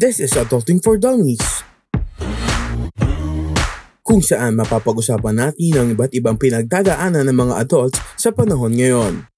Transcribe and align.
This 0.00 0.16
is 0.16 0.32
Adulting 0.32 0.80
for 0.80 0.96
Dummies. 0.96 1.60
Kung 4.00 4.24
saan 4.24 4.56
mapapag-usapan 4.56 5.36
natin 5.36 5.76
ang 5.76 5.88
iba't 5.92 6.16
ibang 6.16 6.40
pinagdadaanan 6.40 7.28
ng 7.28 7.36
mga 7.36 7.54
adults 7.60 8.00
sa 8.16 8.32
panahon 8.32 8.72
ngayon. 8.80 9.28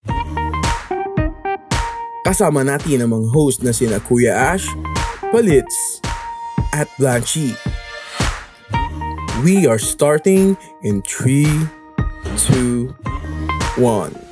Kasama 2.22 2.62
natin 2.62 3.03
ang 3.03 3.11
mga 3.11 3.27
host 3.35 3.67
na 3.67 3.75
sina 3.75 3.98
Kuya 4.06 4.54
Ash, 4.54 4.71
Palitz, 5.34 5.98
at 6.70 6.86
Blanchie. 6.94 7.58
We 9.42 9.66
are 9.66 9.82
starting 9.82 10.54
in 10.86 11.02
3, 11.02 11.42
2, 12.38 12.86
1. 13.82 14.32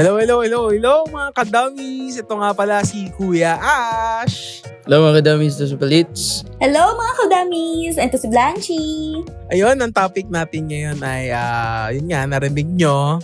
Hello, 0.00 0.16
hello, 0.16 0.40
hello, 0.40 0.72
hello 0.72 1.04
mga 1.12 1.28
kadamis! 1.36 2.16
Ito 2.16 2.32
nga 2.40 2.56
pala 2.56 2.80
si 2.88 3.12
Kuya 3.20 3.60
Ash! 3.60 4.64
Hello 4.88 5.04
mga 5.04 5.20
kadamis, 5.20 5.60
ito 5.60 5.68
si 5.68 5.76
Palits. 5.76 6.40
Hello 6.56 6.96
mga 6.96 7.12
kudamis! 7.20 8.00
Ito 8.00 8.16
si 8.16 8.32
Blanchie. 8.32 9.20
Ayun, 9.52 9.76
ang 9.76 9.92
topic 9.92 10.32
natin 10.32 10.72
ngayon 10.72 11.04
ay, 11.04 11.28
ah, 11.36 11.92
yun 11.92 12.08
nga, 12.08 12.24
narinig 12.24 12.80
nyo, 12.80 13.20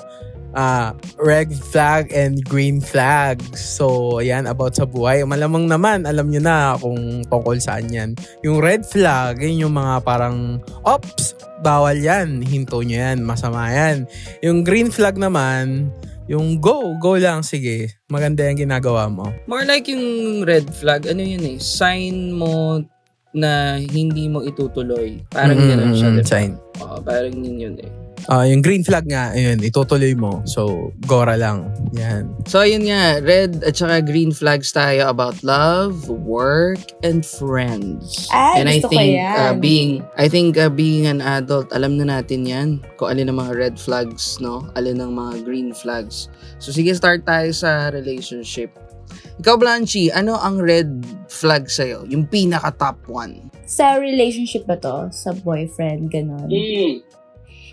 ah, 0.53 0.93
red 1.17 1.49
flag 1.49 2.13
and 2.13 2.45
green 2.45 2.85
flag. 2.85 3.41
So, 3.57 4.21
ayan, 4.21 4.45
about 4.45 4.77
sa 4.77 4.85
buhay. 4.85 5.25
Malamang 5.25 5.73
naman, 5.73 6.05
alam 6.05 6.29
nyo 6.29 6.45
na 6.45 6.77
kung 6.77 7.25
tungkol 7.25 7.57
saan 7.57 7.89
yan. 7.89 8.13
Yung 8.45 8.61
red 8.61 8.85
flag, 8.85 9.41
yun 9.41 9.65
yung 9.65 9.81
mga 9.81 10.05
parang, 10.05 10.61
ops, 10.85 11.41
bawal 11.65 11.97
yan, 11.97 12.45
hinto 12.45 12.85
nyo 12.85 13.01
yan, 13.01 13.25
masama 13.25 13.73
yan. 13.73 14.05
Yung 14.45 14.61
green 14.61 14.93
flag 14.93 15.17
naman, 15.17 15.89
yung 16.27 16.59
go, 16.59 16.95
go 16.99 17.15
lang, 17.15 17.43
sige. 17.43 17.95
Maganda 18.07 18.43
yung 18.45 18.59
ginagawa 18.59 19.07
mo. 19.07 19.31
More 19.47 19.63
like 19.63 19.87
yung 19.87 20.05
red 20.43 20.67
flag, 20.73 21.07
ano 21.07 21.23
yun 21.23 21.43
eh, 21.47 21.59
sign 21.59 22.31
mo 22.31 22.83
na 23.31 23.77
hindi 23.77 24.27
mo 24.27 24.41
itutuloy. 24.41 25.21
Parang 25.29 25.55
Mm, 25.55 25.69
ganun 25.69 25.93
siya, 25.93 26.09
mm, 26.09 26.17
diba? 26.17 26.27
sign. 26.27 26.51
Oo, 26.81 26.99
parang 27.01 27.35
yun 27.37 27.57
yun 27.61 27.77
eh. 27.79 27.91
Ah, 28.27 28.49
yung 28.49 28.65
green 28.65 28.83
flag 28.83 29.07
nga, 29.07 29.31
ayun, 29.37 29.61
itutuloy 29.63 30.17
mo. 30.17 30.43
So, 30.49 30.91
gora 31.07 31.37
lang. 31.39 31.71
Yan. 31.97 32.29
So 32.45 32.61
ayun 32.61 32.85
nga, 32.87 33.23
red 33.25 33.65
at 33.65 33.79
saka 33.79 34.05
green 34.05 34.31
flags 34.31 34.71
tayo 34.71 35.09
about 35.09 35.41
love, 35.41 36.09
work, 36.11 36.79
and 37.01 37.25
friends. 37.25 38.29
Ay, 38.29 38.61
and 38.61 38.69
I 38.69 38.79
think 38.85 39.17
yan. 39.17 39.37
uh, 39.39 39.55
being 39.57 40.05
I 40.21 40.29
think 40.29 40.61
uh, 40.61 40.69
being 40.69 41.09
an 41.09 41.25
adult, 41.25 41.73
alam 41.73 41.97
na 41.97 42.05
natin 42.21 42.45
'yan 42.45 42.69
kung 43.01 43.09
alin 43.09 43.33
ang 43.33 43.41
mga 43.41 43.53
red 43.57 43.77
flags, 43.81 44.37
no? 44.43 44.69
Alin 44.77 45.01
ang 45.01 45.17
mga 45.17 45.47
green 45.49 45.73
flags. 45.73 46.29
So 46.61 46.71
sige, 46.71 46.93
start 46.93 47.25
tayo 47.25 47.49
sa 47.57 47.89
relationship. 47.91 48.75
Ikaw, 49.37 49.55
Blanchi, 49.61 50.09
ano 50.11 50.35
ang 50.41 50.59
red 50.59 50.89
flag 51.29 51.69
sa'yo? 51.69 52.09
Yung 52.09 52.27
pinaka 52.27 52.73
top 52.75 52.99
one. 53.07 53.53
Sa 53.69 54.01
relationship 54.01 54.65
ba 54.67 54.75
to? 54.81 55.13
Sa 55.13 55.31
boyfriend, 55.37 56.09
ganon? 56.11 56.49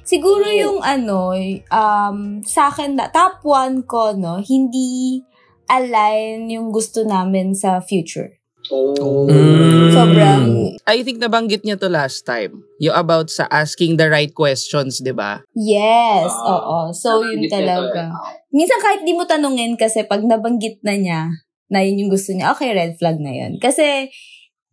Siguro 0.04 0.44
yung 0.52 0.84
ano, 0.84 1.32
um, 1.72 2.44
sa 2.44 2.68
akin, 2.68 3.00
na, 3.00 3.08
top 3.08 3.40
one 3.48 3.88
ko, 3.88 4.12
no, 4.12 4.44
hindi 4.44 5.24
align 5.72 6.52
yung 6.52 6.76
gusto 6.76 7.08
namin 7.08 7.56
sa 7.56 7.80
future. 7.80 8.44
Mm. 8.72 9.92
Sobrang, 9.92 10.46
I 10.88 11.04
think 11.04 11.20
nabanggit 11.20 11.68
niya 11.68 11.76
to 11.80 11.92
last 11.92 12.24
time. 12.24 12.64
Yung 12.80 12.96
about 12.96 13.28
sa 13.28 13.48
asking 13.52 14.00
the 14.00 14.08
right 14.08 14.32
questions, 14.32 15.04
di 15.04 15.12
ba? 15.12 15.44
yes, 15.56 16.32
oo. 16.32 16.92
So, 16.96 17.24
yun 17.28 17.52
talaga. 17.52 18.12
Minsan 18.56 18.80
kahit 18.80 19.04
di 19.04 19.12
mo 19.12 19.28
tanungin 19.28 19.76
kasi 19.76 20.08
pag 20.08 20.24
nabanggit 20.24 20.80
na 20.84 20.96
niya, 20.96 21.22
na 21.68 21.84
yun 21.84 22.08
yung 22.08 22.12
gusto 22.14 22.32
niya, 22.32 22.56
okay, 22.56 22.72
red 22.72 22.96
flag 22.96 23.20
na 23.20 23.34
yun. 23.34 23.60
Kasi, 23.60 24.08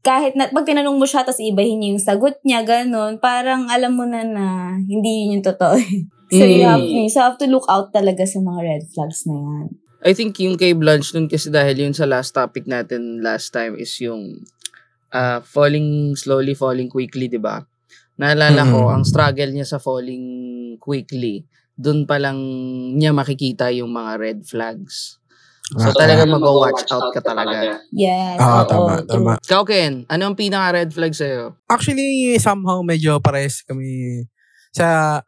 kahit 0.00 0.33
na, 0.33 0.49
pag 0.49 0.65
tinanong 0.65 0.97
mo 0.97 1.05
siya, 1.05 1.22
tapos 1.22 1.44
ibahin 1.44 1.77
niya 1.81 1.88
yung 1.93 2.03
sagot 2.03 2.37
niya, 2.41 2.65
ganun, 2.65 3.21
parang 3.21 3.69
alam 3.69 3.93
mo 3.93 4.09
na 4.09 4.25
na 4.25 4.44
hindi 4.81 5.28
yun 5.28 5.41
yung 5.41 5.47
totoo. 5.47 5.77
so, 6.33 6.43
you 6.43 6.65
have, 6.65 6.81
Mm. 6.81 7.06
so, 7.12 7.21
you 7.21 7.25
have 7.25 7.37
to 7.37 7.49
look 7.50 7.69
out 7.69 7.93
talaga 7.93 8.25
sa 8.25 8.41
mga 8.41 8.60
red 8.65 8.83
flags 8.89 9.28
na 9.28 9.37
yan. 9.37 9.66
I 10.00 10.16
think 10.16 10.41
yung 10.41 10.56
kay 10.56 10.72
Blanche 10.72 11.12
nun 11.12 11.28
kasi 11.28 11.53
dahil 11.53 11.77
yun 11.77 11.93
sa 11.93 12.09
last 12.09 12.33
topic 12.33 12.65
natin 12.65 13.21
last 13.21 13.53
time 13.53 13.77
is 13.77 13.93
yung 14.00 14.41
uh, 15.12 15.44
falling 15.44 16.16
slowly, 16.16 16.56
falling 16.56 16.89
quickly, 16.89 17.28
di 17.28 17.37
ba? 17.37 17.60
Naalala 18.16 18.65
ko, 18.65 18.89
Mhm. 18.89 18.93
ang 18.97 19.05
struggle 19.05 19.53
niya 19.53 19.69
sa 19.69 19.77
falling 19.77 20.25
quickly, 20.81 21.44
dun 21.77 22.09
pa 22.09 22.16
lang 22.16 22.41
niya 22.97 23.12
makikita 23.12 23.69
yung 23.77 23.93
mga 23.93 24.12
red 24.16 24.41
flags. 24.49 25.19
So 25.70 25.86
Ah, 25.86 25.94
talaga 25.94 26.26
mag-watch 26.26 26.82
out 26.91 27.14
ka 27.14 27.20
talaga. 27.22 27.78
Yes. 27.94 28.38
Ah, 28.42 28.66
tama, 28.66 29.06
tama. 29.06 29.38
Ikaw, 29.38 29.62
Ken, 29.62 30.03
ano 30.10 30.22
ang 30.26 30.34
pinaka-red 30.34 30.91
flag 30.91 31.14
sa'yo? 31.14 31.54
Actually, 31.70 32.34
somehow 32.42 32.82
medyo 32.82 33.22
pares 33.22 33.62
kami 33.62 34.26
sa 34.75 35.20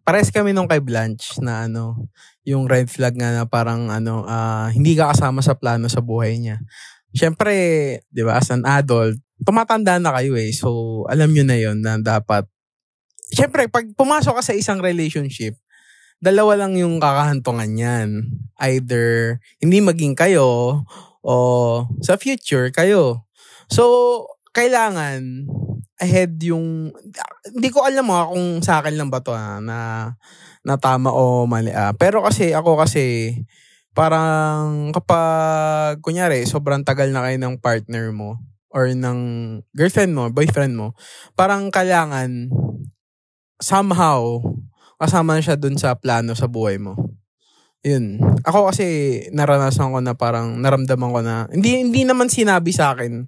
pares 0.00 0.32
kami 0.32 0.56
nung 0.56 0.68
kay 0.72 0.80
Blanche 0.80 1.36
na 1.44 1.68
ano, 1.68 2.08
yung 2.48 2.64
red 2.64 2.88
flag 2.88 3.12
nga 3.20 3.28
na 3.36 3.44
parang 3.44 3.92
ano, 3.92 4.24
ah, 4.24 4.72
hindi 4.72 4.96
ka 4.96 5.12
kasama 5.12 5.44
sa 5.44 5.52
plano 5.52 5.84
sa 5.92 6.00
buhay 6.00 6.40
niya. 6.40 6.64
Siyempre, 7.12 7.52
'di 8.08 8.22
ba, 8.24 8.40
as 8.40 8.48
an 8.54 8.64
adult, 8.64 9.20
tumatanda 9.44 10.00
na 10.00 10.16
kayo 10.16 10.32
eh. 10.38 10.54
So, 10.56 11.04
alam 11.12 11.34
niyo 11.36 11.44
na 11.44 11.56
'yon 11.60 11.84
na 11.84 12.00
dapat 12.00 12.48
Siyempre, 13.30 13.70
pag 13.70 13.86
pumasok 13.94 14.42
ka 14.42 14.42
sa 14.42 14.54
isang 14.58 14.82
relationship, 14.82 15.54
dalawa 16.20 16.52
lang 16.64 16.76
yung 16.76 17.00
kakahantungan 17.00 17.72
niyan. 17.72 18.08
Either 18.60 19.40
hindi 19.58 19.80
maging 19.80 20.12
kayo 20.12 20.84
o 21.24 21.34
sa 22.04 22.20
future 22.20 22.68
kayo. 22.72 23.24
So, 23.72 24.24
kailangan 24.52 25.48
ahead 26.00 26.40
yung 26.44 26.92
hindi 27.44 27.68
ko 27.68 27.84
alam 27.84 28.08
mo 28.08 28.16
kung 28.32 28.64
sa 28.64 28.80
akin 28.80 28.96
lang 28.96 29.12
ba 29.12 29.20
to 29.20 29.36
ah, 29.36 29.60
na 29.60 30.12
na 30.64 30.76
tama 30.76 31.12
o 31.12 31.44
mali 31.48 31.72
ah. 31.72 31.92
Pero 31.96 32.20
kasi 32.24 32.52
ako 32.52 32.80
kasi 32.80 33.36
parang 33.96 34.92
kapag 34.92 36.00
kunyari 36.04 36.44
sobrang 36.44 36.84
tagal 36.84 37.12
na 37.12 37.24
kayo 37.24 37.36
ng 37.40 37.60
partner 37.60 38.12
mo 38.12 38.40
or 38.70 38.92
ng 38.92 39.18
girlfriend 39.74 40.14
mo, 40.14 40.30
boyfriend 40.30 40.78
mo, 40.78 40.94
parang 41.34 41.74
kailangan 41.74 42.48
somehow 43.60 44.40
kasama 45.00 45.34
na 45.34 45.42
siya 45.42 45.56
dun 45.56 45.80
sa 45.80 45.96
plano 45.96 46.36
sa 46.36 46.44
buhay 46.44 46.76
mo. 46.76 46.92
Yun. 47.80 48.20
Ako 48.44 48.68
kasi 48.68 48.84
naranasan 49.32 49.96
ko 49.96 50.04
na 50.04 50.12
parang 50.12 50.60
naramdaman 50.60 51.10
ko 51.16 51.20
na 51.24 51.48
hindi 51.48 51.80
hindi 51.80 52.04
naman 52.04 52.28
sinabi 52.28 52.76
sa 52.76 52.92
akin 52.92 53.24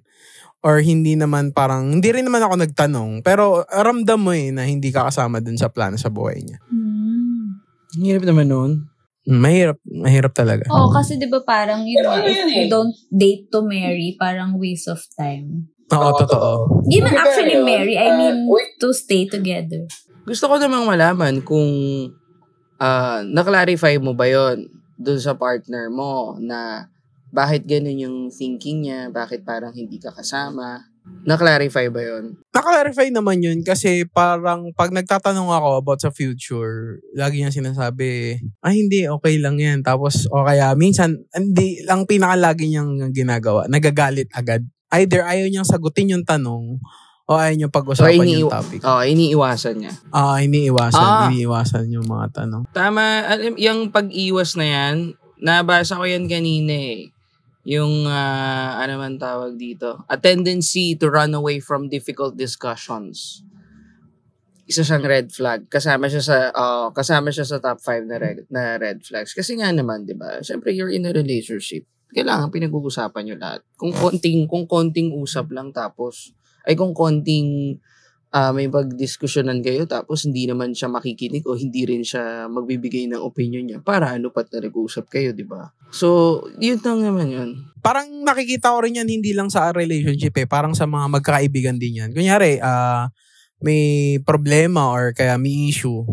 or 0.61 0.77
hindi 0.85 1.17
naman 1.17 1.49
parang 1.49 1.97
hindi 1.97 2.13
rin 2.13 2.29
naman 2.29 2.45
ako 2.45 2.61
nagtanong 2.61 3.25
pero 3.25 3.65
ramdam 3.65 4.21
mo 4.21 4.31
eh 4.31 4.53
na 4.53 4.69
hindi 4.69 4.93
ka 4.93 5.09
kasama 5.09 5.41
dun 5.41 5.57
sa 5.57 5.73
plano 5.73 5.97
sa 5.97 6.13
buhay 6.13 6.45
niya. 6.45 6.61
Hmm. 6.69 7.57
Ang 7.97 8.05
hirap 8.05 8.23
naman 8.29 8.47
nun. 8.53 8.71
Mm, 9.23 9.39
Mahirap, 9.39 9.79
mahirap 9.87 10.33
talaga. 10.35 10.67
Oo, 10.67 10.91
kasi 10.91 11.15
di 11.15 11.31
ba 11.31 11.39
parang 11.47 11.87
yun, 11.87 12.03
Pero 12.03 12.11
ano 12.11 12.27
if 12.27 12.43
you 12.51 12.67
eh. 12.67 12.71
don't 12.71 12.91
date 13.07 13.47
to 13.47 13.63
marry, 13.63 14.19
parang 14.19 14.59
waste 14.59 14.91
of 14.91 14.99
time. 15.15 15.71
Oo, 15.95 16.09
totoo. 16.19 16.83
Hindi 16.83 16.99
man 16.99 17.15
actually 17.15 17.55
marry, 17.63 17.95
I 17.95 18.11
uh, 18.11 18.17
mean 18.19 18.35
to 18.83 18.91
stay 18.91 19.23
together. 19.23 19.87
Gusto 20.23 20.47
ko 20.47 20.55
namang 20.55 20.87
malaman 20.87 21.43
kung 21.43 21.67
ah 22.79 23.21
na-clarify 23.27 23.99
mo 23.99 24.15
ba 24.15 24.27
yon 24.27 24.71
dun 24.95 25.19
sa 25.19 25.35
partner 25.35 25.91
mo 25.91 26.39
na 26.39 26.87
bakit 27.33 27.65
ganun 27.65 27.97
yung 27.97 28.17
thinking 28.29 28.85
niya, 28.85 29.09
bakit 29.09 29.41
parang 29.41 29.73
hindi 29.73 29.97
ka 29.97 30.13
kasama. 30.13 30.85
Na-clarify 31.27 31.91
ba 31.91 31.99
yon? 31.99 32.39
Naka-clarify 32.55 33.11
naman 33.11 33.43
yun 33.43 33.59
kasi 33.65 34.07
parang 34.07 34.71
pag 34.71 34.93
nagtatanong 34.93 35.49
ako 35.51 35.69
about 35.81 35.99
sa 35.99 36.13
future, 36.13 37.03
lagi 37.11 37.43
niya 37.43 37.51
sinasabi, 37.51 38.39
ay 38.63 38.73
hindi, 38.77 39.09
okay 39.09 39.35
lang 39.41 39.59
yan. 39.59 39.83
Tapos, 39.83 40.29
o 40.31 40.45
kaya 40.47 40.71
minsan, 40.79 41.25
hindi, 41.35 41.83
lang 41.83 42.07
pinakalagi 42.07 42.71
niyang 42.71 43.11
ginagawa, 43.11 43.67
nagagalit 43.67 44.31
agad. 44.31 44.63
Either 44.93 45.25
ayaw 45.25 45.49
niyang 45.49 45.67
sagutin 45.67 46.13
yung 46.13 46.23
tanong 46.23 46.79
o 47.23 47.39
ayaw 47.39 47.55
niyang 47.55 47.71
pag-usapan 47.71 48.19
Or 48.19 48.25
ini- 48.27 48.43
yung 48.43 48.51
topic. 48.51 48.79
Oo, 48.83 49.01
iniiwasan 49.01 49.75
niya. 49.79 49.93
Ah, 50.11 50.43
iniiwasan, 50.43 50.99
Ah. 50.99 51.31
iniiwasan 51.31 51.85
yung 51.87 52.03
mga 52.03 52.43
tanong. 52.43 52.67
Tama, 52.75 53.23
alam, 53.23 53.55
yung 53.55 53.89
pag-iwas 53.89 54.59
na 54.59 54.65
yan, 54.67 54.95
nabasa 55.39 55.95
ko 55.95 56.03
yan 56.03 56.27
kanina 56.27 56.75
eh. 56.75 57.15
Yung, 57.63 58.03
ah, 58.03 58.75
ano 58.75 58.99
man 58.99 59.15
tawag 59.15 59.55
dito, 59.55 60.03
a 60.05 60.19
tendency 60.19 60.99
to 60.99 61.07
run 61.07 61.31
away 61.31 61.63
from 61.63 61.87
difficult 61.87 62.35
discussions. 62.35 63.39
Isa 64.63 64.83
siyang 64.83 65.03
red 65.03 65.27
flag. 65.31 65.67
Kasama 65.67 66.11
siya 66.11 66.19
sa, 66.19 66.35
ah, 66.51 66.91
kasama 66.91 67.31
siya 67.31 67.47
sa 67.47 67.59
top 67.59 67.79
5 67.79 68.03
na 68.03 68.19
red, 68.19 68.43
na 68.47 68.75
red 68.75 68.99
flags. 68.99 69.31
Kasi 69.31 69.55
nga 69.55 69.71
naman, 69.71 70.03
di 70.03 70.11
ba, 70.11 70.43
syempre 70.43 70.75
you're 70.75 70.91
in 70.91 71.07
a 71.07 71.11
relationship. 71.11 71.87
kailangan 72.13 72.53
pinag-uusapan 72.53 73.25
nyo 73.25 73.35
lahat. 73.41 73.65
Kung 73.73 73.89
konting, 73.89 74.45
kung 74.45 74.69
konting 74.69 75.09
usap 75.17 75.49
lang 75.49 75.73
tapos, 75.73 76.29
ay 76.63 76.73
kung 76.73 76.95
konting 76.95 77.77
ah, 78.33 78.49
may 78.49 78.67
pagdiskusyonan 78.67 79.61
kayo 79.61 79.85
tapos 79.85 80.25
hindi 80.25 80.49
naman 80.49 80.73
siya 80.73 80.89
makikinig 80.89 81.45
o 81.45 81.53
hindi 81.53 81.85
rin 81.85 82.01
siya 82.01 82.49
magbibigay 82.49 83.07
ng 83.13 83.21
opinion 83.21 83.63
niya 83.67 83.79
para 83.83 84.15
ano 84.17 84.33
pat 84.33 84.49
na 84.51 84.65
nag-uusap 84.65 85.07
kayo, 85.07 85.31
di 85.35 85.45
ba? 85.45 85.69
So, 85.93 86.41
yun 86.57 86.81
lang 86.81 87.05
naman 87.05 87.27
yun. 87.29 87.49
Parang 87.83 88.09
nakikita 88.25 88.73
ko 88.73 88.81
rin 88.81 88.97
yan 88.97 89.07
hindi 89.11 89.35
lang 89.35 89.53
sa 89.53 89.69
relationship 89.69 90.33
eh. 90.39 90.47
Parang 90.49 90.73
sa 90.73 90.89
mga 90.89 91.21
magkaibigan 91.21 91.77
din 91.77 92.01
yan. 92.01 92.09
Kunyari, 92.15 92.57
ah 92.63 93.13
may 93.63 94.19
problema 94.27 94.91
or 94.91 95.15
kaya 95.15 95.39
may 95.39 95.71
issue. 95.71 96.03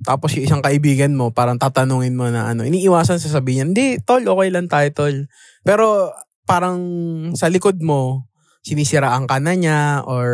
Tapos 0.00 0.32
yung 0.34 0.48
isang 0.48 0.64
kaibigan 0.64 1.12
mo, 1.12 1.30
parang 1.30 1.60
tatanungin 1.60 2.16
mo 2.16 2.32
na 2.32 2.50
ano, 2.50 2.64
iniiwasan 2.64 3.20
sasabihin 3.20 3.56
niya, 3.56 3.64
hindi, 3.68 3.86
tol, 4.00 4.24
okay 4.24 4.48
lang 4.48 4.66
tayo, 4.66 4.88
tol. 4.90 5.16
Pero 5.60 6.10
parang 6.48 6.80
sa 7.36 7.52
likod 7.52 7.80
mo, 7.84 8.24
sinisiraan 8.64 9.28
ka 9.28 9.36
na 9.38 9.52
niya 9.52 10.02
or 10.08 10.28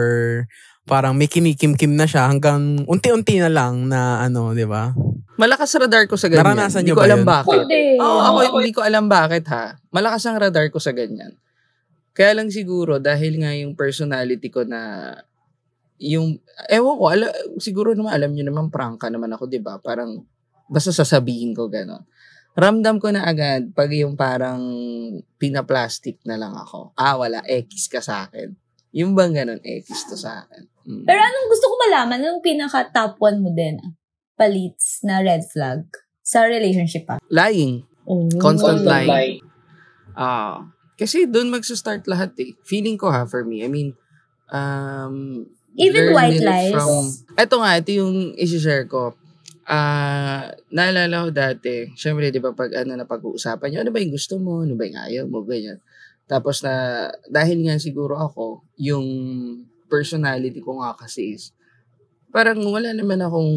parang 0.87 1.19
may 1.19 1.27
kinikim-kim 1.27 1.99
na 1.99 2.07
siya 2.07 2.31
hanggang 2.31 2.87
unti-unti 2.87 3.43
na 3.43 3.51
lang 3.51 3.91
na 3.91 4.23
ano, 4.23 4.55
di 4.55 4.65
ba? 4.65 4.95
Malakas 5.37 5.75
radar 5.77 6.07
ko 6.07 6.15
sa 6.15 6.31
ganyan. 6.31 6.47
Naranasan 6.47 6.83
Hindi 6.83 6.93
niyo 6.93 6.97
ko 6.97 7.03
ba 7.03 7.07
alam 7.11 7.21
yun? 7.21 7.29
bakit. 7.29 7.59
Hindi. 7.67 7.83
Oo, 7.99 8.19
ako 8.23 8.39
hindi 8.63 8.73
ko 8.75 8.81
alam 8.87 9.05
bakit 9.11 9.45
ha. 9.51 9.65
Malakas 9.91 10.23
ang 10.27 10.37
radar 10.39 10.67
ko 10.71 10.79
sa 10.79 10.95
ganyan. 10.95 11.35
Kaya 12.15 12.39
lang 12.39 12.51
siguro 12.51 12.99
dahil 12.99 13.39
nga 13.41 13.55
yung 13.55 13.75
personality 13.79 14.51
ko 14.51 14.67
na 14.67 15.15
yung 16.01 16.41
ewan 16.73 16.97
ko, 16.97 17.05
ala, 17.13 17.27
siguro 17.61 17.93
naman 17.93 18.13
alam 18.17 18.33
niyo 18.33 18.49
naman 18.49 18.73
prangka 18.73 19.13
naman 19.13 19.31
ako, 19.37 19.47
'di 19.47 19.61
ba? 19.61 19.77
Parang 19.79 20.25
basta 20.67 20.91
sasabihin 20.91 21.53
ko 21.53 21.69
gano'n. 21.69 22.03
Ramdam 22.59 22.99
ko 22.99 23.15
na 23.15 23.23
agad 23.25 23.71
pag 23.73 23.91
yung 23.95 24.19
parang 24.19 24.61
pinaplastic 25.39 26.19
na 26.27 26.35
lang 26.35 26.53
ako. 26.53 26.93
Ah, 26.99 27.15
wala, 27.15 27.41
X 27.47 27.87
ka 27.87 28.03
sa 28.03 28.27
akin. 28.27 28.53
Yung 28.91 29.15
bang 29.15 29.31
ganun, 29.31 29.63
X 29.63 30.11
to 30.11 30.19
sa 30.19 30.43
akin. 30.45 30.67
Mm. 30.83 31.05
Pero 31.07 31.21
anong 31.23 31.47
gusto 31.47 31.67
ko 31.71 31.75
malaman, 31.87 32.19
anong 32.27 32.43
pinaka 32.43 32.91
top 32.91 33.23
one 33.23 33.39
mo 33.39 33.55
din, 33.55 33.79
palits 34.35 35.07
na 35.07 35.23
red 35.23 35.47
flag 35.47 35.87
sa 36.27 36.43
relationship 36.51 37.07
pa? 37.07 37.23
Lying. 37.31 37.87
Oh. 38.03 38.27
Constant 38.43 38.83
Constant 38.83 38.83
lying. 38.83 39.11
lie. 39.11 39.35
Ah, 40.19 40.75
kasi 40.99 41.31
doon 41.31 41.55
magsa-start 41.55 42.05
lahat 42.11 42.35
eh. 42.43 42.59
Feeling 42.67 42.99
ko 42.99 43.15
ha, 43.15 43.25
for 43.31 43.47
me. 43.47 43.63
I 43.63 43.71
mean, 43.71 43.95
um, 44.51 45.47
Even 45.79 46.11
white 46.11 46.43
it 46.43 46.45
lies? 46.45 46.75
Ito 47.39 47.63
nga, 47.63 47.79
ito 47.79 47.95
yung 47.95 48.35
isi-share 48.35 48.91
ko. 48.91 49.15
Ah, 49.71 50.51
naalala 50.75 51.17
ko 51.23 51.29
dati, 51.31 51.95
syempre, 51.95 52.35
di 52.35 52.43
ba, 52.43 52.51
pag 52.51 52.75
ano 52.75 52.99
na 52.99 53.07
pag-uusapan 53.07 53.71
nyo, 53.71 53.79
ano 53.87 53.91
ba 53.95 54.03
yung 54.03 54.11
gusto 54.19 54.35
mo, 54.43 54.67
ano 54.67 54.75
ba 54.75 54.83
yung 54.83 54.99
ayaw 54.99 55.25
mo, 55.31 55.47
ganyan. 55.47 55.79
Tapos 56.27 56.59
na, 56.67 57.07
dahil 57.31 57.63
nga 57.63 57.79
siguro 57.79 58.19
ako, 58.19 58.67
yung 58.83 59.07
personality 59.87 60.59
ko 60.59 60.83
nga 60.83 60.99
kasi 60.99 61.39
is, 61.39 61.55
parang 62.35 62.59
wala 62.67 62.91
naman 62.95 63.23
akong 63.23 63.55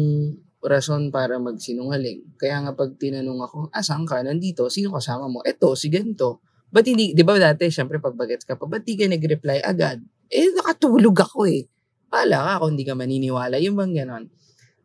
rason 0.62 1.10
para 1.10 1.34
magsinungaling. 1.42 2.22
Kaya 2.38 2.62
nga 2.62 2.72
pag 2.78 2.94
tinanong 2.94 3.40
ako, 3.50 3.58
asan 3.74 4.06
ka? 4.06 4.22
Nandito, 4.22 4.70
sino 4.70 4.94
kasama 4.94 5.26
mo? 5.26 5.42
Eto, 5.42 5.74
si 5.74 5.90
ganito. 5.90 6.38
Ba't 6.70 6.86
hindi, 6.86 7.10
di 7.10 7.26
ba 7.26 7.38
dati, 7.42 7.66
syempre 7.74 7.98
pag 7.98 8.14
bagets 8.14 8.46
ka 8.46 8.54
pa, 8.54 8.70
ba't 8.70 8.86
di 8.86 8.94
ka 8.94 9.10
nag-reply 9.10 9.66
agad? 9.66 9.98
Eh, 10.30 10.50
nakatulog 10.54 11.14
ako 11.18 11.50
eh. 11.50 11.66
Pala 12.06 12.54
ka 12.54 12.62
kung 12.62 12.78
hindi 12.78 12.86
ka 12.86 12.94
maniniwala. 12.94 13.58
Yung 13.58 13.74
bang 13.74 13.94
ganon. 14.06 14.30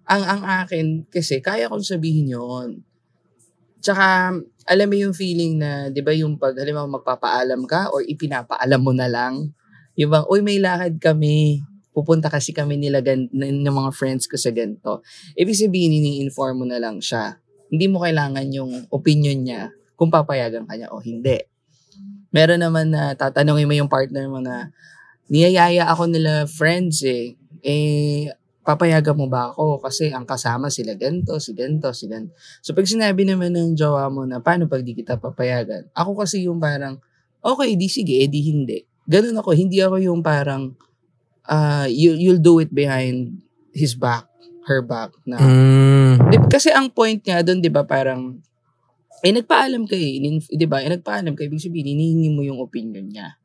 Ang, 0.10 0.24
ang 0.26 0.44
akin, 0.66 1.06
kasi 1.06 1.38
kaya 1.38 1.70
kong 1.70 1.86
sabihin 1.86 2.34
yon 2.34 2.82
Tsaka, 3.80 4.36
alam 4.68 4.88
mo 4.92 4.96
yung 5.00 5.16
feeling 5.16 5.62
na, 5.62 5.88
di 5.88 6.04
ba 6.04 6.12
yung 6.12 6.36
pag, 6.36 6.58
halimbawa 6.58 7.00
magpapaalam 7.00 7.64
ka 7.64 7.94
or 7.96 8.04
ipinapaalam 8.04 8.82
mo 8.82 8.92
na 8.92 9.08
lang. 9.08 9.56
Yung 9.96 10.12
bang, 10.12 10.26
uy, 10.28 10.44
may 10.44 10.60
lakad 10.60 11.00
kami. 11.00 11.64
Pupunta 11.96 12.28
kasi 12.28 12.52
kami 12.52 12.76
nila 12.76 13.00
gan- 13.00 13.32
ng 13.32 13.66
ng 13.66 13.76
mga 13.76 13.92
friends 13.96 14.28
ko 14.28 14.36
sa 14.36 14.52
ganito. 14.52 15.02
Ibig 15.36 15.56
sabihin, 15.56 15.96
ini-inform 15.96 16.64
mo 16.64 16.66
na 16.68 16.78
lang 16.78 17.00
siya. 17.00 17.40
Hindi 17.72 17.86
mo 17.88 18.04
kailangan 18.04 18.46
yung 18.52 18.88
opinion 18.92 19.40
niya 19.46 19.72
kung 19.96 20.12
papayagan 20.12 20.68
ka 20.68 20.76
niya 20.76 20.92
o 20.92 21.00
hindi. 21.00 21.40
Meron 22.30 22.62
naman 22.62 22.94
na 22.94 23.16
tatanungin 23.16 23.68
mo 23.68 23.74
yung 23.74 23.92
partner 23.92 24.26
mo 24.28 24.40
na, 24.44 24.70
niyayaya 25.30 25.88
ako 25.88 26.10
nila 26.10 26.46
friends 26.50 27.04
eh. 27.06 27.36
Eh, 27.64 28.32
papayagan 28.70 29.18
mo 29.18 29.26
ba 29.26 29.50
ako? 29.50 29.82
Kasi 29.82 30.14
ang 30.14 30.30
kasama 30.30 30.70
sila 30.70 30.94
ganito, 30.94 31.34
si 31.42 31.58
ganito, 31.58 31.90
si 31.90 32.06
ganito. 32.06 32.38
So, 32.62 32.78
pag 32.78 32.86
sinabi 32.86 33.26
naman 33.26 33.58
ng 33.58 33.74
jowa 33.74 34.06
mo 34.14 34.30
na, 34.30 34.38
paano 34.38 34.70
pag 34.70 34.86
di 34.86 34.94
kita 34.94 35.18
papayagan? 35.18 35.90
Ako 35.98 36.14
kasi 36.14 36.46
yung 36.46 36.62
parang, 36.62 37.02
okay, 37.42 37.74
di 37.74 37.90
sige, 37.90 38.22
eh 38.22 38.30
di 38.30 38.46
hindi. 38.46 38.86
Ganun 39.10 39.42
ako, 39.42 39.58
hindi 39.58 39.82
ako 39.82 39.98
yung 39.98 40.22
parang, 40.22 40.78
uh, 41.50 41.90
you, 41.90 42.14
you'll 42.14 42.38
do 42.38 42.62
it 42.62 42.70
behind 42.70 43.42
his 43.74 43.98
back, 43.98 44.30
her 44.70 44.86
back. 44.86 45.18
Na, 45.26 45.42
Mm. 45.42 46.30
Di, 46.30 46.38
kasi 46.46 46.70
ang 46.70 46.94
point 46.94 47.18
nga 47.18 47.42
doon, 47.42 47.66
di 47.66 47.74
ba, 47.74 47.82
parang, 47.90 48.38
eh, 49.26 49.34
nagpaalam 49.34 49.84
ka 49.90 49.98
eh. 49.98 50.22
Di 50.48 50.64
ba? 50.70 50.80
Eh, 50.80 50.94
nagpaalam 50.94 51.36
ka. 51.36 51.44
Ibig 51.44 51.60
sabihin, 51.60 51.92
hinihingi 51.92 52.30
mo 52.32 52.40
yung 52.40 52.62
opinion 52.64 53.04
niya. 53.04 53.36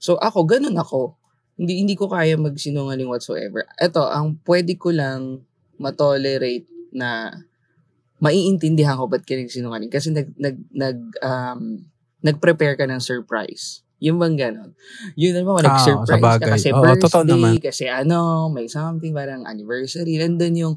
So, 0.00 0.16
ako, 0.16 0.48
ganun 0.48 0.80
ako. 0.80 1.19
Hindi, 1.60 1.84
hindi 1.84 1.92
ko 1.92 2.08
kaya 2.08 2.40
magsinungaling 2.40 3.04
whatsoever. 3.04 3.68
Ito, 3.76 4.08
ang 4.08 4.40
pwede 4.48 4.80
ko 4.80 4.88
lang 4.96 5.44
matolerate 5.76 6.64
na 6.96 7.28
maiintindihan 8.20 8.96
ko 8.96 9.04
ba't 9.08 9.28
ka 9.28 9.36
nagsinungaling. 9.36 9.92
Kasi 9.92 10.08
nag, 10.12 10.32
nag, 10.40 10.56
nag, 10.72 10.98
um, 11.20 11.84
nag-prepare 12.24 12.80
ka 12.80 12.88
ng 12.88 13.00
surprise. 13.00 13.84
Yung 14.00 14.16
bang 14.16 14.36
ganon. 14.40 14.72
Yun 15.16 15.36
naman, 15.36 15.68
Ah, 15.68 15.76
nag-surprise 15.76 16.40
ka 16.40 16.56
kasi 16.56 16.72
Oo, 16.72 16.80
birthday, 16.80 17.28
naman. 17.28 17.52
kasi 17.60 17.84
ano, 17.92 18.48
may 18.48 18.64
something, 18.64 19.12
parang 19.12 19.44
anniversary. 19.44 20.16
Nandun 20.16 20.56
yung, 20.56 20.74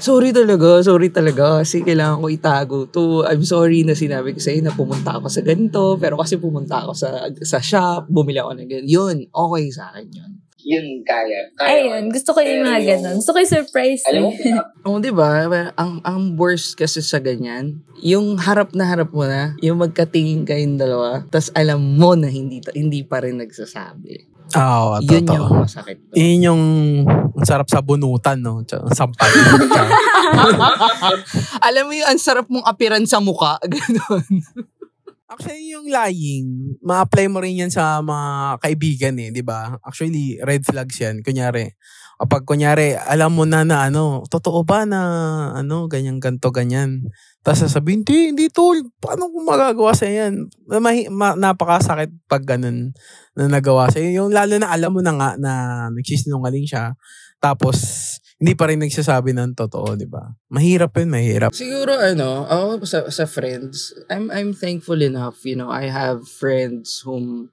sorry 0.00 0.30
talaga, 0.32 0.80
sorry 0.80 1.08
talaga, 1.12 1.60
kasi 1.60 1.84
kailangan 1.84 2.20
ko 2.20 2.26
itago 2.32 2.78
to. 2.88 3.24
I'm 3.28 3.44
sorry 3.44 3.84
na 3.84 3.96
sinabi 3.96 4.36
ko 4.36 4.40
sa'yo 4.40 4.60
na 4.64 4.74
pumunta 4.74 5.16
ako 5.16 5.26
sa 5.28 5.42
ganito, 5.44 5.96
pero 6.00 6.16
kasi 6.20 6.40
pumunta 6.40 6.84
ako 6.84 6.92
sa 6.96 7.28
sa 7.44 7.58
shop, 7.60 8.08
bumili 8.08 8.40
ako 8.40 8.56
ng 8.56 8.68
ganito. 8.68 8.88
Yun, 8.88 9.16
okay 9.28 9.64
sa 9.72 9.92
akin 9.92 10.08
yun. 10.10 10.32
Yun, 10.60 11.00
kaya. 11.08 11.48
kaya 11.56 11.72
Ayun, 11.72 12.12
gusto 12.12 12.36
ko 12.36 12.40
yung 12.44 12.68
mga 12.68 12.80
ganun. 12.84 13.16
Gusto 13.16 13.32
ko 13.32 13.38
yung 13.40 13.54
surprise. 13.56 14.02
Alam 14.04 14.22
mo, 14.28 14.30
eh. 14.36 14.60
Oo, 14.86 15.00
di 15.00 15.12
ba? 15.12 15.48
Ang, 15.80 16.04
ang 16.04 16.36
worst 16.36 16.76
kasi 16.76 17.00
sa 17.00 17.16
ganyan, 17.16 17.80
yung 18.04 18.36
harap 18.36 18.76
na 18.76 18.84
harap 18.84 19.08
mo 19.08 19.24
na, 19.24 19.56
yung 19.64 19.80
magkatingin 19.80 20.44
kayong 20.44 20.76
dalawa, 20.76 21.24
tas 21.32 21.48
alam 21.56 21.80
mo 21.80 22.12
na 22.12 22.28
hindi 22.28 22.60
hindi 22.76 23.00
pa 23.00 23.24
rin 23.24 23.40
nagsasabi. 23.40 24.39
Oo, 24.56 24.98
Yun 25.04 25.24
totoo. 25.24 25.36
yung 25.36 25.62
masakit. 25.62 25.96
Yun 26.16 26.40
yung 26.42 26.62
ang 27.40 27.46
sarap 27.46 27.68
sa 27.70 27.80
bunutan, 27.80 28.42
no? 28.42 28.60
Sampal. 28.92 29.30
alam 31.66 31.82
mo 31.86 31.92
yung 31.94 32.08
ang 32.08 32.20
sarap 32.20 32.46
mong 32.50 32.66
apiran 32.66 33.04
sa 33.06 33.22
muka. 33.22 33.56
Ganon. 33.70 34.26
Actually, 35.30 35.70
yung 35.70 35.86
lying, 35.86 36.74
ma-apply 36.82 37.30
mo 37.30 37.38
rin 37.38 37.62
yan 37.62 37.70
sa 37.70 38.02
mga 38.02 38.58
kaibigan 38.58 39.14
eh, 39.22 39.30
di 39.30 39.46
ba? 39.46 39.78
Actually, 39.86 40.42
red 40.42 40.66
flags 40.66 40.98
yan. 40.98 41.22
Kunyari, 41.22 41.70
kapag 42.18 42.42
kunyari, 42.42 42.98
alam 42.98 43.38
mo 43.38 43.46
na 43.46 43.62
na 43.62 43.86
ano, 43.86 44.26
totoo 44.26 44.66
ba 44.66 44.82
na 44.82 45.00
ano, 45.54 45.86
ganyan, 45.86 46.18
ganto, 46.18 46.50
ganyan. 46.50 47.06
Tapos 47.40 47.64
sasabihin, 47.64 48.04
hindi, 48.04 48.36
hindi 48.36 48.46
tol, 48.52 48.84
paano 49.00 49.32
kung 49.32 49.48
magagawa 49.48 49.96
sa 49.96 50.04
yan? 50.04 50.52
Mahi, 50.68 51.08
ma, 51.08 51.32
napakasakit 51.32 52.12
pag 52.28 52.44
ganun 52.44 52.92
na 53.32 53.48
nagawa 53.48 53.88
sa 53.88 53.96
Yung 53.96 54.28
lalo 54.28 54.60
na 54.60 54.68
alam 54.68 54.92
mo 54.92 55.00
na 55.00 55.16
nga 55.16 55.30
na 55.40 55.52
nagsisinungaling 55.88 56.68
siya. 56.68 56.92
Tapos, 57.40 57.80
hindi 58.36 58.52
pa 58.52 58.68
rin 58.68 58.80
nagsasabi 58.80 59.32
ng 59.32 59.56
totoo, 59.56 59.96
di 59.96 60.04
ba? 60.04 60.32
Mahirap 60.52 60.96
yun, 61.00 61.08
mahirap. 61.12 61.52
Siguro 61.56 61.96
ano, 61.96 62.44
ako 62.44 62.84
sa, 62.84 62.98
sa 63.08 63.24
friends, 63.24 63.92
I'm 64.12 64.32
I'm 64.32 64.56
thankful 64.56 65.00
enough, 65.00 65.44
you 65.44 65.56
know, 65.56 65.68
I 65.68 65.92
have 65.92 66.24
friends 66.24 67.04
whom 67.04 67.52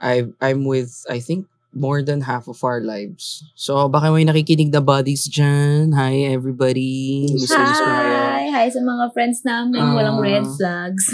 I 0.00 0.28
I'm 0.40 0.64
with 0.64 1.04
I 1.08 1.20
think 1.20 1.48
more 1.76 2.00
than 2.00 2.24
half 2.24 2.48
of 2.48 2.64
our 2.64 2.80
lives. 2.80 3.44
So 3.52 3.92
baka 3.92 4.08
may 4.08 4.24
nakikinig 4.24 4.72
na 4.72 4.80
buddies 4.80 5.28
dyan. 5.28 5.92
Hi 5.92 6.32
everybody. 6.32 7.28
Miss 7.36 7.52
na 7.52 7.64
miss 7.68 7.80
ko. 7.80 8.35
Hi! 8.56 8.72
Sa 8.72 8.80
mga 8.80 9.12
friends 9.12 9.44
namin. 9.44 9.84
Walang 9.92 10.16
Ah. 10.16 10.24
red 10.24 10.46
flags. 10.56 11.04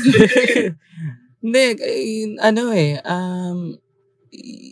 Hindi, 1.42 1.64
eh, 1.74 2.38
ano 2.38 2.70
eh, 2.70 3.02
um, 3.02 3.74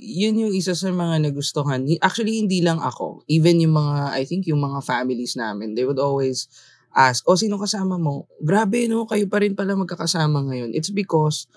yun 0.06 0.38
yung 0.38 0.54
isa 0.54 0.78
sa 0.78 0.86
mga 0.94 1.18
nagustuhan. 1.18 1.82
Actually, 1.98 2.38
hindi 2.38 2.62
lang 2.62 2.78
ako. 2.78 3.26
Even 3.26 3.58
yung 3.58 3.74
mga, 3.74 4.14
I 4.14 4.22
think 4.22 4.46
yung 4.46 4.62
mga 4.62 4.86
families 4.86 5.34
namin, 5.34 5.74
they 5.74 5.82
would 5.82 5.98
always 5.98 6.46
ask, 6.94 7.26
o 7.26 7.34
sino 7.34 7.58
kasama 7.58 7.98
mo? 7.98 8.30
Grabe, 8.38 8.86
no? 8.86 9.02
Kayo 9.02 9.26
pa 9.26 9.42
rin 9.42 9.58
pala 9.58 9.74
magkakasama 9.74 10.46
ngayon. 10.46 10.70
It's 10.70 10.94
because 10.94 11.50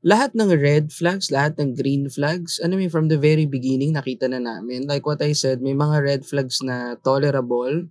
lahat 0.00 0.32
ng 0.32 0.48
red 0.56 0.88
flags, 0.96 1.28
lahat 1.28 1.60
ng 1.60 1.76
green 1.76 2.08
flags, 2.08 2.56
ano 2.64 2.80
may 2.80 2.88
from 2.88 3.12
the 3.12 3.20
very 3.20 3.44
beginning, 3.44 3.92
nakita 3.92 4.32
na 4.32 4.40
namin. 4.40 4.88
Like 4.88 5.04
what 5.04 5.20
I 5.20 5.36
said, 5.36 5.60
may 5.60 5.76
mga 5.76 6.00
red 6.00 6.22
flags 6.24 6.64
na 6.64 6.96
tolerable, 7.04 7.84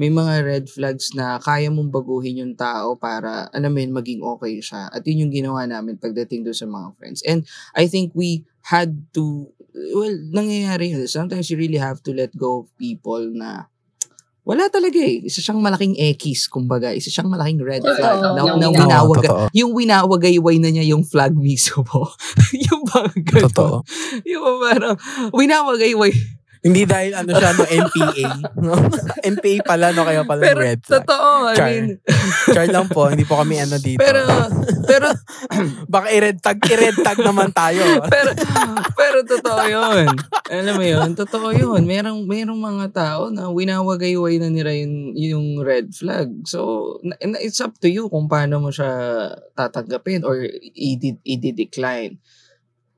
may 0.00 0.08
mga 0.08 0.34
red 0.42 0.64
flags 0.66 1.12
na 1.12 1.36
kaya 1.36 1.68
mong 1.68 1.92
baguhin 1.92 2.40
yung 2.40 2.54
tao 2.56 2.96
para, 2.96 3.46
alam 3.52 3.70
mo 3.70 3.78
yun, 3.78 3.92
maging 3.92 4.20
okay 4.24 4.58
siya. 4.58 4.88
At 4.88 5.04
yun 5.04 5.28
yung 5.28 5.32
ginawa 5.32 5.68
namin 5.68 6.00
pagdating 6.00 6.42
doon 6.42 6.56
sa 6.56 6.64
mga 6.64 6.88
friends. 6.96 7.20
And 7.28 7.44
I 7.76 7.84
think 7.86 8.16
we 8.16 8.42
had 8.64 9.04
to, 9.12 9.52
well, 9.92 10.16
nangyayari 10.32 10.96
yun. 10.96 11.04
Sometimes 11.06 11.52
you 11.52 11.60
really 11.60 11.76
have 11.78 12.00
to 12.08 12.16
let 12.16 12.32
go 12.32 12.64
of 12.64 12.72
people 12.80 13.20
na 13.30 13.68
wala 14.42 14.66
talaga 14.66 14.98
eh. 14.98 15.22
Isa 15.22 15.38
siyang 15.38 15.62
malaking 15.62 15.94
X, 16.18 16.50
kumbaga. 16.50 16.90
Isa 16.90 17.14
siyang 17.14 17.30
malaking 17.30 17.62
red 17.62 17.84
flag. 17.86 18.18
Na, 18.18 18.42
Yung 18.42 18.58
na 18.58 18.68
winawaga- 18.74 19.22
totoo. 19.22 19.44
yung 19.54 19.70
winawagayway 19.70 20.58
na 20.58 20.74
niya 20.74 20.82
yung 20.82 21.06
flag 21.06 21.30
mismo. 21.30 21.86
yung 22.66 22.82
ganun. 22.82 23.22
Totoo. 23.22 23.86
Yung 24.26 24.58
parang, 24.58 24.98
winawagayway. 25.30 26.10
Hindi 26.62 26.86
dahil 26.86 27.10
ano 27.10 27.34
siya, 27.34 27.50
no, 27.58 27.66
MPA. 27.66 28.26
No? 28.62 28.72
MPA 29.34 29.66
pala, 29.66 29.90
no? 29.90 30.06
Kaya 30.06 30.22
pala 30.22 30.46
Pero 30.46 30.62
red 30.62 30.78
flag. 30.78 31.02
totoo, 31.02 31.28
I 31.50 31.54
Char. 31.58 31.66
mean, 31.68 31.86
Char 32.54 32.66
lang 32.70 32.86
po, 32.86 33.10
hindi 33.10 33.26
po 33.26 33.34
kami 33.34 33.58
ano 33.58 33.82
dito. 33.82 33.98
pero, 33.98 34.22
pero, 34.86 35.10
Baka 35.92 36.06
i-red 36.14 36.38
tag, 36.38 36.62
i-red 36.62 37.02
tag 37.02 37.18
naman 37.18 37.50
tayo. 37.50 37.82
pero, 38.14 38.30
pero 38.94 39.18
totoo 39.26 39.62
yun. 39.66 40.06
Alam 40.48 40.74
mo 40.78 40.84
yun, 40.86 41.08
totoo 41.18 41.50
yun. 41.50 41.82
Merong, 41.82 42.30
merong 42.30 42.62
mga 42.62 42.86
tao 42.94 43.22
na 43.34 43.50
winawagayway 43.50 44.38
na 44.38 44.46
nila 44.46 44.70
yung, 44.70 44.94
yung 45.18 45.46
red 45.60 45.90
flag. 45.90 46.30
So, 46.46 46.94
it's 47.42 47.58
up 47.58 47.74
to 47.82 47.90
you 47.90 48.06
kung 48.06 48.30
paano 48.30 48.62
mo 48.62 48.70
siya 48.70 48.86
tatanggapin 49.58 50.22
or 50.22 50.46
i- 50.46 51.18
i-decline. 51.26 52.22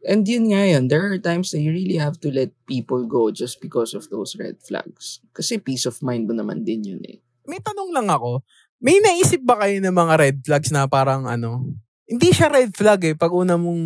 And 0.05 0.29
yun 0.29 0.53
nga 0.53 0.63
yun, 0.69 0.93
there 0.93 1.05
are 1.09 1.17
times 1.17 1.57
na 1.57 1.65
you 1.65 1.73
really 1.73 1.97
have 1.97 2.21
to 2.21 2.29
let 2.29 2.53
people 2.69 3.09
go 3.09 3.33
just 3.33 3.59
because 3.65 3.97
of 3.97 4.09
those 4.13 4.37
red 4.37 4.61
flags. 4.61 5.25
Kasi 5.33 5.57
peace 5.57 5.89
of 5.89 6.01
mind 6.05 6.29
mo 6.29 6.37
naman 6.37 6.63
din 6.63 6.85
yun 6.85 7.03
eh. 7.09 7.25
May 7.49 7.61
tanong 7.61 7.93
lang 7.93 8.09
ako. 8.13 8.45
May 8.85 9.01
naisip 9.01 9.41
ba 9.45 9.57
kayo 9.65 9.81
ng 9.81 9.97
mga 9.97 10.15
red 10.21 10.37
flags 10.45 10.69
na 10.69 10.85
parang 10.85 11.25
ano, 11.25 11.65
hindi 12.05 12.29
siya 12.37 12.53
red 12.53 12.77
flag 12.77 13.01
eh 13.09 13.17
pag 13.17 13.33
una 13.33 13.57
mong 13.57 13.85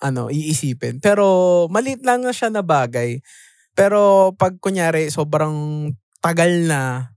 ano, 0.00 0.32
iisipin. 0.32 1.04
Pero 1.04 1.68
maliit 1.68 2.00
lang 2.00 2.24
na 2.24 2.32
siya 2.32 2.48
na 2.48 2.64
bagay. 2.64 3.20
Pero 3.76 4.32
pag 4.40 4.56
kunyari 4.56 5.12
sobrang 5.12 5.92
tagal 6.24 6.64
na, 6.64 7.12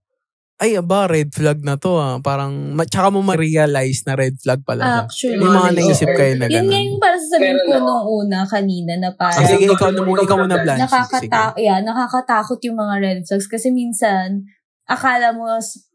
ay 0.60 0.76
aba, 0.76 1.08
red 1.08 1.32
flag 1.32 1.64
na 1.64 1.80
to 1.80 1.96
ah. 1.96 2.20
Parang, 2.20 2.76
ma- 2.76 2.84
tsaka 2.84 3.10
mo 3.10 3.24
ma-realize 3.24 4.04
na 4.04 4.20
red 4.20 4.36
flag 4.38 4.60
pala. 4.62 5.08
Actually. 5.08 5.40
May 5.40 5.48
mga 5.50 5.72
naisip 5.74 6.10
kayo 6.12 6.34
na 6.36 6.52
Yun 6.52 6.68
nga 6.68 6.76
gano'n. 6.76 6.84
yung 6.84 7.00
para 7.00 7.16
sasabihin 7.16 7.58
ko 7.64 7.74
no. 7.74 7.86
nung 7.88 8.04
una 8.22 8.40
kanina 8.44 8.94
na 9.00 9.10
Ah, 9.10 9.16
parang 9.16 9.48
sige, 9.48 9.66
ikaw 9.66 9.90
na 9.90 10.02
muna, 10.04 10.20
ikaw 10.20 10.38
muna, 10.38 10.58
Blanche. 10.60 10.84
Sige. 10.84 10.92
nakakata 10.92 11.42
yeah, 11.56 11.80
nakakatakot 11.80 12.60
yung 12.62 12.78
mga 12.78 12.96
red 13.00 13.20
flags 13.24 13.48
kasi 13.48 13.72
minsan 13.72 14.44
akala 14.84 15.32
mo 15.32 15.48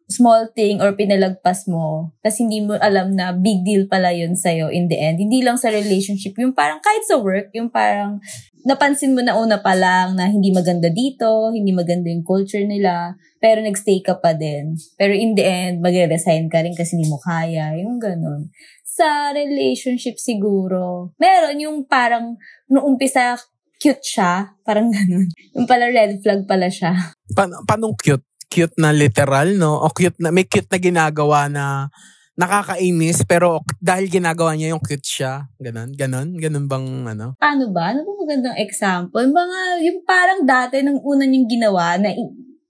small 0.08 0.52
thing 0.52 0.84
or 0.84 0.92
pinalagpas 0.92 1.64
mo 1.64 2.12
tapos 2.20 2.40
hindi 2.40 2.61
mo 2.64 2.76
alam 2.80 3.12
na 3.12 3.32
big 3.32 3.64
deal 3.64 3.84
pala 3.88 4.12
yun 4.12 4.32
sa'yo 4.32 4.73
in 4.73 4.88
the 4.88 4.96
end. 4.96 5.20
Hindi 5.20 5.44
lang 5.44 5.61
sa 5.61 5.68
relationship, 5.68 6.37
yung 6.40 6.56
parang 6.56 6.80
kahit 6.80 7.04
sa 7.04 7.20
work, 7.20 7.52
yung 7.52 7.68
parang 7.68 8.20
napansin 8.64 9.12
mo 9.12 9.20
na 9.20 9.37
una 9.37 9.61
pa 9.61 9.76
lang 9.76 10.16
na 10.16 10.26
hindi 10.32 10.49
maganda 10.49 10.88
dito, 10.88 11.52
hindi 11.52 11.70
maganda 11.76 12.08
yung 12.08 12.25
culture 12.25 12.64
nila, 12.64 13.12
pero 13.37 13.61
nagstay 13.61 14.00
ka 14.00 14.16
pa 14.18 14.32
din. 14.32 14.73
Pero 14.96 15.12
in 15.12 15.37
the 15.37 15.44
end, 15.44 15.84
magre-resign 15.84 16.49
ka 16.49 16.64
rin 16.64 16.73
kasi 16.73 16.96
hindi 16.96 17.12
mo 17.12 17.20
kaya, 17.20 17.76
yung 17.76 18.00
ganun. 18.00 18.49
Sa 18.82 19.37
relationship 19.37 20.16
siguro, 20.16 21.12
meron 21.20 21.61
yung 21.61 21.84
parang 21.84 22.40
nung 22.73 22.96
umpisa 22.96 23.37
cute 23.76 24.00
siya, 24.00 24.56
parang 24.64 24.88
ganun. 24.88 25.28
Yung 25.52 25.68
pala 25.68 25.92
red 25.92 26.25
flag 26.25 26.49
pala 26.49 26.73
siya. 26.73 26.96
Pa- 27.37 27.62
paano 27.68 27.92
cute? 28.00 28.25
Cute 28.48 28.76
na 28.78 28.94
literal, 28.94 29.56
no? 29.56 29.80
O 29.82 29.90
cute 29.90 30.18
na, 30.20 30.30
may 30.30 30.46
cute 30.46 30.68
na 30.70 30.78
ginagawa 30.78 31.46
na 31.50 31.88
nakakainis, 32.34 33.22
pero 33.22 33.62
dahil 33.78 34.10
ginagawa 34.10 34.58
niya 34.58 34.74
yung 34.74 34.82
cute 34.82 35.06
siya. 35.06 35.46
Ganon, 35.58 35.94
ganon, 35.94 36.34
ganon 36.34 36.66
bang 36.66 36.88
ano? 37.14 37.26
Paano 37.38 37.70
ba? 37.70 37.94
Ano 37.94 38.02
ba 38.02 38.12
magandang 38.26 38.58
example? 38.58 39.22
Mga, 39.22 39.58
yung 39.86 39.98
parang 40.02 40.40
dati 40.42 40.82
nung 40.82 40.98
una 41.02 41.22
niyang 41.26 41.46
ginawa 41.46 41.94
na 41.98 42.10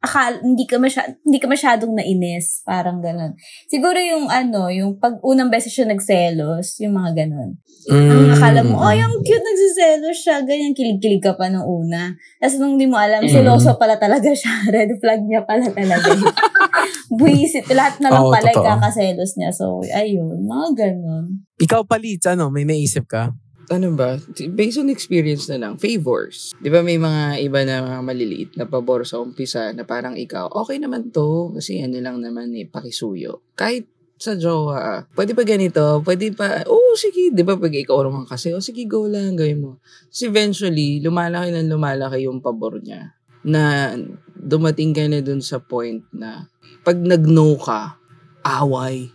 akal, 0.04 0.44
hindi 0.44 0.68
ka 0.68 0.76
masya, 0.76 1.16
hindi 1.25 1.40
ka 1.40 1.49
masyadong 1.49 1.96
nainis. 1.96 2.61
Parang 2.62 3.00
ganun. 3.00 3.32
Siguro 3.66 3.96
yung 3.96 4.28
ano, 4.28 4.68
yung 4.68 5.00
pag 5.00 5.16
unang 5.25 5.49
beses 5.49 5.73
siya 5.73 5.88
nagselos, 5.88 6.76
yung 6.84 6.92
mga 6.92 7.25
ganun. 7.25 7.56
Ang 7.88 8.28
Mm. 8.28 8.32
akala 8.37 8.61
mo, 8.61 8.80
oh, 8.80 8.92
yung 8.92 9.25
cute 9.25 9.40
nagsiselos 9.40 10.18
siya, 10.20 10.44
ganyan, 10.44 10.76
kilig-kilig 10.76 11.20
ka 11.20 11.32
pa 11.34 11.49
nung 11.49 11.64
una. 11.64 12.12
Tapos 12.37 12.61
nung 12.61 12.76
di 12.76 12.84
mo 12.84 13.00
alam, 13.00 13.25
Mm. 13.25 13.32
seloso 13.32 13.75
pala 13.76 13.96
talaga 13.96 14.28
siya. 14.30 14.52
Red 14.75 15.00
flag 15.00 15.25
niya 15.25 15.42
pala 15.42 15.64
talaga. 15.68 16.08
Buisit. 17.18 17.64
Lahat 17.70 17.96
na 18.00 18.11
lang 18.11 18.25
Oo, 18.26 18.32
pala 18.32 18.50
totoo. 18.50 18.64
ikakaselos 18.64 19.37
niya. 19.37 19.50
So, 19.52 19.80
ayun, 19.84 20.44
mga 20.44 20.68
ganun. 20.76 21.44
Ikaw 21.61 21.87
palit, 21.87 22.20
ano, 22.26 22.50
may 22.50 22.66
naisip 22.66 23.06
ka? 23.06 23.32
Ano 23.71 23.97
ba, 23.97 24.21
based 24.52 24.80
on 24.80 24.92
experience 24.92 25.49
na 25.49 25.61
lang, 25.61 25.80
favors. 25.80 26.52
Di 26.59 26.68
ba 26.68 26.85
may 26.85 27.00
mga 27.00 27.40
iba 27.44 27.61
na 27.64 27.85
mga 27.85 28.00
maliliit 28.04 28.50
na 28.61 28.68
pabor 28.68 29.06
sa 29.09 29.21
umpisa 29.21 29.73
na 29.73 29.87
parang 29.88 30.18
ikaw, 30.18 30.52
okay 30.52 30.76
naman 30.76 31.09
to, 31.14 31.52
kasi 31.56 31.80
ano 31.80 31.97
lang 32.00 32.21
naman 32.21 32.52
eh, 32.56 32.68
pakisuyo. 32.68 33.44
Kahit 33.56 33.88
sa 34.14 34.38
jowa, 34.38 34.76
ah, 34.78 35.00
pwede 35.18 35.35
pa 35.35 35.42
ganito, 35.42 36.00
pwede 36.06 36.33
pa, 36.33 36.62
oh 36.71 36.94
sige, 36.94 37.35
di 37.35 37.42
ba 37.42 37.59
pag 37.59 37.75
ikaw 37.75 38.06
naman 38.06 38.25
kasi, 38.25 38.54
oh 38.54 38.62
sige, 38.62 38.87
go 38.87 39.04
lang, 39.11 39.35
gawin 39.35 39.61
mo. 39.61 39.73
Kasi 40.09 40.30
eventually, 40.30 41.02
lumalaki 41.02 41.50
na 41.50 41.66
lumalaki 41.66 42.25
yung 42.25 42.38
pabor 42.38 42.78
niya 42.80 43.12
na 43.44 43.92
dumating 44.33 44.97
ka 44.97 45.04
na 45.04 45.21
dun 45.21 45.44
sa 45.44 45.61
point 45.61 46.00
na 46.14 46.49
pag 46.87 46.97
nag-no 46.97 47.61
ka, 47.61 48.00
away. 48.44 49.12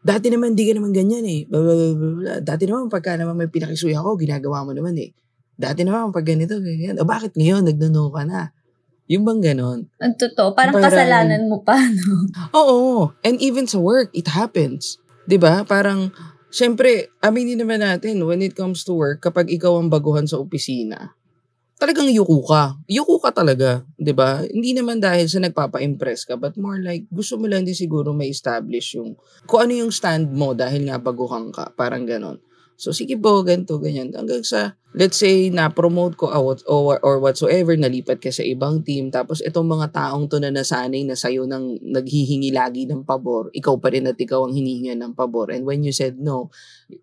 Dati 0.00 0.32
naman, 0.32 0.56
di 0.56 0.64
ka 0.64 0.72
naman 0.72 0.96
ganyan 0.96 1.24
eh. 1.28 1.44
Blah, 1.44 1.60
blah, 1.60 1.76
blah, 1.76 1.92
blah, 1.92 2.12
blah. 2.16 2.38
Dati 2.40 2.64
naman, 2.64 2.88
pagka 2.88 3.20
naman 3.20 3.36
may 3.36 3.52
pinakisuya 3.52 4.00
ako, 4.00 4.16
ginagawa 4.16 4.64
mo 4.64 4.72
naman 4.72 4.96
eh. 4.96 5.12
Dati 5.60 5.84
naman, 5.84 6.08
pag 6.08 6.24
ganito, 6.24 6.56
ganyan. 6.56 6.96
O 6.96 7.04
bakit 7.04 7.36
ngayon, 7.36 7.68
nagnuno 7.68 8.08
ka 8.08 8.24
na? 8.24 8.48
Yung 9.10 9.26
bang 9.26 9.42
ganon? 9.42 9.90
Ang 9.98 10.14
totoo, 10.16 10.54
parang, 10.56 10.78
Parang- 10.78 10.88
kasalanan 10.88 11.50
mo 11.50 11.60
pa, 11.60 11.76
no? 11.76 12.30
Oo. 12.62 13.10
And 13.26 13.36
even 13.42 13.66
sa 13.66 13.82
work, 13.82 14.14
it 14.14 14.30
happens. 14.30 15.02
'Di 15.26 15.34
ba 15.36 15.66
Parang, 15.66 16.14
syempre, 16.48 17.10
aminin 17.18 17.58
naman 17.58 17.82
natin, 17.82 18.22
when 18.22 18.38
it 18.38 18.54
comes 18.54 18.86
to 18.86 18.94
work, 18.94 19.18
kapag 19.18 19.50
ikaw 19.50 19.82
ang 19.82 19.90
baguhan 19.90 20.30
sa 20.30 20.38
opisina, 20.38 21.18
talagang 21.80 22.12
yuko 22.12 22.44
ka. 22.44 22.76
Yuko 22.84 23.16
ka 23.24 23.32
talaga, 23.32 23.80
'di 23.96 24.12
ba 24.12 24.44
Hindi 24.44 24.76
naman 24.76 25.00
dahil 25.00 25.24
sa 25.32 25.40
nagpapa-impress 25.40 26.28
ka, 26.28 26.36
but 26.36 26.54
more 26.60 26.76
like, 26.76 27.08
gusto 27.08 27.40
mo 27.40 27.48
lang 27.48 27.64
din 27.64 27.72
siguro 27.72 28.12
may 28.12 28.28
establish 28.28 29.00
yung, 29.00 29.16
kung 29.48 29.64
ano 29.64 29.72
yung 29.72 29.92
stand 29.92 30.28
mo 30.28 30.52
dahil 30.52 30.84
nga 30.92 31.00
baguhan 31.00 31.48
ka. 31.48 31.72
Parang 31.72 32.04
ganon. 32.04 32.36
So, 32.80 32.96
sige 32.96 33.20
po, 33.20 33.44
ganito, 33.44 33.76
ganyan. 33.76 34.08
Hanggang 34.16 34.40
sa, 34.40 34.72
let's 34.96 35.20
say, 35.20 35.52
na-promote 35.52 36.16
ko 36.16 36.32
or, 36.32 36.56
or, 36.64 36.96
or 37.04 37.20
whatsoever, 37.20 37.76
nalipat 37.76 38.24
ka 38.24 38.32
sa 38.32 38.40
ibang 38.40 38.80
team, 38.80 39.12
tapos 39.12 39.44
itong 39.44 39.68
mga 39.68 39.92
taong 39.92 40.32
to 40.32 40.40
na 40.40 40.48
nasanay 40.48 41.04
na 41.04 41.12
sa'yo 41.12 41.44
nang 41.44 41.76
naghihingi 41.76 42.56
lagi 42.56 42.88
ng 42.88 43.04
pabor, 43.04 43.52
ikaw 43.52 43.76
pa 43.76 43.92
rin 43.92 44.08
at 44.08 44.16
ikaw 44.16 44.48
ang 44.48 44.56
hinihingan 44.56 44.96
ng 44.96 45.12
pabor. 45.12 45.52
And 45.52 45.68
when 45.68 45.84
you 45.84 45.92
said 45.92 46.16
no, 46.16 46.48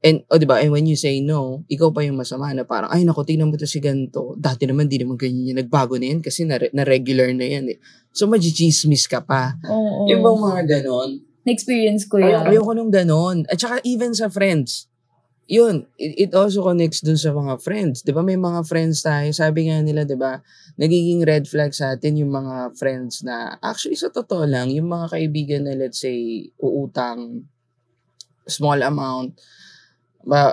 and, 0.02 0.26
o 0.34 0.42
diba, 0.42 0.58
and 0.66 0.74
when 0.74 0.90
you 0.90 0.98
say 0.98 1.22
no, 1.22 1.62
ikaw 1.70 1.94
pa 1.94 2.02
yung 2.02 2.18
masama 2.18 2.50
na 2.58 2.66
parang, 2.66 2.90
ay 2.90 3.06
naku, 3.06 3.22
tingnan 3.22 3.54
mo 3.54 3.62
to 3.62 3.70
si 3.70 3.78
ganito. 3.78 4.34
Dati 4.34 4.66
naman, 4.66 4.90
di 4.90 4.98
naman 4.98 5.14
ganyan 5.14 5.54
yan. 5.54 5.62
Nagbago 5.62 6.02
na 6.02 6.10
yan 6.10 6.26
kasi 6.26 6.42
na, 6.50 6.58
na 6.74 6.82
regular 6.82 7.30
na 7.38 7.46
yan 7.46 7.70
eh. 7.70 7.78
So, 8.18 8.26
magchichismis 8.26 9.06
ka 9.06 9.22
pa. 9.22 9.54
Oo. 9.70 10.10
Yung 10.10 10.26
bang 10.26 10.40
mga 10.42 10.62
ganon, 10.82 11.22
Na-experience 11.48 12.04
ko 12.12 12.20
Ay, 12.20 12.36
yan. 12.36 12.44
ayoko 12.52 12.76
nung 12.76 12.92
ganon. 12.92 13.48
At 13.48 13.56
saka 13.56 13.80
even 13.88 14.12
sa 14.12 14.28
friends. 14.28 14.92
Yun, 15.48 15.88
it, 15.96 16.28
it 16.28 16.32
also 16.36 16.60
connects 16.60 17.00
dun 17.00 17.16
sa 17.16 17.32
mga 17.32 17.64
friends. 17.64 18.04
Di 18.04 18.12
ba 18.12 18.20
may 18.20 18.36
mga 18.36 18.68
friends 18.68 19.00
tayo, 19.00 19.32
sabi 19.32 19.72
nga 19.72 19.80
nila, 19.80 20.04
di 20.04 20.20
ba, 20.20 20.44
nagiging 20.76 21.24
red 21.24 21.48
flag 21.48 21.72
sa 21.72 21.96
atin 21.96 22.20
yung 22.20 22.36
mga 22.36 22.76
friends 22.76 23.24
na, 23.24 23.56
actually 23.64 23.96
sa 23.96 24.12
totoo 24.12 24.44
lang, 24.44 24.68
yung 24.76 24.92
mga 24.92 25.16
kaibigan 25.16 25.64
na 25.64 25.80
let's 25.80 26.04
say, 26.04 26.52
uutang 26.60 27.48
small 28.44 28.84
amount, 28.84 29.40
ba, 30.28 30.52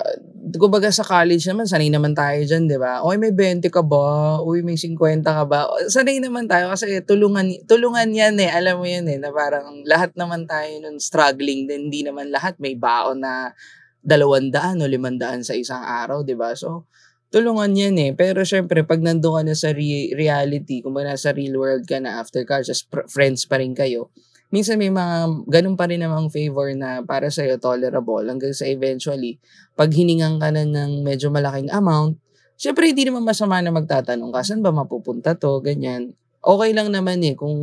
kumbaga 0.54 0.86
sa 0.94 1.02
college 1.02 1.42
naman, 1.50 1.66
sanay 1.66 1.90
naman 1.90 2.14
tayo 2.14 2.38
dyan, 2.46 2.70
di 2.70 2.78
ba? 2.78 3.02
Oy, 3.02 3.18
may 3.18 3.34
20 3.34 3.66
ka 3.74 3.82
ba? 3.82 4.38
Uy, 4.46 4.62
may 4.62 4.78
50 4.78 5.26
ka 5.26 5.42
ba? 5.42 5.66
Sanay 5.90 6.22
naman 6.22 6.46
tayo 6.46 6.70
kasi 6.70 7.02
tulungan, 7.02 7.50
tulungan 7.66 8.06
yan 8.14 8.38
eh. 8.38 8.54
Alam 8.54 8.78
mo 8.78 8.86
yan 8.86 9.10
eh, 9.10 9.18
na 9.18 9.34
parang 9.34 9.82
lahat 9.82 10.14
naman 10.14 10.46
tayo 10.46 10.70
nun 10.78 11.02
struggling 11.02 11.66
din. 11.66 11.90
Hindi 11.90 12.06
naman 12.06 12.30
lahat 12.30 12.54
may 12.62 12.78
baon 12.78 13.26
na 13.26 13.50
dalawandaan 14.04 14.84
o 14.84 14.87
limandaan 14.87 15.40
sa 15.40 15.56
isang 15.56 15.80
araw, 15.80 16.20
di 16.23 16.37
ba? 16.37 16.52
So, 16.52 16.84
tulungan 17.32 17.75
yan 17.75 17.96
eh. 17.99 18.11
Pero 18.12 18.44
syempre, 18.44 18.84
pag 18.87 19.00
nandun 19.02 19.40
ka 19.40 19.42
na 19.42 19.54
sa 19.56 19.73
re- 19.73 20.12
reality, 20.14 20.84
kung 20.84 20.94
nasa 20.94 21.32
real 21.34 21.58
world 21.58 21.88
ka 21.88 21.99
na 21.99 22.20
after 22.20 22.44
college, 22.46 22.70
as 22.70 22.84
pr- 22.84 23.08
friends 23.11 23.49
pa 23.49 23.58
rin 23.58 23.75
kayo, 23.75 24.12
minsan 24.54 24.78
may 24.78 24.92
mga 24.92 25.32
ganun 25.50 25.75
pa 25.75 25.90
rin 25.90 25.99
namang 25.99 26.30
favor 26.30 26.70
na 26.76 27.02
para 27.02 27.26
sa'yo 27.32 27.58
tolerable 27.58 28.23
hanggang 28.23 28.54
sa 28.54 28.68
eventually, 28.70 29.42
pag 29.75 29.90
hiningan 29.90 30.38
ka 30.38 30.54
na 30.54 30.62
ng 30.62 31.02
medyo 31.02 31.32
malaking 31.32 31.73
amount, 31.75 32.20
syempre 32.54 32.87
hindi 32.87 33.02
naman 33.08 33.26
masama 33.26 33.58
na 33.58 33.75
magtatanong 33.75 34.30
ka, 34.30 34.46
saan 34.46 34.62
ba 34.62 34.70
mapupunta 34.70 35.34
to, 35.34 35.58
ganyan. 35.58 36.14
okay 36.44 36.76
lang 36.76 36.92
naman 36.92 37.25
eh 37.25 37.32
kung 37.32 37.56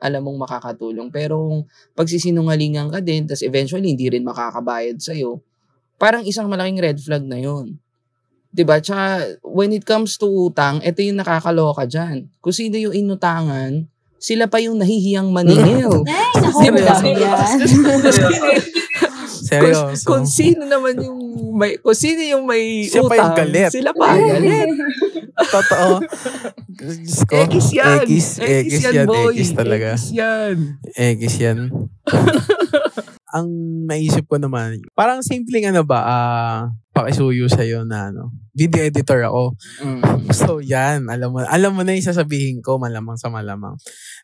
alam 0.00 0.24
mong 0.24 0.48
makakatulong. 0.48 1.12
Pero 1.12 1.44
kung 1.44 1.60
pagsisinungalingan 1.92 2.88
ka 2.88 3.04
din, 3.04 3.28
tas 3.28 3.44
eventually 3.44 3.92
hindi 3.92 4.08
rin 4.08 4.24
makakabayad 4.24 4.96
sa'yo, 4.96 5.44
parang 5.96 6.26
isang 6.26 6.50
malaking 6.50 6.80
red 6.80 6.98
flag 7.00 7.24
na 7.24 7.38
yun. 7.38 7.78
'Di 8.54 8.62
ba? 8.62 8.78
Tsaka 8.78 9.38
when 9.42 9.74
it 9.74 9.82
comes 9.82 10.14
to 10.14 10.30
utang, 10.30 10.78
ito 10.84 11.02
yung 11.02 11.18
nakakaloka 11.18 11.86
dyan. 11.90 12.30
Kung 12.38 12.54
sino 12.54 12.78
yung 12.78 12.94
inutangan, 12.94 13.90
sila 14.24 14.46
pa 14.48 14.62
yung 14.62 14.78
nahihiyang 14.78 15.28
maningil. 15.28 16.06
Ay, 16.62 16.70
naku, 16.70 17.12
yan. 17.12 17.58
Seryoso. 19.44 20.06
Kung, 20.08 20.22
kung 20.22 20.24
sino 20.24 20.64
naman 20.64 20.96
yung 20.96 21.20
may 21.54 21.76
kung 21.76 21.92
sino 21.92 22.24
yung 22.24 22.48
may 22.48 22.88
Siya 22.88 23.04
pa 23.04 23.14
utang, 23.14 23.18
yung 23.20 23.36
galit. 23.36 23.70
sila 23.70 23.90
pa 23.92 24.04
ang 24.16 24.24
galit. 24.24 24.68
Totoo. 25.34 25.92
Ko. 27.28 27.34
Ekis 27.44 27.68
yan. 27.74 28.06
Ekis, 28.06 28.28
ekis 28.40 28.82
yan, 28.88 29.06
boy. 29.06 29.34
ekis 29.34 29.50
talaga. 29.52 29.88
Ekis 29.94 30.08
yan. 30.14 30.56
Ekis 30.96 31.36
yan. 31.42 31.58
Ang 33.34 33.48
naisip 33.90 34.30
ko 34.30 34.38
naman, 34.38 34.78
parang 34.94 35.18
simpleng 35.26 35.74
ano 35.74 35.82
ba, 35.82 35.98
ah, 36.06 36.60
pakisuyo 36.94 37.50
sa'yo 37.50 37.82
na 37.82 38.14
ano, 38.14 38.30
video 38.54 38.86
editor 38.86 39.26
ako. 39.26 39.58
Mm. 39.82 40.02
So 40.34 40.62
yan, 40.62 41.10
alam 41.10 41.34
mo, 41.34 41.42
alam 41.42 41.74
mo 41.74 41.82
na 41.82 41.94
yung 41.98 42.06
sasabihin 42.06 42.62
ko, 42.62 42.78
malamang 42.78 43.18
sa 43.18 43.30
malamang. 43.30 43.74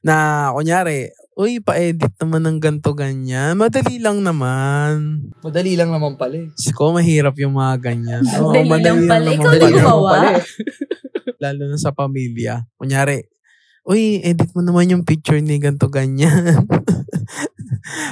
Na, 0.07 0.49
kunyari, 0.55 1.11
uy, 1.35 1.59
pa-edit 1.59 2.15
naman 2.23 2.47
ng 2.47 2.59
ganto 2.63 2.95
ganyan. 2.95 3.59
Madali 3.59 3.99
lang 3.99 4.23
naman. 4.23 5.27
Madali 5.43 5.75
lang 5.75 5.91
naman 5.91 6.15
pala 6.15 6.47
eh. 6.47 6.47
Ko, 6.71 6.95
mahirap 6.95 7.35
yung 7.43 7.59
mga 7.59 7.75
ganyan. 7.83 8.23
Oo, 8.39 8.55
Madali 8.55 8.87
lang 8.87 9.01
pala. 9.11 9.29
Ikaw 9.35 9.43
naman 9.43 9.59
din 9.59 9.63
pala. 9.67 9.79
gumawa. 9.83 10.15
Lalo 11.43 11.63
na 11.67 11.79
sa 11.79 11.91
pamilya. 11.91 12.63
Kunyari, 12.79 13.27
uy, 13.87 14.23
edit 14.23 14.55
mo 14.55 14.63
naman 14.63 14.93
yung 14.93 15.03
picture 15.03 15.43
ni 15.43 15.59
ganto 15.59 15.91
ganyan. 15.91 16.63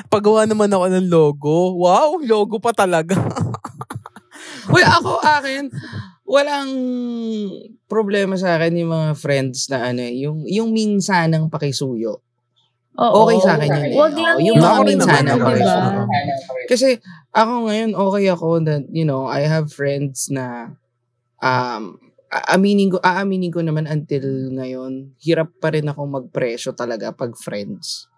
Pagawa 0.09 0.45
naman 0.45 0.71
ako 0.73 0.87
ng 0.91 1.09
logo. 1.09 1.79
Wow, 1.79 2.23
logo 2.25 2.57
pa 2.59 2.75
talaga. 2.75 3.15
Uy, 4.75 4.85
ako 4.85 5.19
akin, 5.25 5.73
walang 6.29 6.71
problema 7.89 8.37
sa 8.37 8.61
akin 8.61 8.85
yung 8.85 8.93
mga 8.93 9.11
friends 9.17 9.73
na 9.73 9.89
ano 9.91 10.05
eh, 10.05 10.15
yung, 10.29 10.45
yung 10.45 10.71
minsanang 10.71 11.49
pakisuyo. 11.49 12.21
Oo. 12.99 13.31
Okay 13.31 13.39
sa 13.41 13.55
akin 13.57 13.71
yun 13.71 13.87
eh. 13.95 13.97
Wag 13.97 14.15
lang 14.19 14.37
yung 14.43 14.59
mga 14.59 14.81
minsanang 14.85 15.41
pakisuyo. 15.41 16.01
Kasi 16.69 16.89
ako 17.33 17.53
ngayon, 17.71 17.91
okay 17.95 18.25
ako 18.29 18.49
that, 18.67 18.85
you 18.91 19.07
know, 19.07 19.25
I 19.25 19.47
have 19.47 19.71
friends 19.71 20.29
na 20.29 20.75
um, 21.39 21.97
a- 22.29 22.59
aminin 22.59 22.93
ko, 22.93 22.99
aaminin 23.01 23.55
ko 23.55 23.65
naman 23.65 23.89
until 23.89 24.53
ngayon, 24.53 25.15
hirap 25.23 25.55
pa 25.63 25.73
rin 25.73 25.89
ako 25.89 26.05
magpresyo 26.07 26.77
talaga 26.77 27.15
pag 27.15 27.33
friends. 27.39 28.11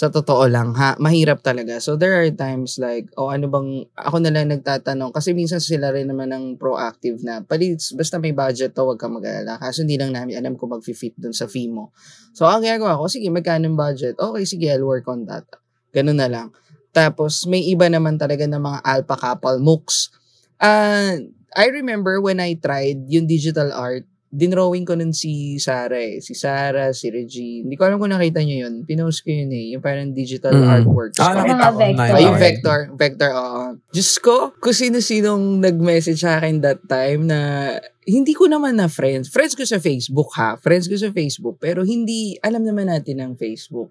Sa 0.00 0.08
totoo 0.08 0.48
lang, 0.48 0.72
ha? 0.80 0.96
Mahirap 0.96 1.44
talaga. 1.44 1.76
So, 1.76 1.92
there 1.92 2.16
are 2.16 2.32
times 2.32 2.80
like, 2.80 3.12
oh, 3.20 3.28
ano 3.28 3.52
bang, 3.52 3.84
ako 4.00 4.16
na 4.24 4.32
lang 4.32 4.48
nagtatanong, 4.48 5.12
kasi 5.12 5.36
minsan 5.36 5.60
sila 5.60 5.92
rin 5.92 6.08
naman 6.08 6.32
ang 6.32 6.56
proactive 6.56 7.20
na, 7.20 7.44
palits, 7.44 7.92
basta 7.92 8.16
may 8.16 8.32
budget 8.32 8.72
to, 8.72 8.88
wag 8.88 8.96
ka 8.96 9.12
mag-alala. 9.12 9.60
Kaso 9.60 9.84
hindi 9.84 10.00
lang 10.00 10.16
namin 10.16 10.40
alam 10.40 10.56
kung 10.56 10.72
mag-fit 10.72 11.12
dun 11.20 11.36
sa 11.36 11.44
fee 11.44 11.68
mo. 11.68 11.92
So, 12.32 12.48
ang 12.48 12.64
ginagawa 12.64 12.96
ko, 12.96 13.12
sige, 13.12 13.28
magkano 13.28 13.68
yung 13.68 13.76
budget? 13.76 14.16
Okay, 14.16 14.48
sige, 14.48 14.72
I'll 14.72 14.88
work 14.88 15.04
on 15.04 15.28
that. 15.28 15.44
Ganun 15.92 16.16
na 16.16 16.32
lang. 16.32 16.48
Tapos, 16.96 17.44
may 17.44 17.60
iba 17.68 17.84
naman 17.92 18.16
talaga 18.16 18.48
ng 18.48 18.56
mga 18.56 18.80
alpha 18.80 19.20
couple 19.20 19.60
mooks. 19.60 20.08
Uh, 20.56 21.28
I 21.52 21.68
remember 21.68 22.24
when 22.24 22.40
I 22.40 22.56
tried 22.56 23.04
yung 23.04 23.28
digital 23.28 23.68
art, 23.68 24.08
dinrawing 24.30 24.86
ko 24.86 24.94
nun 24.94 25.10
si 25.10 25.58
Sarah 25.58 25.98
eh. 25.98 26.22
Si 26.22 26.38
Sarah, 26.38 26.94
si 26.94 27.10
Regine. 27.10 27.66
Hindi 27.66 27.74
ko 27.74 27.90
alam 27.90 27.98
kung 27.98 28.14
nakita 28.14 28.38
nyo 28.46 28.56
yun. 28.70 28.74
Pinost 28.86 29.26
ko 29.26 29.34
yun 29.34 29.50
eh. 29.50 29.74
Yung 29.74 29.82
parang 29.82 30.14
digital 30.14 30.54
Mm. 30.54 30.70
artwork. 30.70 31.12
Ah, 31.18 31.34
nakita 31.34 31.74
ko. 31.74 31.78
Vector. 31.82 32.14
Ay, 32.14 32.22
yung 32.22 32.38
vector. 32.38 32.78
Vector, 32.94 33.30
oo. 33.34 33.62
Diyos 33.90 34.10
ko, 34.22 34.54
kung 34.62 34.72
sino-sinong 34.72 35.58
nag-message 35.58 36.22
sa 36.22 36.38
akin 36.38 36.62
that 36.62 36.78
time 36.86 37.26
na 37.26 37.38
hindi 38.06 38.30
ko 38.32 38.46
naman 38.46 38.78
na 38.78 38.86
friends. 38.86 39.26
Friends 39.34 39.58
ko 39.58 39.66
sa 39.66 39.82
Facebook 39.82 40.30
ha. 40.38 40.54
Friends 40.62 40.86
ko 40.86 40.94
sa 40.94 41.10
Facebook. 41.10 41.58
Pero 41.58 41.82
hindi, 41.82 42.38
alam 42.38 42.62
naman 42.62 42.86
natin 42.86 43.18
ang 43.18 43.34
Facebook. 43.34 43.90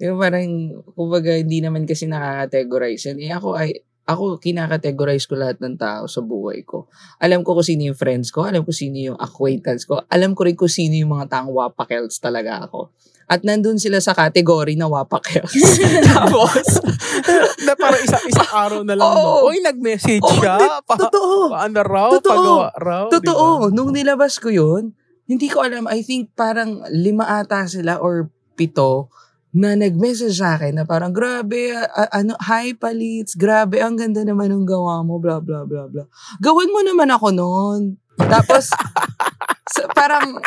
Di 0.00 0.08
ba 0.08 0.16
parang, 0.16 0.48
kumbaga, 0.96 1.36
hindi 1.36 1.60
naman 1.60 1.84
kasi 1.84 2.08
nakakategorize 2.08 3.12
yan. 3.12 3.18
Eh 3.20 3.32
ako 3.36 3.52
ay, 3.52 3.84
ako 4.04 4.36
kinakategorize 4.36 5.24
ko 5.24 5.34
lahat 5.40 5.56
ng 5.64 5.80
tao 5.80 6.04
sa 6.04 6.20
buhay 6.20 6.60
ko. 6.60 6.88
Alam 7.16 7.40
ko 7.40 7.56
kung 7.56 7.64
sino 7.64 7.88
yung 7.88 7.96
friends 7.96 8.28
ko, 8.28 8.44
alam 8.44 8.60
ko 8.60 8.70
sino 8.70 9.00
yung 9.00 9.18
acquaintance 9.18 9.88
ko, 9.88 10.04
alam 10.12 10.36
ko 10.36 10.44
rin 10.44 10.56
kung 10.56 10.68
sino 10.68 10.92
yung 10.92 11.16
mga 11.16 11.32
taong 11.32 11.52
wapakels 11.52 12.20
talaga 12.20 12.68
ako. 12.68 12.92
At 13.24 13.40
nandun 13.40 13.80
sila 13.80 14.04
sa 14.04 14.12
category 14.12 14.76
na 14.76 14.84
wapakels. 14.84 15.56
Tapos, 16.12 16.66
na 17.64 17.72
parang 17.72 18.02
isa, 18.04 18.20
isang 18.28 18.50
araw 18.52 18.80
na 18.84 18.92
lang. 18.92 19.08
Oo. 19.08 19.48
no? 19.48 19.48
Uy, 19.48 19.64
nag-message 19.64 20.20
Oo, 20.20 20.36
siya. 20.36 20.60
di- 20.60 20.68
Pa, 20.84 20.94
totoo. 21.00 21.48
paano 21.48 21.78
raw? 21.80 22.08
Totoo. 22.12 22.32
Pagawa 22.36 22.68
raw. 22.76 23.04
Totoo. 23.08 23.46
di 23.48 23.72
ba? 23.72 23.72
Nung 23.72 23.90
nilabas 23.96 24.36
ko 24.36 24.52
yun, 24.52 24.92
hindi 25.24 25.48
ko 25.48 25.64
alam. 25.64 25.88
I 25.88 26.04
think 26.04 26.36
parang 26.36 26.84
lima 26.92 27.24
ata 27.40 27.64
sila 27.64 27.96
or 27.96 28.28
pito 28.60 29.08
na 29.54 29.78
nag-message 29.78 30.34
sa 30.34 30.58
akin 30.58 30.74
na 30.74 30.84
parang, 30.84 31.14
grabe, 31.14 31.70
a- 31.70 32.10
ano, 32.10 32.34
hi 32.42 32.74
palits, 32.74 33.38
grabe, 33.38 33.78
ang 33.78 33.94
ganda 33.94 34.26
naman 34.26 34.50
ng 34.50 34.66
gawa 34.66 35.06
mo, 35.06 35.22
blah, 35.22 35.38
blah, 35.38 35.62
blah, 35.62 35.86
blah. 35.86 36.10
Gawan 36.42 36.74
mo 36.74 36.82
naman 36.82 37.06
ako 37.14 37.30
noon. 37.30 37.80
Tapos, 38.18 38.66
sa- 39.74 39.90
parang, 39.94 40.42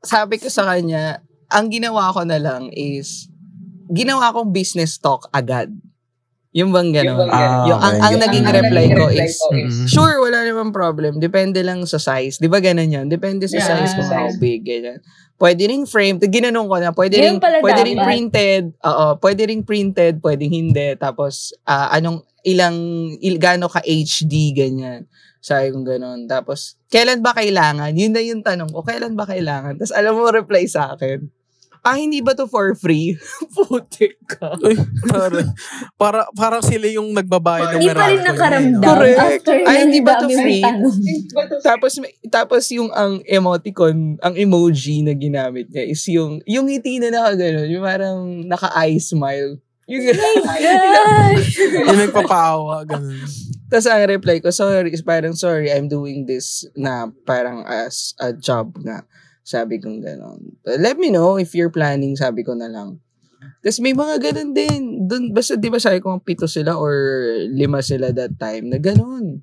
sabi 0.00 0.38
ko 0.38 0.46
sa 0.46 0.70
kanya, 0.70 1.18
ang 1.50 1.66
ginawa 1.66 2.14
ko 2.14 2.22
na 2.22 2.38
lang 2.38 2.70
is, 2.70 3.26
ginawa 3.90 4.30
kong 4.30 4.54
business 4.54 4.94
talk 4.96 5.26
agad. 5.34 5.74
Yung 6.50 6.74
bang 6.74 6.90
gano'n? 6.90 7.30
Ah, 7.30 7.62
yung, 7.62 7.78
ang, 7.78 7.94
okay. 7.94 8.06
ang 8.06 8.16
naging 8.22 8.46
reply 8.46 8.86
ko 8.90 9.06
is, 9.06 9.38
Mm. 9.50 9.86
Sure, 9.86 10.18
wala 10.18 10.42
namang 10.42 10.74
problem. 10.74 11.22
Depende 11.22 11.62
lang 11.62 11.82
sa 11.86 11.98
size. 11.98 12.38
Di 12.38 12.50
ba 12.50 12.58
ganun 12.58 12.90
yan? 12.90 13.06
Depende 13.06 13.46
sa 13.46 13.58
Yeah. 13.58 13.68
size 13.82 13.94
kung 13.94 14.10
how 14.10 14.26
big. 14.38 14.66
Ganyan. 14.66 14.98
Pwede 15.40 15.72
ring 15.72 15.88
frame. 15.88 16.20
Ginanong 16.20 16.68
ko 16.68 16.76
na. 16.76 16.92
Pwede 16.92 17.16
ring, 17.16 17.40
pwede 17.40 17.80
ring 17.80 17.96
printed. 17.96 18.64
Oo. 18.84 19.16
Pwede 19.16 19.48
ring 19.48 19.64
printed. 19.64 20.20
Pwedeng 20.20 20.52
hindi. 20.52 20.92
Tapos, 21.00 21.56
ah, 21.64 21.88
anong, 21.96 22.20
ilang, 22.44 22.76
il, 23.24 23.40
gaano 23.40 23.72
ka 23.72 23.80
HD, 23.80 24.52
ganyan. 24.52 25.08
Sabi 25.40 25.72
kong 25.72 25.88
ganun. 25.88 26.20
Tapos, 26.28 26.76
kailan 26.92 27.24
ba 27.24 27.32
kailangan? 27.32 27.96
Yun 27.96 28.12
na 28.12 28.20
yung 28.20 28.44
tanong 28.44 28.68
ko. 28.68 28.84
Kailan 28.84 29.16
ba 29.16 29.24
kailangan? 29.24 29.80
Tapos, 29.80 29.96
alam 29.96 30.12
mo, 30.12 30.28
reply 30.28 30.68
sa 30.68 30.92
akin. 30.92 31.24
Ah, 31.80 31.96
hindi 31.96 32.20
ba 32.20 32.36
to 32.36 32.44
for 32.44 32.76
free? 32.76 33.16
Putik 33.56 34.20
ka. 34.28 34.52
Uy, 34.60 34.76
para, 35.08 35.40
para, 35.96 36.20
parang 36.36 36.60
sila 36.60 36.84
yung 36.92 37.16
nagbabayad 37.16 37.76
ng 37.76 37.80
Hindi 37.80 37.88
pa 37.96 38.04
rin 38.04 38.20
Meralco. 38.20 38.28
nakaramdam. 38.36 38.84
Correct. 38.84 39.18
After 39.18 39.54
Ay, 39.64 39.76
hindi 39.88 40.00
ba 40.04 40.12
to 40.20 40.26
free? 40.28 40.64
tapos 41.64 41.92
may, 41.96 42.12
tapos 42.28 42.62
yung 42.76 42.92
ang 42.92 43.24
emoticon, 43.24 44.20
ang 44.20 44.34
emoji 44.36 45.00
na 45.00 45.16
ginamit 45.16 45.72
niya 45.72 45.88
is 45.88 46.04
yung 46.12 46.44
yung 46.44 46.68
ngiti 46.68 47.00
na 47.00 47.08
nakagano, 47.08 47.64
yung 47.64 47.84
parang 47.84 48.18
naka-eye 48.44 49.00
smile. 49.00 49.56
Yung 49.88 50.04
Gosh! 50.14 51.58
Yung 51.58 51.98
nagpapaawa, 51.98 52.86
ganun. 52.86 53.18
Tapos 53.66 53.86
ang 53.86 54.02
reply 54.06 54.38
ko, 54.38 54.50
sorry, 54.50 54.90
is 54.90 55.02
parang 55.02 55.34
sorry, 55.34 55.70
I'm 55.70 55.86
doing 55.86 56.26
this 56.26 56.66
na 56.74 57.10
parang 57.24 57.62
as 57.66 58.14
a 58.18 58.30
job 58.30 58.74
nga. 58.82 59.02
Sabi 59.42 59.80
kong 59.80 60.04
gano'n. 60.04 60.62
Let 60.78 61.00
me 61.00 61.10
know 61.10 61.40
if 61.40 61.56
you're 61.56 61.72
planning, 61.72 62.14
sabi 62.14 62.44
ko 62.44 62.54
na 62.54 62.68
lang. 62.68 63.00
Tapos 63.60 63.80
may 63.80 63.96
mga 63.96 64.20
ganun 64.20 64.50
din. 64.52 64.82
Dun, 65.08 65.32
basta 65.32 65.56
di 65.56 65.72
ba 65.72 65.80
sabi 65.80 66.00
ko 66.00 66.20
pito 66.20 66.44
sila 66.44 66.76
or 66.76 66.92
lima 67.48 67.80
sila 67.80 68.12
that 68.12 68.36
time 68.36 68.68
na 68.68 68.76
ganun. 68.76 69.40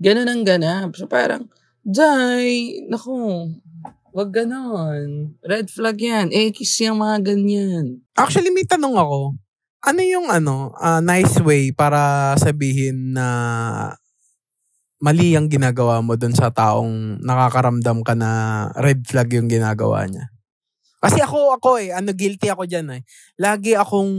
Ganun 0.00 0.28
ang 0.28 0.42
ganap. 0.44 0.96
So 0.96 1.04
parang, 1.04 1.48
Jai, 1.88 2.84
naku, 2.88 3.48
wag 4.12 4.30
ganon. 4.32 5.36
Red 5.40 5.72
flag 5.72 5.96
yan. 6.00 6.28
Eh, 6.32 6.52
kiss 6.52 6.84
yung 6.84 7.00
mga 7.00 7.32
ganyan. 7.32 8.04
Actually, 8.12 8.52
may 8.52 8.68
tanong 8.68 8.96
ako. 8.96 9.36
Ano 9.78 10.00
yung 10.02 10.26
ano, 10.28 10.74
ah, 10.76 10.98
nice 10.98 11.38
way 11.40 11.70
para 11.70 12.34
sabihin 12.36 13.14
na 13.14 13.28
mali 14.98 15.38
ang 15.38 15.46
ginagawa 15.46 16.02
mo 16.02 16.18
dun 16.18 16.34
sa 16.34 16.50
taong 16.50 17.22
nakakaramdam 17.22 18.02
ka 18.02 18.18
na 18.18 18.30
red 18.78 19.06
flag 19.06 19.30
yung 19.34 19.46
ginagawa 19.46 20.06
niya? 20.10 20.30
Kasi 20.98 21.22
ako, 21.22 21.54
ako 21.62 21.78
eh, 21.78 21.94
ano, 21.94 22.10
guilty 22.10 22.50
ako 22.50 22.66
dyan 22.66 22.90
eh. 22.98 23.02
Lagi 23.38 23.78
akong, 23.78 24.10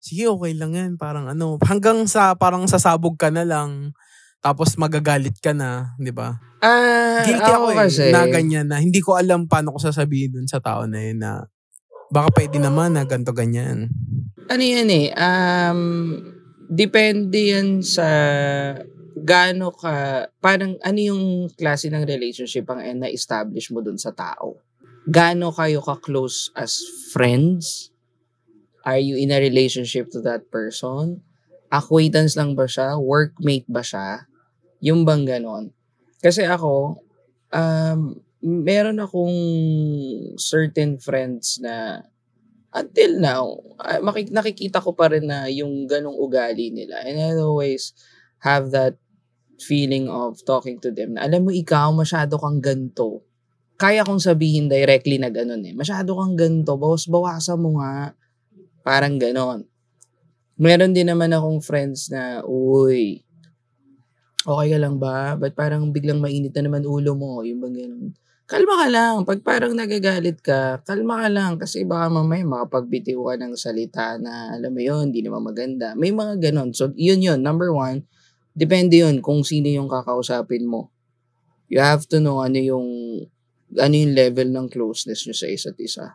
sige, 0.00 0.24
okay 0.24 0.56
lang 0.56 0.72
yan. 0.72 0.90
Parang 0.96 1.28
ano, 1.28 1.60
hanggang 1.60 2.08
sa, 2.08 2.32
parang 2.32 2.64
sasabog 2.64 3.20
ka 3.20 3.28
na 3.28 3.44
lang. 3.44 3.92
Tapos 4.40 4.80
magagalit 4.80 5.36
ka 5.44 5.52
na, 5.52 5.92
di 6.00 6.08
ba? 6.08 6.40
Ah, 6.64 7.20
Guilty 7.28 7.52
ako, 7.52 7.66
eh, 7.72 7.78
kasi. 7.84 8.04
na 8.08 8.24
ganyan 8.24 8.72
na. 8.72 8.80
Hindi 8.80 9.04
ko 9.04 9.20
alam 9.20 9.44
paano 9.44 9.76
ko 9.76 9.78
sasabihin 9.84 10.40
dun 10.40 10.48
sa 10.48 10.64
tao 10.64 10.88
na 10.88 11.04
yun 11.04 11.20
na 11.20 11.44
baka 12.08 12.32
pwede 12.40 12.56
naman 12.56 12.96
na 12.96 13.04
ganto 13.04 13.36
ganyan. 13.36 13.88
ano 14.44 14.60
yan 14.60 14.88
eh, 14.92 15.08
um, 15.16 15.80
depende 16.68 17.56
yan 17.56 17.80
sa 17.80 18.06
gaano 19.14 19.70
ka, 19.70 20.26
parang 20.42 20.74
ano 20.82 20.98
yung 20.98 21.46
klase 21.54 21.86
ng 21.86 22.02
relationship 22.02 22.66
ang 22.70 22.82
na-establish 22.98 23.70
mo 23.70 23.78
dun 23.80 23.98
sa 23.98 24.10
tao. 24.10 24.58
gaano 25.04 25.52
kayo 25.52 25.84
ka-close 25.84 26.48
as 26.56 26.80
friends? 27.12 27.92
Are 28.84 29.00
you 29.00 29.16
in 29.20 29.32
a 29.32 29.40
relationship 29.40 30.08
to 30.12 30.20
that 30.24 30.48
person? 30.48 31.20
Acquaintance 31.68 32.36
lang 32.36 32.56
ba 32.56 32.64
siya? 32.64 32.96
Workmate 32.96 33.68
ba 33.68 33.84
siya? 33.84 34.24
Yung 34.80 35.04
bang 35.04 35.28
ganon? 35.28 35.72
Kasi 36.24 36.44
ako, 36.48 37.00
um, 37.52 38.16
meron 38.44 39.00
akong 39.00 39.36
certain 40.40 40.96
friends 41.00 41.60
na 41.60 42.04
until 42.72 43.20
now, 43.20 43.44
uh, 43.80 44.00
makik- 44.00 44.32
nakikita 44.32 44.80
ko 44.80 44.96
pa 44.96 45.12
rin 45.12 45.28
na 45.28 45.48
yung 45.48 45.84
ganong 45.84 46.16
ugali 46.16 46.72
nila. 46.72 47.00
And 47.04 47.20
I 47.20 47.36
always 47.40 47.92
have 48.40 48.72
that 48.72 49.00
feeling 49.62 50.10
of 50.10 50.40
talking 50.42 50.80
to 50.82 50.90
them 50.90 51.14
na 51.14 51.26
alam 51.26 51.46
mo 51.46 51.50
ikaw 51.54 51.92
masyado 51.94 52.38
kang 52.40 52.58
ganto. 52.58 53.22
Kaya 53.74 54.06
kong 54.06 54.22
sabihin 54.22 54.70
directly 54.70 55.18
na 55.18 55.34
ganon 55.34 55.66
eh. 55.66 55.74
Masyado 55.74 56.14
kang 56.14 56.38
ganto. 56.38 56.78
Bawas 56.78 57.10
bawasan 57.10 57.58
mo 57.58 57.82
nga. 57.82 58.14
Parang 58.86 59.18
ganon. 59.18 59.66
Meron 60.54 60.94
din 60.94 61.10
naman 61.10 61.34
akong 61.34 61.58
friends 61.58 62.06
na, 62.14 62.46
uy, 62.46 63.26
okay 64.46 64.68
ka 64.70 64.78
lang 64.78 65.02
ba? 65.02 65.34
Ba't 65.34 65.58
parang 65.58 65.90
biglang 65.90 66.22
mainit 66.22 66.54
na 66.54 66.70
naman 66.70 66.86
ulo 66.86 67.18
mo? 67.18 67.42
Yung 67.42 67.58
bang 67.58 67.74
ganon. 67.74 68.14
Kalma 68.46 68.86
ka 68.86 68.88
lang. 68.92 69.16
Pag 69.26 69.40
parang 69.42 69.74
nagagalit 69.74 70.38
ka, 70.38 70.78
kalma 70.86 71.26
ka 71.26 71.28
lang. 71.32 71.58
Kasi 71.58 71.82
baka 71.82 72.06
mamaya 72.06 72.46
makapagbitiw 72.46 73.18
ka 73.18 73.34
ng 73.40 73.52
salita 73.58 74.14
na, 74.22 74.54
alam 74.54 74.70
mo 74.70 74.78
yun, 74.78 75.10
hindi 75.10 75.26
naman 75.26 75.42
maganda. 75.42 75.98
May 75.98 76.14
mga 76.14 76.38
ganon. 76.38 76.70
So, 76.70 76.94
yun 76.94 77.24
yun. 77.24 77.42
Number 77.42 77.74
one, 77.74 78.06
depende 78.54 79.02
yun 79.02 79.18
kung 79.20 79.42
sino 79.42 79.66
yung 79.68 79.90
kakausapin 79.90 80.64
mo. 80.64 80.94
You 81.66 81.82
have 81.82 82.06
to 82.14 82.22
know 82.22 82.40
ano 82.40 82.56
yung 82.56 82.86
ano 83.74 83.94
yung 83.94 84.14
level 84.14 84.48
ng 84.54 84.70
closeness 84.70 85.26
nyo 85.26 85.34
sa 85.34 85.50
isa't 85.50 85.78
isa. 85.82 86.06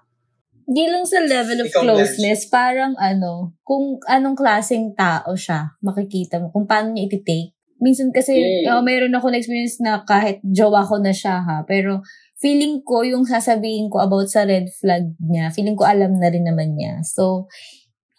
Di 0.69 0.86
lang 0.86 1.02
sa 1.02 1.19
level 1.25 1.65
of 1.65 1.73
Ikaw, 1.73 1.82
closeness, 1.82 2.45
parang 2.45 2.93
ano, 3.02 3.58
kung 3.65 3.97
anong 4.06 4.38
klaseng 4.38 4.93
tao 4.93 5.34
siya, 5.34 5.73
makikita 5.82 6.38
mo, 6.38 6.54
kung 6.54 6.69
paano 6.69 6.93
niya 6.93 7.10
iti-take. 7.10 7.58
Minsan 7.82 8.13
kasi, 8.13 8.38
Mm. 8.38 8.69
uh, 8.69 8.82
mayroon 8.86 9.17
ako 9.17 9.34
na 9.34 9.41
experience 9.41 9.82
na 9.82 10.06
kahit 10.06 10.38
jowa 10.45 10.86
ko 10.86 11.02
na 11.02 11.10
siya 11.10 11.41
ha, 11.41 11.65
pero 11.65 12.06
feeling 12.38 12.86
ko 12.86 13.02
yung 13.02 13.25
sasabihin 13.25 13.89
ko 13.89 13.97
about 13.97 14.30
sa 14.30 14.45
red 14.45 14.69
flag 14.69 15.10
niya, 15.17 15.49
feeling 15.49 15.73
ko 15.73 15.89
alam 15.89 16.13
na 16.21 16.30
rin 16.30 16.45
naman 16.45 16.78
niya. 16.78 17.02
So, 17.02 17.49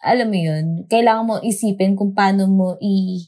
alam 0.03 0.27
mo 0.27 0.37
yun, 0.37 0.65
kailangan 0.91 1.23
mo 1.23 1.35
isipin 1.39 1.95
kung 1.95 2.11
paano 2.11 2.51
mo 2.51 2.75
i 2.83 3.21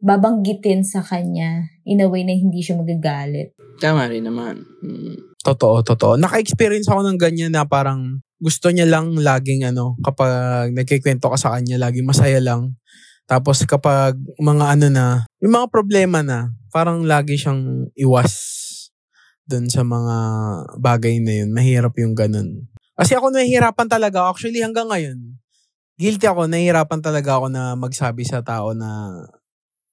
babanggitin 0.00 0.84
sa 0.84 1.00
kanya 1.00 1.66
in 1.88 2.04
a 2.04 2.08
way 2.08 2.22
na 2.22 2.36
hindi 2.36 2.60
siya 2.60 2.76
magagalit. 2.76 3.56
Tama 3.80 4.08
rin 4.08 4.24
naman. 4.28 4.64
Mm. 4.84 5.36
Totoo, 5.40 5.80
totoo. 5.86 6.18
Naka-experience 6.18 6.90
ako 6.90 7.06
ng 7.06 7.18
ganyan 7.20 7.54
na 7.54 7.62
parang 7.62 8.18
gusto 8.36 8.68
niya 8.68 8.84
lang 8.84 9.16
laging 9.16 9.64
ano, 9.64 9.96
kapag 10.04 10.74
nagkikwento 10.74 11.30
ka 11.32 11.38
sa 11.38 11.56
kanya, 11.56 11.80
laging 11.80 12.04
masaya 12.04 12.42
lang. 12.42 12.76
Tapos 13.26 13.64
kapag 13.64 14.18
mga 14.38 14.64
ano 14.76 14.86
na, 14.90 15.06
yung 15.40 15.54
mga 15.56 15.68
problema 15.70 16.20
na, 16.20 16.52
parang 16.74 17.02
lagi 17.06 17.38
siyang 17.38 17.88
iwas 17.96 18.34
dun 19.46 19.70
sa 19.70 19.86
mga 19.86 20.16
bagay 20.82 21.22
na 21.22 21.32
yun. 21.42 21.50
Mahirap 21.54 21.94
yung 22.02 22.12
ganun. 22.12 22.66
Kasi 22.98 23.14
ako 23.14 23.30
nahihirapan 23.30 23.88
talaga. 23.88 24.26
Actually, 24.26 24.60
hanggang 24.60 24.90
ngayon, 24.90 25.38
guilty 25.96 26.26
ako. 26.26 26.50
Nahihirapan 26.50 27.00
talaga 27.00 27.38
ako 27.38 27.46
na 27.48 27.78
magsabi 27.78 28.26
sa 28.26 28.42
tao 28.42 28.74
na 28.74 29.20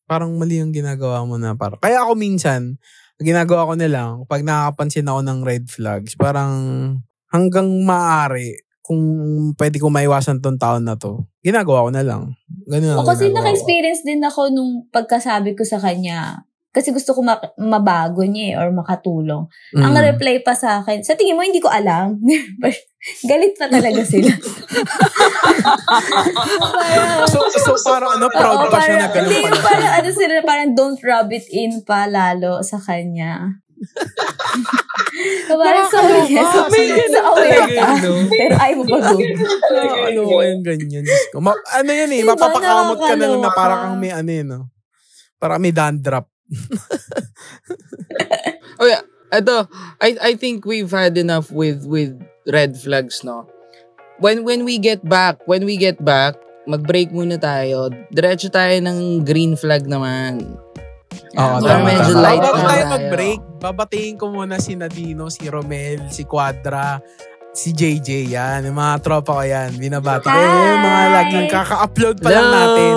parang 0.05 0.35
mali 0.35 0.59
yung 0.59 0.71
ginagawa 0.75 1.23
mo 1.23 1.39
na 1.39 1.55
parang. 1.57 1.79
Kaya 1.79 2.03
ako 2.03 2.13
minsan, 2.17 2.77
ginagawa 3.21 3.69
ko 3.69 3.73
na 3.77 3.87
lang, 3.87 4.09
pag 4.27 4.43
nakakapansin 4.43 5.07
ako 5.07 5.19
ng 5.23 5.39
red 5.45 5.65
flags, 5.69 6.17
parang 6.19 6.53
hanggang 7.31 7.67
maaari, 7.85 8.59
kung 8.83 8.99
pwede 9.55 9.79
ko 9.79 9.87
maiwasan 9.87 10.43
tong 10.43 10.59
taon 10.59 10.83
na 10.83 10.99
to, 10.99 11.23
ginagawa 11.39 11.87
ko 11.87 11.89
na 11.95 12.03
lang. 12.03 12.35
Ganun 12.67 12.99
O 12.99 13.07
kasi 13.07 13.31
ginagawa 13.31 13.31
ko. 13.31 13.37
naka-experience 13.39 14.01
din 14.03 14.21
ako 14.21 14.51
nung 14.51 14.71
pagkasabi 14.91 15.55
ko 15.55 15.63
sa 15.63 15.79
kanya. 15.79 16.43
Kasi 16.73 16.89
gusto 16.89 17.13
ko 17.13 17.21
ma- 17.21 17.37
mabago 17.55 18.25
niya 18.25 18.45
eh, 18.49 18.59
or 18.59 18.73
makatulong. 18.73 19.45
Ang 19.71 19.93
Mm. 19.93 20.03
reply 20.09 20.41
pa 20.41 20.51
sa 20.53 20.81
akin, 20.81 20.99
sa 20.99 21.13
tingin 21.13 21.37
mo 21.37 21.45
hindi 21.45 21.61
ko 21.61 21.69
alam. 21.69 22.17
Galit 23.29 23.53
pa 23.53 23.67
talaga 23.67 24.01
sila. 24.09 24.31
parang, 26.73 27.27
So, 27.31 27.39
so 27.53 27.71
parang 27.83 28.17
ano, 28.17 28.25
proud 28.27 28.57
Oo, 28.59 28.69
pa 28.69 28.81
siya 28.81 28.95
na 28.97 29.05
parang- 29.05 29.13
ganun 29.13 29.29
hindi, 29.29 29.41
pala. 29.45 29.61
parang 29.61 29.91
ano 29.93 30.09
sila, 30.09 30.33
parang 30.41 30.69
don't 30.73 30.99
rub 30.99 31.29
it 31.29 31.45
in 31.47 31.83
pa 31.83 32.05
lalo 32.05 32.59
sa 32.61 32.79
kanya. 32.79 33.53
so, 35.45 35.53
parang 35.53 35.85
sorry, 35.85 36.23
so, 36.31 36.59
May 36.69 36.87
so, 36.89 36.95
ganun 36.95 37.25
aware 37.27 37.67
ka. 37.69 37.87
Pero 38.25 38.53
ayaw 38.55 38.75
mo 38.79 38.83
bago. 38.89 39.19
ano 40.01 40.19
ko 40.23 40.35
yung 40.41 40.63
ganyan. 40.63 41.03
Diyos 41.03 41.25
ko. 41.29 41.37
Ma- 41.37 41.63
ano 41.69 41.89
yan 41.91 42.09
eh, 42.09 42.21
Diba, 42.23 42.33
mapapakamot 42.33 42.97
ka 42.97 43.13
na 43.13 43.25
lang 43.27 43.41
na 43.41 43.51
parang 43.51 43.79
kang 43.85 43.97
may 43.99 44.09
ano 44.09 44.31
yun, 44.31 44.47
no? 44.47 44.61
Parang 45.37 45.59
may 45.59 45.69
dandruff. 45.69 46.32
Oh 48.75 48.85
yeah, 48.85 49.01
ito, 49.31 49.69
I 49.99 50.09
I 50.19 50.31
think 50.33 50.65
we've 50.65 50.89
had 50.89 51.15
enough 51.15 51.49
with 51.49 51.85
with 51.85 52.17
red 52.45 52.73
flags, 52.75 53.21
no? 53.21 53.45
When 54.17 54.43
when 54.43 54.63
we 54.63 54.77
get 54.77 55.01
back, 55.03 55.41
when 55.45 55.63
we 55.63 55.75
get 55.75 56.01
back, 56.01 56.35
mag-break 56.65 57.09
muna 57.09 57.37
tayo. 57.37 57.89
Diretso 58.09 58.49
tayo 58.49 58.73
ng 58.79 59.21
green 59.21 59.53
flag 59.53 59.85
naman. 59.85 60.57
Oo, 61.33 61.55
So, 61.59 61.65
tama, 61.65 61.85
medyo 61.87 62.13
tama. 62.13 62.23
light 62.23 62.41
Bago 62.41 62.49
na 62.51 62.61
tayo 62.63 62.83
tayo. 62.83 62.93
mag-break, 62.93 63.39
babatiin 63.59 64.15
ko 64.17 64.25
muna 64.29 64.57
si 64.57 64.73
Nadino, 64.73 65.29
si 65.29 65.45
Romel, 65.45 66.09
si 66.09 66.25
Quadra, 66.25 67.01
si 67.51 67.73
JJ, 67.73 68.09
yan. 68.27 68.59
Yung 68.65 68.77
mga 68.77 68.95
tropa 69.01 69.37
ko 69.37 69.43
yan. 69.43 69.73
Binabati 69.75 70.25
ko. 70.25 70.33
Hi! 70.33 70.65
Yung 70.67 70.81
mga 70.83 71.03
laging 71.11 71.47
kaka-upload 71.49 72.15
pa 72.17 72.27
lang 72.27 72.37
Hello! 72.43 72.53
natin. 72.55 72.93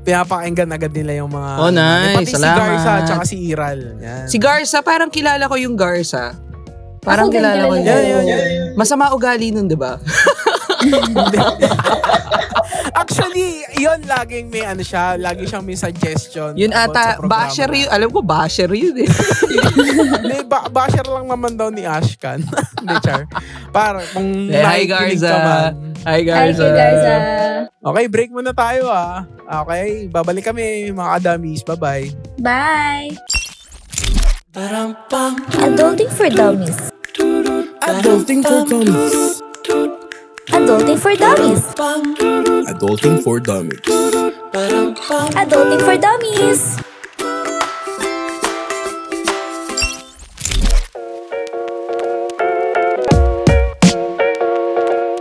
Pinapakinggan 0.00 0.72
agad 0.72 0.92
nila 0.96 1.12
yung 1.20 1.30
mga... 1.30 1.50
Oh, 1.60 1.68
nice. 1.68 2.16
Pati 2.16 2.26
si 2.26 2.34
Salamat. 2.40 2.56
Garza, 2.56 2.92
tsaka 3.04 3.24
si 3.28 3.36
Iral. 3.52 3.80
Yan. 4.00 4.26
Si 4.26 4.36
Garza, 4.40 4.78
parang 4.80 5.12
kilala 5.12 5.44
ko 5.44 5.60
yung 5.60 5.76
Garza. 5.76 6.32
Parang 7.04 7.28
Ako 7.28 7.36
kilala 7.36 7.68
ko 7.68 7.74
yun. 7.76 7.84
Yan, 7.84 8.02
yan, 8.04 8.24
yan. 8.24 8.40
Masama 8.76 9.12
ugali 9.12 9.52
nun, 9.52 9.68
di 9.68 9.76
ba? 9.76 10.00
Actually, 13.10 13.50
yun 13.74 14.06
laging 14.06 14.46
may 14.48 14.62
ano 14.62 14.80
siya, 14.80 15.18
lagi 15.18 15.42
siyang 15.42 15.66
may 15.66 15.74
suggestion. 15.74 16.54
Yun 16.54 16.70
ata, 16.70 17.18
basher 17.20 17.66
yun. 17.68 17.90
Alam 17.90 18.06
ko, 18.08 18.22
basher 18.22 18.70
yun 18.70 18.94
eh. 18.96 19.10
Hindi, 20.22 20.46
ba- 20.46 20.70
basher 20.70 21.02
lang 21.02 21.26
naman 21.26 21.58
daw 21.58 21.74
ni 21.74 21.82
Ashkan. 21.82 22.38
Hindi, 22.78 22.94
Char. 23.02 23.26
Para 23.74 23.98
kung 24.08 24.46
Eh, 24.46 24.62
hi, 24.62 24.86
Garza. 24.86 25.26
ka 25.26 25.36
man. 25.36 25.72
Hi, 26.00 26.12
Hi, 26.12 26.20
Garza. 26.22 26.62
kay 26.62 26.70
Garza. 26.72 27.14
Okay, 27.82 28.04
break 28.06 28.30
muna 28.30 28.54
tayo 28.54 28.86
ah. 28.86 29.26
Okay, 29.58 30.06
babalik 30.06 30.46
kami 30.46 30.94
mga 30.94 31.10
adamis. 31.18 31.66
Bye-bye. 31.66 32.14
Bye! 32.38 33.10
Adulting 35.58 36.10
for 36.10 36.30
Dummies. 36.30 36.78
Adulting 37.80 38.40
for 38.40 38.62
dummies. 38.64 39.29
Adulting 40.50 40.98
for 40.98 41.14
Dummies. 41.14 41.62
Adulting 42.66 43.22
for 43.22 43.38
Dummies. 43.38 43.78
Adulting 45.38 45.82
for 45.86 45.96
Dummies. 45.96 46.62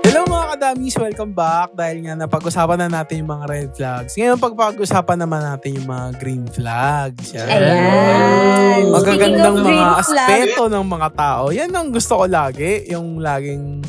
Hello 0.01 0.25
mga 0.25 0.45
kadamis, 0.57 0.95
welcome 0.97 1.33
back. 1.37 1.77
Dahil 1.77 2.09
nga 2.09 2.13
napag-usapan 2.17 2.77
na 2.85 3.01
natin 3.01 3.21
yung 3.21 3.29
mga 3.29 3.45
red 3.45 3.69
flags. 3.77 4.17
Ngayon 4.17 4.37
pagpag-usapan 4.41 5.17
naman 5.21 5.41
natin 5.45 5.77
yung 5.77 5.87
mga 5.87 6.07
green 6.17 6.45
flags. 6.49 7.37
Yan. 7.37 7.45
Ayan. 7.45 8.81
Magagandang 8.89 9.57
mga 9.61 9.85
aspeto 10.01 10.65
ng 10.65 10.85
mga 10.89 11.09
tao. 11.13 11.53
Yan 11.53 11.69
ang 11.69 11.93
gusto 11.93 12.17
ko 12.17 12.25
lagi. 12.25 12.89
Yung 12.89 13.21
laging 13.21 13.85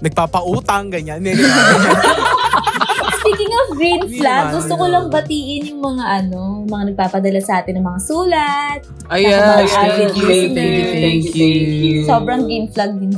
nagpapautang, 0.00 0.90
ganyan. 0.92 1.22
Speaking 3.26 3.52
of 3.58 3.66
green 3.74 4.02
flag, 4.06 4.54
gusto 4.54 4.78
ko 4.78 4.86
lang 4.86 5.10
batiin 5.10 5.74
yung 5.74 5.82
mga 5.82 6.04
ano, 6.22 6.62
mga 6.62 6.94
nagpapadala 6.94 7.40
sa 7.42 7.58
atin 7.58 7.82
ng 7.82 7.86
mga 7.86 8.00
sulat. 8.06 8.78
Ayan, 9.10 9.34
Mga 9.34 9.56
thank 9.66 9.74
avid 9.74 10.10
you, 10.14 10.26
thank 10.26 10.54
you, 10.54 10.84
thank 10.94 11.24
you. 11.34 11.98
Sobrang 12.06 12.46
green 12.46 12.70
flag 12.70 12.94
din. 13.02 13.10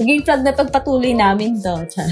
green 0.00 0.22
flag 0.26 0.40
na 0.40 0.56
pagpatuloy 0.56 1.12
namin 1.12 1.60
to. 1.60 1.84
Char. 1.92 2.08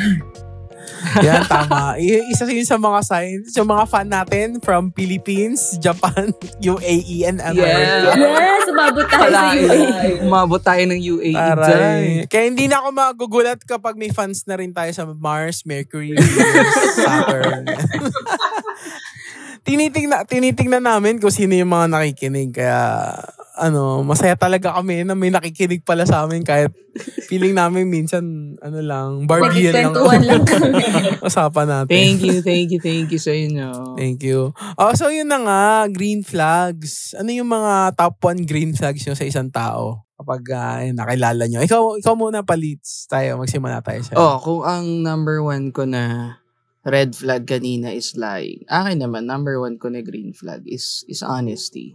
Yan, 1.26 1.42
tama. 1.44 1.96
I- 1.96 2.26
isa 2.28 2.44
yun 2.44 2.62
sa 2.62 2.76
mga 2.76 3.00
signs. 3.02 3.52
Yung 3.54 3.66
mga 3.66 3.84
fan 3.84 4.06
natin 4.06 4.48
from 4.58 4.90
Philippines, 4.90 5.76
Japan, 5.76 6.30
UAE, 6.62 7.24
and 7.24 7.38
America. 7.40 8.14
Yes, 8.14 8.64
umabot 8.66 9.06
tayo 9.06 9.28
sa 9.28 9.52
UAE. 9.52 9.88
umabot 10.22 10.60
tayo 10.60 10.82
ng 10.84 11.00
UAE 11.00 11.32
dyan. 11.32 11.58
Aray. 11.58 12.06
Kaya 12.26 12.44
hindi 12.46 12.66
na 12.66 12.80
ako 12.80 12.88
magugulat 12.90 13.58
kapag 13.62 13.94
may 13.94 14.08
fans 14.08 14.46
na 14.46 14.56
rin 14.56 14.70
tayo 14.70 14.90
sa 14.90 15.04
Mars, 15.04 15.64
Mercury, 15.64 16.14
Saturn. 16.98 17.66
tinitingnan, 19.62 20.26
tinitingnan 20.26 20.82
namin 20.82 21.18
kung 21.18 21.30
sino 21.30 21.54
yung 21.54 21.70
mga 21.70 21.86
nakikinig. 21.88 22.50
Kaya 22.52 22.78
ano, 23.52 24.00
masaya 24.00 24.32
talaga 24.32 24.72
kami 24.72 25.04
na 25.04 25.12
may 25.12 25.28
nakikinig 25.28 25.84
pala 25.84 26.08
sa 26.08 26.24
amin 26.24 26.40
kahit 26.40 26.72
feeling 27.28 27.52
namin 27.52 27.88
minsan, 27.88 28.56
ano 28.60 28.80
lang, 28.80 29.28
Barbie 29.28 29.68
lang. 29.68 29.92
Lang 29.92 30.44
kami. 30.44 30.80
Usapan 31.28 31.66
natin. 31.68 31.92
Thank 31.92 32.20
you, 32.24 32.40
thank 32.40 32.68
you, 32.72 32.80
thank 32.80 33.08
you 33.12 33.20
sa 33.20 33.32
inyo. 33.32 33.96
Thank 33.96 34.24
you. 34.24 34.56
Oh, 34.80 34.92
so 34.96 35.12
yun 35.12 35.28
na 35.28 35.40
nga, 35.44 35.62
green 35.92 36.24
flags. 36.24 37.12
Ano 37.16 37.28
yung 37.28 37.48
mga 37.48 37.96
top 37.96 38.16
1 38.24 38.48
green 38.48 38.72
flags 38.72 39.04
nyo 39.04 39.16
sa 39.16 39.28
isang 39.28 39.52
tao? 39.52 40.08
Kapag 40.16 40.42
uh, 40.54 40.80
nakilala 40.94 41.44
nyo. 41.50 41.60
Ikaw, 41.60 41.98
ikaw 42.00 42.14
muna 42.14 42.46
palits 42.46 43.10
tayo. 43.10 43.36
Magsimula 43.36 43.82
tayo 43.82 44.00
sa 44.06 44.14
Oh, 44.16 44.36
kung 44.40 44.62
ang 44.62 45.02
number 45.02 45.42
one 45.42 45.74
ko 45.74 45.82
na 45.84 46.36
red 46.86 47.14
flag 47.14 47.46
kanina 47.46 47.94
is 47.94 48.14
lying. 48.18 48.66
Akin 48.66 49.02
naman, 49.02 49.26
number 49.26 49.58
one 49.58 49.78
ko 49.78 49.90
na 49.90 50.02
green 50.02 50.34
flag 50.34 50.66
is 50.66 51.06
is 51.06 51.22
honesty. 51.22 51.94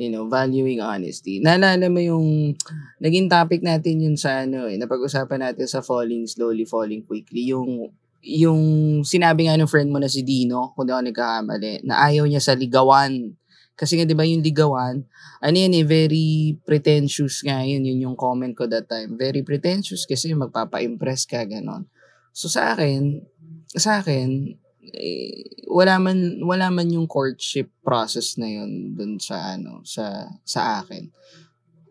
You 0.00 0.08
know, 0.08 0.24
valuing 0.32 0.80
honesty. 0.80 1.44
Naalala 1.44 1.92
mo 1.92 2.00
yung 2.00 2.56
naging 3.04 3.28
topic 3.28 3.60
natin 3.60 4.00
yun 4.00 4.16
sa 4.16 4.48
ano 4.48 4.64
eh, 4.64 4.80
napag-usapan 4.80 5.44
natin 5.44 5.68
sa 5.68 5.84
falling 5.84 6.24
slowly, 6.24 6.64
falling 6.64 7.04
quickly. 7.04 7.52
Yung 7.52 7.92
yung 8.24 8.60
sinabi 9.04 9.44
nga 9.44 9.60
ng 9.60 9.68
friend 9.68 9.92
mo 9.92 10.00
na 10.00 10.08
si 10.08 10.24
Dino, 10.24 10.72
kung 10.72 10.88
di 10.88 10.92
ako 10.92 11.04
nagkakamali, 11.08 11.84
na 11.84 12.00
ayaw 12.08 12.24
niya 12.24 12.40
sa 12.40 12.56
ligawan. 12.56 13.36
Kasi 13.76 13.96
nga, 13.96 14.04
di 14.04 14.12
ba 14.12 14.28
yung 14.28 14.44
ligawan, 14.44 15.04
ano 15.40 15.56
yan 15.56 15.72
eh, 15.72 15.84
very 15.88 16.56
pretentious 16.68 17.40
nga 17.40 17.64
yun. 17.64 17.84
Yun 17.84 18.12
yung 18.12 18.16
comment 18.16 18.52
ko 18.52 18.68
that 18.68 18.88
time. 18.88 19.16
Very 19.16 19.40
pretentious 19.40 20.04
kasi 20.04 20.32
magpapa-impress 20.36 21.24
ka, 21.24 21.48
ganon. 21.48 21.88
So 22.36 22.52
sa 22.52 22.76
akin, 22.76 23.24
sa 23.72 24.04
akin, 24.04 24.56
eh, 24.94 25.66
wala 25.70 25.98
man 26.02 26.42
wala 26.42 26.70
man 26.70 26.90
yung 26.90 27.06
courtship 27.06 27.70
process 27.84 28.38
na 28.40 28.48
yun 28.48 28.94
dun 28.94 29.16
sa 29.22 29.56
ano 29.56 29.84
sa 29.86 30.26
sa 30.42 30.82
akin. 30.82 31.10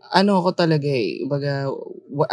Ano 0.09 0.41
ko 0.41 0.57
talaga 0.57 0.89
eh, 0.89 1.21
baga, 1.29 1.69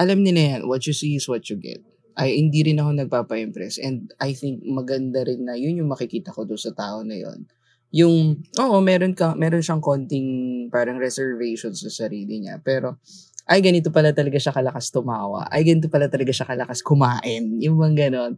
alam 0.00 0.24
nila 0.24 0.56
yan, 0.56 0.62
what 0.64 0.80
you 0.88 0.96
see 0.96 1.20
is 1.20 1.28
what 1.28 1.44
you 1.52 1.60
get. 1.60 1.84
Ay 2.16 2.40
hindi 2.40 2.64
rin 2.64 2.80
ako 2.80 2.96
nagpapa-impress 2.96 3.76
and 3.84 4.08
I 4.16 4.32
think 4.32 4.64
maganda 4.64 5.20
rin 5.28 5.44
na 5.44 5.52
yun 5.52 5.84
yung 5.84 5.92
makikita 5.92 6.32
ko 6.32 6.48
doon 6.48 6.56
sa 6.56 6.72
tao 6.72 7.04
na 7.04 7.16
yun. 7.20 7.44
Yung 7.92 8.40
oo, 8.56 8.76
meron 8.80 9.12
ka 9.12 9.36
meron 9.36 9.60
siyang 9.60 9.84
konting 9.84 10.28
parang 10.72 10.96
reservations 10.96 11.84
sa 11.84 11.92
sarili 11.92 12.40
niya, 12.40 12.58
pero 12.64 12.98
ay 13.46 13.62
ganito 13.62 13.94
pala 13.94 14.10
talaga 14.10 14.42
siya 14.42 14.50
kalakas 14.50 14.90
tumawa. 14.90 15.46
Ay 15.46 15.62
ganito 15.62 15.86
pala 15.86 16.10
talaga 16.10 16.34
siya 16.34 16.50
kalakas 16.50 16.82
kumain. 16.82 17.62
Yung 17.62 17.78
bang 17.78 17.94
ganon. 17.94 18.32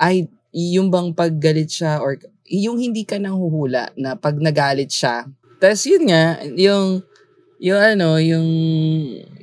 Ay 0.00 0.32
yung 0.50 0.90
bang 0.90 1.14
paggalit 1.14 1.70
siya 1.70 2.02
or 2.02 2.18
yung 2.50 2.82
hindi 2.82 3.06
ka 3.06 3.22
nang 3.22 3.38
huhula 3.38 3.94
na 3.94 4.18
pag 4.18 4.38
nagalit 4.42 4.90
siya. 4.90 5.26
Tapos 5.62 5.82
yun 5.86 6.10
nga, 6.10 6.42
yung 6.58 7.06
yung 7.60 7.76
ano, 7.76 8.16
yung 8.16 8.48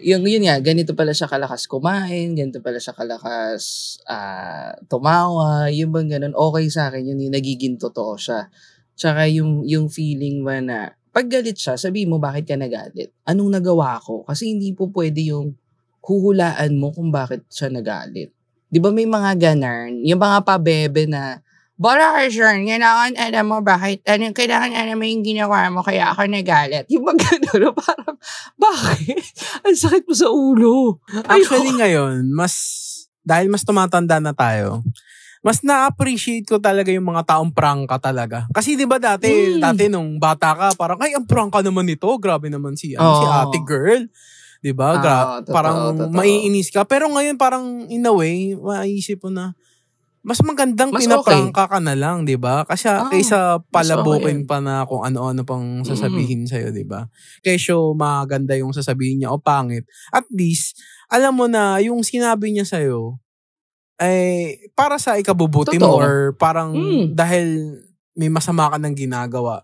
yung 0.02 0.24
yun 0.26 0.44
nga, 0.50 0.58
ganito 0.60 0.98
pala 0.98 1.14
siya 1.14 1.30
kalakas 1.30 1.70
kumain, 1.70 2.34
ganito 2.34 2.60
pala 2.60 2.82
siya 2.82 2.98
kalakas 2.98 3.98
ah, 4.10 4.74
tumawa, 4.90 5.70
yung 5.70 5.94
bang 5.94 6.18
ganun, 6.18 6.34
okay 6.34 6.66
sa 6.68 6.90
akin 6.90 7.14
yun, 7.14 7.30
yung 7.30 7.36
nagiging 7.38 7.78
totoo 7.78 8.18
siya. 8.18 8.50
Tsaka 8.98 9.30
yung, 9.30 9.62
yung 9.70 9.94
feeling 9.94 10.42
ba 10.42 10.58
na, 10.58 10.98
pag 11.14 11.30
galit 11.30 11.58
siya, 11.58 11.78
sabi 11.82 12.06
mo 12.06 12.22
bakit 12.22 12.50
ka 12.50 12.58
nagalit? 12.58 13.14
Anong 13.26 13.58
nagawa 13.58 13.98
ko? 14.02 14.22
Kasi 14.26 14.54
hindi 14.54 14.74
po 14.74 14.90
pwede 14.94 15.34
yung 15.34 15.58
huhulaan 16.02 16.78
mo 16.78 16.94
kung 16.94 17.10
bakit 17.10 17.46
siya 17.50 17.74
nagalit. 17.74 18.37
Di 18.68 18.84
ba 18.84 18.92
may 18.92 19.08
mga 19.08 19.40
ganarn, 19.40 20.04
yung 20.04 20.20
mga 20.20 20.44
pabebe 20.44 21.08
na, 21.08 21.40
Bora 21.78 22.10
ka, 22.18 22.26
sure, 22.34 22.58
kailangan 22.66 23.14
alam 23.22 23.46
mo 23.46 23.62
bakit, 23.62 24.02
ano, 24.10 24.34
kailangan 24.34 24.74
alam 24.74 24.98
mo 24.98 25.06
yung 25.06 25.22
ginawa 25.22 25.70
mo, 25.70 25.86
kaya 25.86 26.10
ako 26.10 26.26
nagalit. 26.26 26.90
Yung 26.90 27.06
mga 27.06 27.38
gano'n, 27.38 27.70
parang, 27.86 28.18
bakit? 28.58 29.22
Ang 29.62 29.78
sakit 29.78 30.10
mo 30.10 30.14
sa 30.18 30.26
ulo. 30.34 30.98
Actually 31.30 31.78
ngayon, 31.78 32.34
mas, 32.34 32.58
dahil 33.22 33.54
mas 33.54 33.62
tumatanda 33.62 34.18
na 34.18 34.34
tayo, 34.34 34.82
mas 35.46 35.62
na-appreciate 35.62 36.50
ko 36.50 36.58
talaga 36.58 36.90
yung 36.90 37.14
mga 37.14 37.30
taong 37.30 37.54
prangka 37.54 38.02
talaga. 38.02 38.50
Kasi 38.50 38.74
'di 38.74 38.90
ba 38.90 38.98
dati, 38.98 39.30
Mm. 39.30 39.62
dati 39.62 39.86
nung 39.86 40.18
bata 40.18 40.58
ka, 40.58 40.68
parang 40.74 40.98
ay 40.98 41.14
ang 41.14 41.30
prangka 41.30 41.62
naman 41.62 41.86
nito, 41.86 42.10
grabe 42.18 42.50
naman 42.50 42.74
si 42.74 42.98
ano, 42.98 43.06
si 43.22 43.26
Oo. 43.30 43.38
Ate 43.46 43.60
Girl. 43.62 44.10
'Di 44.68 44.76
ba? 44.76 44.88
Ah, 44.92 45.00
Gra- 45.00 45.28
totoo, 45.48 45.54
parang 45.56 45.78
totoo. 45.96 46.12
maiinis 46.12 46.68
ka. 46.76 46.84
Pero 46.84 47.08
ngayon 47.08 47.40
parang 47.40 47.88
in 47.88 48.04
a 48.04 48.12
way, 48.12 48.52
maisip 48.60 49.24
mo 49.24 49.32
na 49.32 49.56
mas 50.28 50.44
magandang 50.44 50.92
Mas 50.92 51.08
pinaprangka 51.08 51.72
ka 51.72 51.80
na 51.80 51.96
lang, 51.96 52.28
'di 52.28 52.36
ba? 52.36 52.68
Kasi 52.68 52.92
Ah, 52.92 53.08
kaysa 53.08 53.64
palabukin 53.72 54.44
okay. 54.44 54.50
pa 54.50 54.60
na 54.60 54.84
kung 54.84 55.08
ano-ano 55.08 55.48
pang 55.48 55.88
sasabihin 55.88 56.44
sa 56.44 56.60
'di 56.60 56.84
ba? 56.84 57.08
Kesyo 57.40 57.96
maganda 57.96 58.52
yung 58.60 58.76
sasabihin 58.76 59.24
niya 59.24 59.32
o 59.32 59.40
pangit. 59.40 59.88
At 60.12 60.28
least 60.28 60.76
alam 61.08 61.32
mo 61.40 61.48
na 61.48 61.80
yung 61.80 62.04
sinabi 62.04 62.52
niya 62.52 62.68
sa 62.68 62.84
eh 62.84 64.68
para 64.76 65.00
sa 65.00 65.16
ikabubuti 65.16 65.80
mo 65.80 65.96
Totoo. 65.96 66.00
or 66.04 66.12
parang 66.36 66.76
Mm. 66.76 67.06
dahil 67.16 67.48
may 68.20 68.28
masama 68.28 68.68
ka 68.68 68.76
ng 68.78 68.94
ginagawa. 69.00 69.64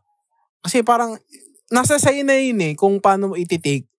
Kasi 0.63 0.79
parang 0.79 1.19
nasa 1.67 1.99
sa'yo 1.99 2.23
na 2.23 2.39
yun 2.39 2.61
eh 2.63 2.73
kung 2.79 3.03
paano 3.03 3.33
mo 3.33 3.35
ititake 3.35 3.89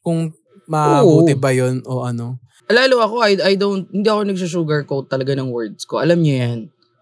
kung 0.00 0.32
mabuti 0.68 1.34
ba 1.34 1.50
yun 1.50 1.80
o 1.88 2.04
ano. 2.04 2.38
Lalo 2.68 3.00
ako, 3.00 3.14
I, 3.24 3.32
I 3.40 3.54
don't, 3.56 3.88
hindi 3.88 4.04
ako 4.04 4.22
nagsusugarcoat 4.28 5.08
talaga 5.08 5.32
ng 5.32 5.48
words 5.48 5.88
ko. 5.88 6.04
Alam 6.04 6.20
niyo 6.20 6.36
yan. 6.36 6.58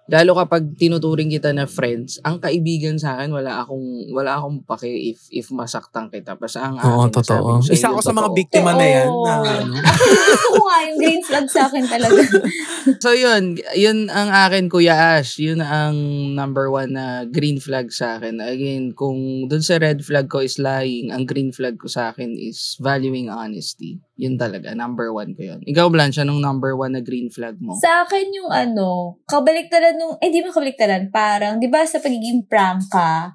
Lalo 0.07 0.39
kapag 0.39 0.79
tinuturing 0.79 1.35
kita 1.35 1.51
na 1.51 1.67
friends, 1.67 2.23
ang 2.23 2.39
kaibigan 2.39 2.95
sa 2.95 3.19
akin, 3.19 3.35
wala 3.35 3.59
akong, 3.59 4.15
wala 4.15 4.39
akong 4.39 4.63
pake 4.63 4.87
if, 4.87 5.27
if 5.35 5.51
masaktan 5.51 6.07
kita. 6.07 6.39
Basta 6.39 6.63
ang 6.63 6.79
Oo, 6.79 7.11
akin, 7.11 7.19
totoo. 7.19 7.59
ko 7.59 7.75
Isa 7.75 7.91
ako 7.91 7.99
sa 7.99 8.15
mga 8.15 8.31
biktima 8.31 8.71
na 8.79 8.87
yan. 8.87 9.11
Oo. 9.11 9.27
Na, 9.27 9.43
ano. 9.43 9.75
Gusto 10.31 10.49
ko 10.55 10.63
nga 10.63 10.79
yung 10.87 10.99
green 11.03 11.23
flag 11.27 11.47
sa 11.51 11.61
akin 11.67 11.85
talaga. 11.91 12.23
So 13.03 13.11
yun, 13.11 13.59
yun 13.75 14.07
ang 14.15 14.31
akin 14.31 14.71
Kuya 14.71 15.19
Ash, 15.19 15.43
yun 15.43 15.59
ang 15.59 15.99
number 16.39 16.71
one 16.71 16.95
na 16.95 17.27
green 17.27 17.59
flag 17.59 17.91
sa 17.91 18.15
akin. 18.15 18.39
Again, 18.39 18.95
kung 18.95 19.51
dun 19.51 19.59
sa 19.59 19.83
red 19.83 20.07
flag 20.07 20.31
ko 20.31 20.39
is 20.39 20.55
lying, 20.63 21.11
ang 21.11 21.27
green 21.27 21.51
flag 21.51 21.83
ko 21.83 21.91
sa 21.91 22.15
akin 22.15 22.39
is 22.39 22.79
valuing 22.79 23.27
honesty. 23.27 23.99
Yun 24.15 24.39
talaga, 24.39 24.71
number 24.73 25.11
one 25.11 25.35
ko 25.35 25.43
yun. 25.45 25.61
Ikaw, 25.67 25.91
Blanche, 25.91 26.23
anong 26.23 26.39
number 26.39 26.79
one 26.79 26.95
na 26.95 27.03
green 27.03 27.27
flag 27.27 27.59
mo? 27.59 27.75
Sa 27.77 28.07
akin 28.07 28.31
yung 28.33 28.55
ano, 28.55 29.19
kabaliktaran 29.27 29.96
nung, 29.97 30.15
eh 30.21 30.29
di 30.31 30.45
ba 30.45 30.53
kabaliktaran, 30.53 31.09
parang, 31.11 31.57
di 31.59 31.67
ba 31.67 31.83
sa 31.89 31.99
pagiging 31.99 32.45
prank 32.47 32.87
ka, 32.93 33.33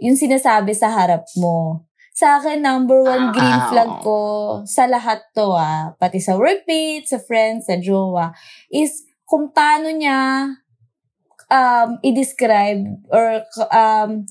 yung 0.00 0.18
sinasabi 0.18 0.74
sa 0.74 0.90
harap 0.90 1.22
mo. 1.38 1.86
Sa 2.14 2.38
akin, 2.38 2.62
number 2.62 3.02
one 3.02 3.34
green 3.34 3.58
Ah. 3.58 3.68
flag 3.70 3.92
ko 4.02 4.18
sa 4.66 4.86
lahat 4.86 5.22
to 5.34 5.54
ah, 5.54 5.94
pati 5.98 6.18
sa 6.22 6.38
workmate, 6.38 7.06
sa 7.06 7.18
friends, 7.18 7.66
sa 7.66 7.78
jowa, 7.78 8.30
is 8.70 9.04
kung 9.26 9.50
paano 9.50 9.90
niya 9.90 10.46
um, 11.50 11.98
i-describe 12.02 12.86
or 13.10 13.42
um, 13.70 14.26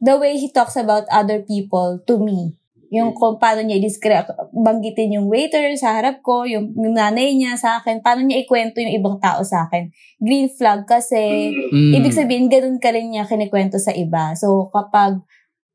the 0.00 0.16
way 0.18 0.36
he 0.36 0.50
talks 0.50 0.76
about 0.76 1.04
other 1.10 1.40
people 1.42 2.02
to 2.06 2.18
me. 2.18 2.59
Yung 2.90 3.14
kung 3.14 3.38
paano 3.38 3.62
niya 3.62 3.78
i-describe, 3.78 4.26
banggitin 4.50 5.14
yung 5.14 5.30
waiter 5.30 5.62
sa 5.78 5.94
harap 5.94 6.26
ko, 6.26 6.42
yung, 6.42 6.74
yung 6.74 6.98
nanay 6.98 7.38
niya 7.38 7.54
sa 7.54 7.78
akin, 7.78 8.02
paano 8.02 8.26
niya 8.26 8.42
ikwento 8.42 8.82
yung 8.82 8.90
ibang 8.90 9.22
tao 9.22 9.46
sa 9.46 9.70
akin. 9.70 9.94
Green 10.18 10.50
flag 10.50 10.90
kasi, 10.90 11.54
Mm. 11.70 11.92
ibig 12.02 12.10
sabihin, 12.10 12.50
ganun 12.50 12.82
ka 12.82 12.90
rin 12.90 13.14
niya 13.14 13.30
kinikwento 13.30 13.78
sa 13.78 13.94
iba. 13.94 14.34
So, 14.34 14.74
kapag 14.74 15.22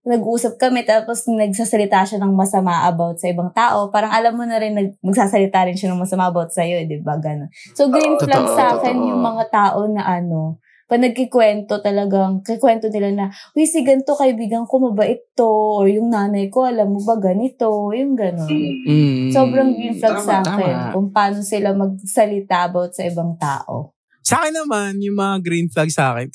nag-uusap 0.06 0.62
kami 0.62 0.86
tapos 0.86 1.26
nagsasalita 1.26 2.06
siya 2.06 2.22
ng 2.22 2.36
masama 2.38 2.86
about 2.86 3.18
sa 3.18 3.26
ibang 3.26 3.50
tao, 3.56 3.90
parang 3.90 4.14
alam 4.14 4.38
mo 4.38 4.46
na 4.46 4.62
rin 4.62 4.76
nag- 4.76 5.00
magsasalita 5.02 5.66
rin 5.66 5.74
siya 5.74 5.96
ng 5.96 6.04
masama 6.04 6.30
about 6.30 6.54
sa'yo, 6.54 6.86
di 6.86 7.02
ba? 7.02 7.18
Ganun. 7.18 7.50
So, 7.74 7.90
green 7.90 8.14
flag 8.22 8.46
sa 8.54 8.78
akin 8.78 9.02
totoo. 9.02 9.10
yung 9.10 9.22
mga 9.24 9.44
tao 9.50 9.88
na 9.90 10.06
ano, 10.06 10.62
pag 10.86 11.02
nagkikwento 11.02 11.82
talagang, 11.82 12.46
kikwento 12.46 12.94
nila 12.94 13.10
na, 13.10 13.26
uy, 13.58 13.66
si 13.66 13.82
ganito 13.82 14.14
kaibigan 14.14 14.70
ko, 14.70 14.78
mabait 14.78 15.18
to, 15.34 15.82
or 15.82 15.90
yung 15.90 16.14
nanay 16.14 16.46
ko, 16.54 16.70
alam 16.70 16.94
mo 16.94 17.02
ba, 17.02 17.18
ganito, 17.18 17.90
yung 17.90 18.14
gano'n. 18.14 18.54
Mm. 18.86 19.34
Sobrang 19.34 19.74
green 19.74 19.98
flag 19.98 20.22
sa 20.22 20.46
akin 20.46 20.54
tama. 20.78 20.94
kung 20.94 21.10
paano 21.10 21.42
sila 21.42 21.74
magsalita 21.74 22.70
about 22.70 22.94
sa 22.94 23.02
ibang 23.02 23.34
tao. 23.42 23.98
Sa 24.22 24.46
akin 24.46 24.62
naman, 24.62 25.02
yung 25.02 25.18
mga 25.18 25.36
green 25.42 25.70
flag 25.74 25.90
sa 25.90 26.14
akin, 26.14 26.30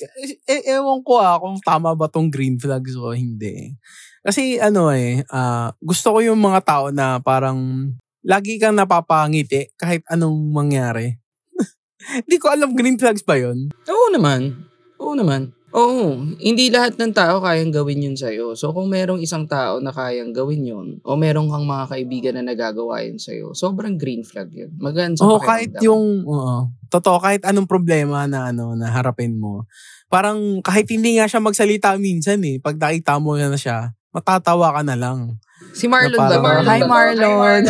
eh, 0.50 0.62
ewan 0.74 0.98
ko 1.06 1.22
ah, 1.22 1.38
kung 1.38 1.54
tama 1.62 1.94
ba 1.94 2.10
tong 2.10 2.26
green 2.26 2.58
flags 2.58 2.98
o 2.98 3.14
hindi. 3.14 3.78
Kasi 4.26 4.58
ano 4.58 4.90
eh, 4.90 5.22
ah, 5.30 5.70
gusto 5.78 6.18
ko 6.18 6.18
yung 6.26 6.42
mga 6.42 6.60
tao 6.66 6.84
na 6.90 7.22
parang 7.22 7.86
lagi 8.26 8.58
kang 8.58 8.74
napapangiti 8.74 9.70
kahit 9.78 10.02
anong 10.10 10.50
mangyari. 10.50 11.19
Hindi 12.26 12.36
ko 12.40 12.48
alam 12.48 12.72
green 12.72 12.96
flags 12.96 13.22
ba 13.22 13.36
yun? 13.36 13.70
Oo 13.88 14.06
naman. 14.12 14.66
Oo 15.00 15.14
naman. 15.16 15.52
Oo. 15.70 16.18
Hindi 16.42 16.66
lahat 16.66 16.98
ng 16.98 17.14
tao 17.14 17.38
kayang 17.38 17.70
gawin 17.70 18.02
yun 18.10 18.16
sa'yo. 18.18 18.58
So, 18.58 18.74
kung 18.74 18.90
merong 18.90 19.22
isang 19.22 19.46
tao 19.46 19.78
na 19.78 19.94
kayang 19.94 20.34
gawin 20.34 20.66
yun, 20.66 20.98
o 21.06 21.14
merong 21.14 21.46
kang 21.46 21.62
mga 21.62 21.84
kaibigan 21.94 22.34
na 22.42 22.50
nagagawa 22.50 23.06
yun 23.06 23.22
sa'yo, 23.22 23.54
sobrang 23.54 23.94
green 23.94 24.26
flag 24.26 24.50
yun. 24.50 24.74
Magaan 24.82 25.14
sa 25.14 25.30
Oo, 25.30 25.38
kahit 25.38 25.70
yung, 25.78 26.26
oo. 26.26 26.74
Totoo, 26.90 27.22
kahit 27.22 27.46
anong 27.46 27.70
problema 27.70 28.26
na 28.26 28.50
ano, 28.50 28.74
na 28.74 28.90
harapin 28.90 29.38
mo. 29.38 29.70
Parang 30.10 30.58
kahit 30.58 30.90
hindi 30.90 31.22
nga 31.22 31.30
siya 31.30 31.38
magsalita 31.38 31.94
minsan 32.02 32.42
eh, 32.42 32.58
pag 32.58 32.74
nakita 32.74 33.22
mo 33.22 33.38
na 33.38 33.54
siya, 33.54 33.94
matatawa 34.10 34.74
ka 34.74 34.82
na 34.82 34.98
lang. 34.98 35.38
Si 35.70 35.86
Marlon 35.86 36.18
ba? 36.18 36.34
parang- 36.42 36.66
to? 36.66 36.70
Hi, 36.74 36.80
Marlon. 36.82 37.62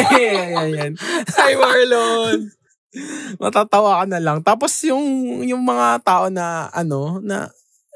ayan, 0.00 0.48
ayan. 0.64 0.92
Hi, 1.28 1.52
Marlon. 1.60 2.59
Matatawa 3.38 4.02
ka 4.02 4.04
na 4.10 4.18
lang. 4.18 4.42
Tapos 4.42 4.74
yung, 4.86 5.40
yung 5.46 5.62
mga 5.62 6.02
tao 6.02 6.26
na, 6.28 6.70
ano, 6.74 7.22
na, 7.22 7.50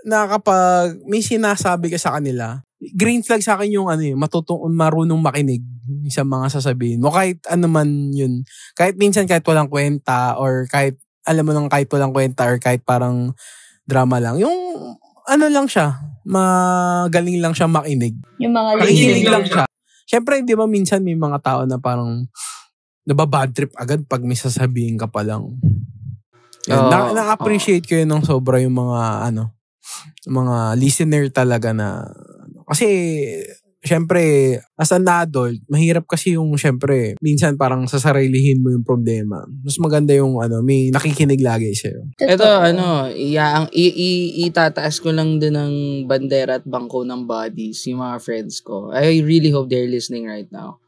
na 0.04 0.28
kapag 0.28 1.00
may 1.08 1.24
sinasabi 1.24 1.90
ka 1.90 1.98
sa 1.98 2.16
kanila, 2.18 2.62
green 2.92 3.24
flag 3.24 3.40
sa 3.40 3.56
akin 3.56 3.72
yung 3.80 3.88
ano 3.88 4.04
yun, 4.04 4.20
matutong, 4.20 4.68
marunong 4.68 5.18
makinig 5.18 5.64
sa 6.12 6.22
mga 6.22 6.52
sasabihin 6.52 7.00
mo. 7.00 7.08
Kahit 7.08 7.40
ano 7.48 7.66
man 7.66 8.12
yun. 8.12 8.44
Kahit 8.76 9.00
minsan 9.00 9.24
kahit 9.24 9.44
walang 9.48 9.72
kwenta 9.72 10.36
or 10.36 10.68
kahit, 10.68 11.00
alam 11.24 11.48
mo 11.48 11.56
nang 11.56 11.72
kahit 11.72 11.88
walang 11.88 12.12
kwenta 12.12 12.44
or 12.44 12.60
kahit 12.60 12.84
parang 12.84 13.32
drama 13.88 14.20
lang. 14.20 14.36
Yung, 14.36 14.52
ano 15.24 15.44
lang 15.48 15.64
siya, 15.64 15.96
magaling 16.28 17.40
lang 17.40 17.56
siya 17.56 17.64
makinig. 17.64 18.16
Yung 18.36 18.52
mga 18.52 18.70
listening. 18.84 19.24
lang 19.32 19.44
siya. 19.48 19.64
Siyempre, 20.04 20.44
di 20.44 20.52
ba 20.52 20.68
minsan 20.68 21.00
may 21.00 21.16
mga 21.16 21.40
tao 21.40 21.64
na 21.64 21.80
parang 21.80 22.28
nababad 23.04 23.52
trip 23.52 23.72
agad 23.76 24.04
pag 24.08 24.24
may 24.24 24.36
sasabihin 24.36 24.96
ka 24.96 25.08
pa 25.08 25.24
lang. 25.24 25.56
Yan, 26.68 26.88
Oo. 26.88 26.90
na, 26.90 27.12
na-appreciate 27.12 27.84
ko 27.84 28.00
yun 28.00 28.08
ng 28.08 28.24
sobra 28.24 28.56
yung 28.60 28.76
mga 28.76 29.28
ano, 29.28 29.52
mga 30.24 30.80
listener 30.80 31.28
talaga 31.28 31.76
na 31.76 32.08
kasi 32.64 32.88
syempre 33.84 34.56
as 34.80 34.90
an 34.96 35.04
adult, 35.04 35.60
mahirap 35.68 36.08
kasi 36.08 36.40
yung 36.40 36.56
syempre 36.56 37.20
minsan 37.20 37.60
parang 37.60 37.84
sasarilihin 37.84 38.64
mo 38.64 38.72
yung 38.72 38.82
problema. 38.82 39.44
Mas 39.60 39.76
maganda 39.76 40.16
yung 40.16 40.40
ano, 40.40 40.64
may 40.64 40.88
nakikinig 40.88 41.44
lagi 41.44 41.76
sa'yo. 41.76 42.16
Ito, 42.16 42.48
ano, 42.48 43.12
iyaang, 43.12 43.68
i, 43.76 43.86
i, 43.92 44.10
itataas 44.48 45.04
ko 45.04 45.12
lang 45.12 45.36
din 45.36 45.52
ng 45.52 45.74
bandera 46.08 46.58
at 46.58 46.64
bangko 46.64 47.04
ng 47.04 47.28
bodies, 47.28 47.84
yung 47.84 48.00
mga 48.00 48.16
friends 48.24 48.64
ko. 48.64 48.88
I 48.90 49.20
really 49.20 49.52
hope 49.52 49.68
they're 49.68 49.86
listening 49.86 50.24
right 50.24 50.48
now. 50.48 50.80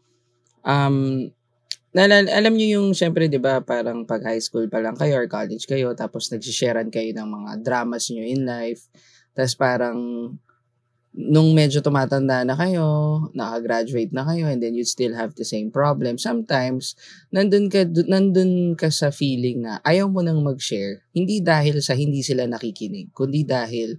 Um, 0.64 1.30
nalal, 1.96 2.28
alam 2.28 2.52
niyo 2.52 2.76
yung, 2.76 2.92
syempre, 2.92 3.24
di 3.32 3.40
ba, 3.40 3.64
parang 3.64 4.04
pag 4.04 4.20
high 4.20 4.42
school 4.44 4.68
pa 4.68 4.84
lang 4.84 4.92
kayo 5.00 5.16
or 5.16 5.24
college 5.24 5.64
kayo, 5.64 5.96
tapos 5.96 6.28
nagsisharean 6.28 6.92
kayo 6.92 7.16
ng 7.16 7.24
mga 7.24 7.52
dramas 7.64 8.12
niyo 8.12 8.28
in 8.28 8.44
life. 8.44 8.84
Tapos 9.32 9.56
parang, 9.56 9.96
nung 11.16 11.56
medyo 11.56 11.80
tumatanda 11.80 12.44
na 12.44 12.52
kayo, 12.52 12.84
nakagraduate 13.32 14.12
na 14.12 14.28
kayo, 14.28 14.52
and 14.52 14.60
then 14.60 14.76
you 14.76 14.84
still 14.84 15.16
have 15.16 15.32
the 15.40 15.48
same 15.48 15.72
problem. 15.72 16.20
Sometimes, 16.20 16.92
nandun 17.32 17.72
ka, 17.72 17.88
dun- 17.88 18.12
nandun 18.12 18.76
ka 18.76 18.92
sa 18.92 19.08
feeling 19.08 19.64
na 19.64 19.80
ayaw 19.80 20.12
mo 20.12 20.20
nang 20.20 20.44
mag-share. 20.44 21.00
Hindi 21.16 21.40
dahil 21.40 21.80
sa 21.80 21.96
hindi 21.96 22.20
sila 22.20 22.44
nakikinig, 22.44 23.16
kundi 23.16 23.48
dahil 23.48 23.96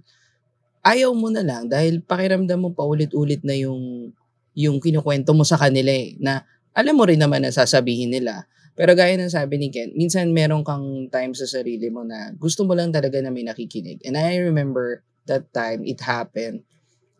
ayaw 0.86 1.10
mo 1.10 1.28
na 1.34 1.42
lang 1.42 1.66
dahil 1.66 2.00
pakiramdam 2.06 2.62
mo 2.62 2.70
paulit-ulit 2.70 3.42
na 3.42 3.58
yung 3.58 4.14
yung 4.58 4.82
kinukwento 4.82 5.34
mo 5.34 5.46
sa 5.46 5.54
kanila 5.54 5.90
eh, 5.90 6.18
na 6.18 6.42
alam 6.78 6.94
mo 6.94 7.02
rin 7.02 7.18
naman 7.18 7.42
na 7.42 7.50
sasabihin 7.50 8.14
nila. 8.14 8.46
Pero 8.78 8.94
gaya 8.94 9.18
ng 9.18 9.26
sabi 9.26 9.58
ni 9.58 9.74
Ken, 9.74 9.90
minsan 9.98 10.30
meron 10.30 10.62
kang 10.62 11.10
time 11.10 11.34
sa 11.34 11.50
sarili 11.50 11.90
mo 11.90 12.06
na 12.06 12.30
gusto 12.38 12.62
mo 12.62 12.78
lang 12.78 12.94
talaga 12.94 13.18
na 13.18 13.34
may 13.34 13.42
nakikinig. 13.42 13.98
And 14.06 14.14
I 14.14 14.38
remember 14.38 15.02
that 15.26 15.50
time 15.50 15.82
it 15.82 15.98
happened 15.98 16.62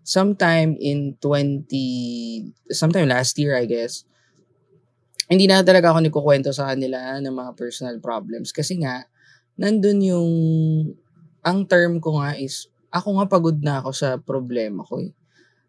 sometime 0.09 0.73
in 0.81 1.21
20, 1.21 1.68
sometime 2.73 3.05
last 3.12 3.37
year 3.37 3.53
I 3.53 3.68
guess, 3.68 4.09
hindi 5.29 5.44
na 5.44 5.61
talaga 5.61 5.92
ako 5.92 6.01
nagkukwento 6.01 6.49
sa 6.57 6.73
kanila 6.73 7.21
ng 7.21 7.35
mga 7.35 7.53
personal 7.53 8.01
problems. 8.01 8.49
Kasi 8.49 8.81
nga, 8.81 9.05
nandun 9.61 10.01
yung, 10.01 10.33
ang 11.44 11.68
term 11.68 12.01
ko 12.01 12.16
nga 12.16 12.40
is, 12.40 12.73
ako 12.88 13.21
nga 13.21 13.27
pagod 13.29 13.61
na 13.61 13.85
ako 13.85 13.92
sa 13.92 14.16
problema 14.16 14.81
ko 14.88 15.05
eh. 15.05 15.12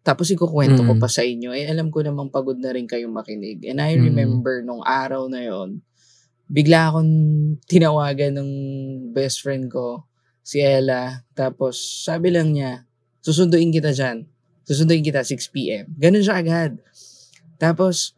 Tapos 0.00 0.32
ikukwento 0.32 0.80
ko 0.80 0.96
Mm. 0.96 1.00
pa 1.02 1.08
sa 1.12 1.20
inyo, 1.20 1.52
eh 1.52 1.68
alam 1.68 1.92
ko 1.92 2.00
namang 2.00 2.32
pagod 2.32 2.56
na 2.56 2.72
rin 2.72 2.88
kayong 2.88 3.12
makinig. 3.12 3.60
And 3.68 3.84
I 3.84 3.96
Mm. 3.96 4.02
remember 4.08 4.64
nung 4.64 4.80
araw 4.80 5.28
na 5.28 5.44
yon 5.44 5.84
bigla 6.50 6.90
akong 6.90 7.12
tinawagan 7.70 8.34
ng 8.40 8.50
best 9.14 9.44
friend 9.44 9.70
ko, 9.70 10.08
si 10.42 10.58
Ella. 10.58 11.22
Tapos 11.36 11.78
sabi 12.02 12.32
lang 12.34 12.50
niya, 12.56 12.88
susunduin 13.22 13.70
kita 13.70 13.92
dyan. 13.94 14.26
Susunduin 14.66 15.04
kita 15.04 15.22
6pm. 15.22 15.94
Ganun 15.94 16.24
siya 16.24 16.40
agad. 16.42 16.80
Tapos, 17.60 18.16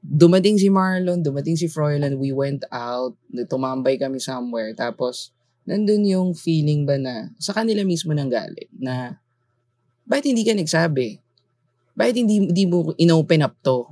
dumating 0.00 0.56
si 0.56 0.72
Marlon, 0.72 1.20
dumating 1.20 1.54
si 1.58 1.68
Froylan, 1.68 2.16
we 2.16 2.32
went 2.32 2.64
out, 2.72 3.14
tumambay 3.50 3.98
kami 4.00 4.16
somewhere. 4.18 4.72
Tapos, 4.72 5.30
nandun 5.68 6.06
yung 6.08 6.30
feeling 6.32 6.86
ba 6.88 6.96
na, 6.96 7.30
sa 7.36 7.52
kanila 7.52 7.84
mismo 7.84 8.14
nang 8.16 8.30
galing, 8.32 8.70
na, 8.78 9.20
bakit 10.08 10.32
hindi 10.32 10.42
ka 10.42 10.56
nagsabi? 10.56 11.20
Bakit 11.92 12.14
hindi, 12.16 12.48
hindi 12.48 12.64
mo 12.64 12.96
inopen 12.96 13.44
up 13.44 13.54
to? 13.60 13.84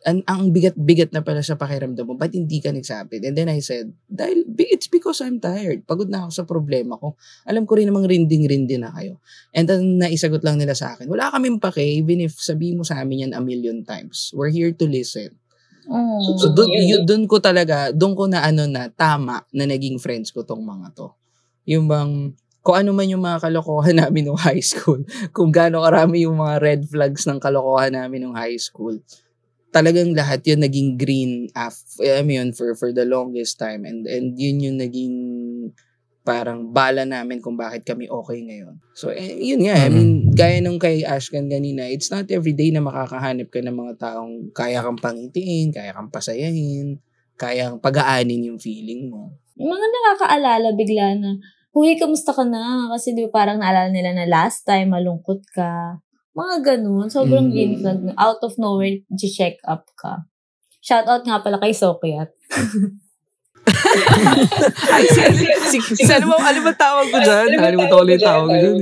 Ang, 0.00 0.24
ang 0.24 0.48
bigat-bigat 0.48 1.12
na 1.12 1.20
pala 1.20 1.44
sa 1.44 1.60
pakiramdam 1.60 2.08
mo, 2.08 2.16
bakit 2.16 2.40
hindi 2.40 2.56
ka 2.62 2.72
nagsabi? 2.72 3.20
And 3.20 3.36
then 3.36 3.52
I 3.52 3.60
said, 3.60 3.92
dahil, 4.08 4.48
it's 4.56 4.88
because 4.88 5.20
I'm 5.20 5.42
tired. 5.42 5.84
Pagod 5.84 6.08
na 6.08 6.24
ako 6.24 6.30
sa 6.32 6.44
problema 6.48 6.96
ko. 6.96 7.20
Alam 7.44 7.68
ko 7.68 7.76
rin 7.76 7.84
namang 7.84 8.08
rinding-rindi 8.08 8.80
na 8.80 8.88
kayo. 8.96 9.20
And 9.52 9.68
then, 9.68 10.00
naisagot 10.00 10.40
lang 10.40 10.56
nila 10.56 10.72
sa 10.72 10.96
akin, 10.96 11.04
wala 11.04 11.28
kaming 11.28 11.60
pake, 11.60 11.84
even 12.00 12.24
if 12.24 12.32
sabihin 12.40 12.80
mo 12.80 12.84
sa 12.86 12.96
amin 13.04 13.28
yan 13.28 13.32
a 13.36 13.44
million 13.44 13.84
times. 13.84 14.32
We're 14.32 14.48
here 14.48 14.72
to 14.72 14.86
listen. 14.88 15.36
Oh. 15.84 16.38
So, 16.40 16.54
doon, 16.56 16.70
yun, 16.72 17.02
doon 17.04 17.28
ko 17.28 17.36
talaga, 17.36 17.92
doon 17.92 18.16
ko 18.16 18.24
na 18.24 18.40
ano 18.40 18.64
na, 18.64 18.88
tama 18.88 19.44
na 19.52 19.64
naging 19.68 20.00
friends 20.00 20.32
ko 20.32 20.48
tong 20.48 20.64
mga 20.64 20.96
to. 20.96 21.12
Yung 21.68 21.88
bang, 21.88 22.32
kung 22.60 22.76
ano 22.76 22.92
man 22.92 23.08
yung 23.08 23.24
mga 23.24 23.48
kalokohan 23.48 23.96
namin 24.04 24.28
nung 24.28 24.40
high 24.40 24.62
school, 24.62 25.00
kung 25.32 25.50
gaano 25.52 25.80
karami 25.84 26.28
yung 26.28 26.36
mga 26.36 26.56
red 26.60 26.82
flags 26.86 27.24
ng 27.24 27.40
kalokohan 27.40 27.96
namin 27.96 28.24
nung 28.24 28.36
high 28.36 28.60
school, 28.60 29.00
talagang 29.70 30.12
lahat 30.12 30.44
yun 30.44 30.60
naging 30.60 30.98
green 30.98 31.32
af, 31.54 31.78
I 32.02 32.26
mean, 32.26 32.52
for, 32.52 32.74
for 32.74 32.90
the 32.90 33.06
longest 33.06 33.56
time. 33.56 33.86
And, 33.86 34.04
and 34.04 34.34
yun 34.36 34.60
yung 34.60 34.76
naging 34.82 35.16
parang 36.20 36.68
bala 36.68 37.08
namin 37.08 37.40
kung 37.40 37.56
bakit 37.56 37.86
kami 37.88 38.04
okay 38.06 38.44
ngayon. 38.44 38.76
So, 38.92 39.08
eh, 39.08 39.40
yun 39.40 39.64
nga. 39.64 39.80
I 39.80 39.88
mean, 39.88 40.30
gaya 40.36 40.60
nung 40.60 40.76
kay 40.76 41.00
Ashkan 41.00 41.48
kanina, 41.48 41.88
it's 41.88 42.12
not 42.12 42.28
everyday 42.28 42.68
na 42.70 42.84
makakahanap 42.84 43.48
ka 43.48 43.64
ng 43.64 43.72
mga 43.72 43.94
taong 43.96 44.52
kaya 44.52 44.84
kang 44.84 45.00
pangitiin, 45.00 45.72
kaya 45.72 45.96
kang 45.96 46.12
pasayahin, 46.12 47.00
kaya 47.40 47.72
kang 47.72 47.80
pag-aanin 47.80 48.52
yung 48.52 48.60
feeling 48.60 49.08
mo. 49.08 49.32
Yung 49.56 49.72
mga 49.72 49.86
nakakaalala 49.88 50.68
bigla 50.76 51.16
na, 51.16 51.40
Huy, 51.70 51.94
kamusta 51.94 52.34
ka 52.34 52.42
na? 52.42 52.90
Kasi 52.90 53.14
di 53.14 53.22
ba 53.30 53.42
parang 53.42 53.62
naalala 53.62 53.94
nila 53.94 54.10
na 54.10 54.26
last 54.26 54.66
time, 54.66 54.90
malungkot 54.90 55.38
ka. 55.54 56.02
Mga 56.34 56.56
ganun. 56.66 57.06
Sobrang 57.06 57.46
Mm. 57.46 57.52
green 57.54 57.72
flag. 57.78 57.98
Out 58.18 58.42
of 58.42 58.58
nowhere, 58.58 58.98
check 59.14 59.58
up 59.62 59.86
ka. 59.94 60.26
Shoutout 60.82 61.22
nga 61.22 61.38
pala 61.42 61.62
kay 61.62 61.70
Sokyat. 61.70 62.30
Ay, 64.90 65.02
si, 65.06 65.20
si, 65.70 65.78
si, 65.96 66.10
ano 66.10 66.26
ba, 66.28 66.36
ano 66.42 66.60
ba 66.60 66.72
tawag 66.72 67.06
ko 67.08 67.18
dyan? 67.18 67.46
Nakalimutan 67.52 67.90
ko 67.90 67.96
ulit 68.00 68.16
yung 68.16 68.24
tawag 68.24 68.44
ko 68.44 68.56
dyan. 68.56 68.76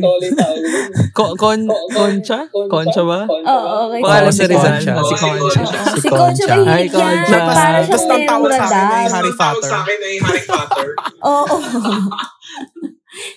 Ko- 1.13 1.35
Con, 1.35 1.61
Concha? 1.91 2.41
Concha 2.49 3.03
ba? 3.03 3.21
Oo, 3.27 3.69
okay. 3.89 4.01
Pangalan 4.01 4.33
si 4.33 4.39
si 4.39 4.45
Rizal. 4.47 4.73
Concha. 4.79 4.93
Si 4.99 5.15
Concha. 5.17 5.63
Si 5.95 5.99
Si 5.99 6.09
Concha. 6.09 6.55
Hi, 6.55 6.63
mahilig 6.65 6.93
yan. 6.93 6.99
Concha. 6.99 7.39
Para 7.39 7.79
Tapos 7.83 8.03
ang 8.05 8.25
tawag 8.25 8.51
sa 8.51 8.65
akin 8.65 8.87
ay. 8.89 9.07
Harry 9.11 9.35
Potter. 9.35 9.69
Sa 9.69 9.77
akin 9.81 9.99
ay 9.99 10.15
Harry 10.19 10.45
Potter. 10.45 10.87
Oo. 11.23 11.57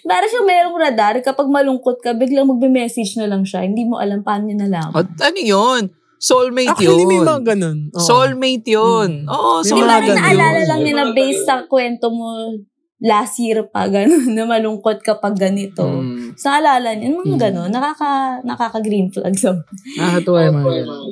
Para 0.03 0.25
siyang 0.27 0.45
merong 0.45 0.77
radar. 0.77 1.15
Kapag 1.19 1.47
malungkot 1.47 1.97
ka, 1.99 2.13
biglang 2.13 2.45
magbe-message 2.45 3.17
na 3.17 3.25
lang 3.25 3.41
siya. 3.41 3.65
Hindi 3.65 3.83
mo 3.83 3.97
alam 3.97 4.21
paano 4.21 4.45
niya 4.45 4.67
nalaman. 4.67 4.93
O, 4.93 5.01
ano 5.01 5.39
yun? 5.39 5.83
Soulmate 6.21 6.69
Actually, 6.69 7.05
may 7.09 7.17
yun. 7.17 7.25
mga 7.25 7.41
ganun. 7.43 7.77
Oo. 7.91 7.99
Soulmate 7.99 8.67
yun. 8.69 9.09
Oo, 9.25 9.51
May 9.57 9.65
Di 9.65 9.71
ba 9.73 9.73
soulmate 9.73 9.97
rin 9.97 10.07
ganun. 10.07 10.21
naalala 10.21 10.53
yun. 10.55 10.67
lang 10.69 10.79
niya 10.79 10.93
na 10.93 11.01
May 11.01 11.09
mga 11.09 11.17
based 11.17 11.43
ganun. 11.43 11.49
sa 11.49 11.65
kwento 11.65 12.05
mo 12.07 12.29
last 13.01 13.35
year 13.41 13.65
pa, 13.65 13.89
gano'n, 13.89 14.29
na 14.37 14.45
malungkot 14.45 15.01
kapag 15.01 15.33
ganito. 15.33 15.81
Mm. 15.81 16.37
Sa 16.37 16.61
alala 16.61 16.93
niya, 16.93 17.09
mga 17.09 17.25
Mm. 17.27 17.41
gano'n, 17.41 17.69
nakaka, 17.69 18.09
nakaka-green 18.45 19.09
flag. 19.09 19.33
So, 19.33 19.57
Nakakatuwa 19.97 20.39
yung 20.45 20.57
mga 20.61 20.71
ganun. 20.85 21.09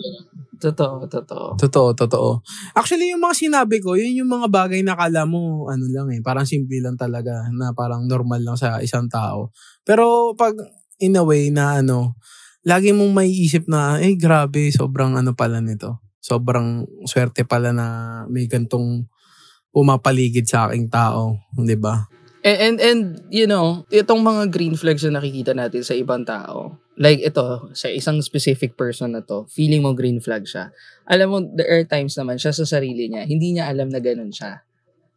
Totoo, 0.59 1.07
totoo. 1.07 1.55
Totoo, 1.57 1.89
totoo. 1.95 2.29
Actually, 2.75 3.09
yung 3.09 3.23
mga 3.23 3.33
sinabi 3.39 3.79
ko, 3.79 3.95
yun 3.95 4.13
yung 4.13 4.29
mga 4.29 4.51
bagay 4.51 4.83
na 4.83 4.93
kala 4.93 5.23
mo, 5.25 5.65
ano 5.65 5.87
lang 5.87 6.11
eh, 6.11 6.19
parang 6.19 6.43
simple 6.45 6.77
lang 6.77 6.93
talaga, 6.93 7.47
na 7.49 7.73
parang 7.73 8.05
normal 8.05 8.43
lang 8.43 8.59
sa 8.59 8.77
isang 8.77 9.07
tao. 9.07 9.49
Pero 9.81 10.35
pag, 10.35 10.53
in 10.99 11.15
a 11.15 11.23
way 11.23 11.47
na 11.47 11.79
ano, 11.79 12.19
lagi 12.63 12.91
mong 12.91 13.13
may 13.15 13.29
isip 13.31 13.67
na, 13.71 13.99
eh 13.99 14.15
grabe, 14.19 14.71
sobrang 14.71 15.15
ano 15.15 15.31
pala 15.35 15.63
nito. 15.63 15.99
Sobrang 16.19 16.83
swerte 17.07 17.47
pala 17.47 17.71
na 17.71 17.85
may 18.27 18.45
gantong 18.45 19.07
pumapaligid 19.71 20.49
sa 20.49 20.67
aking 20.67 20.91
tao, 20.91 21.39
di 21.55 21.77
ba? 21.79 22.09
And, 22.39 22.59
and, 22.59 22.77
and, 22.79 23.01
you 23.27 23.47
know, 23.47 23.83
itong 23.91 24.23
mga 24.23 24.51
green 24.51 24.75
flags 24.79 25.03
na 25.03 25.19
nakikita 25.19 25.51
natin 25.51 25.83
sa 25.83 25.91
ibang 25.91 26.23
tao, 26.23 26.79
like 26.95 27.19
ito, 27.19 27.71
sa 27.75 27.91
isang 27.91 28.23
specific 28.23 28.79
person 28.79 29.15
na 29.15 29.23
to, 29.23 29.43
feeling 29.51 29.83
mo 29.83 29.91
green 29.91 30.23
flag 30.23 30.47
siya. 30.47 30.71
Alam 31.07 31.27
mo, 31.27 31.37
there 31.43 31.67
are 31.67 31.83
times 31.83 32.15
naman 32.15 32.39
siya 32.39 32.55
sa 32.55 32.63
sarili 32.63 33.11
niya, 33.11 33.27
hindi 33.27 33.55
niya 33.55 33.67
alam 33.67 33.91
na 33.91 33.99
ganun 33.99 34.31
siya. 34.31 34.63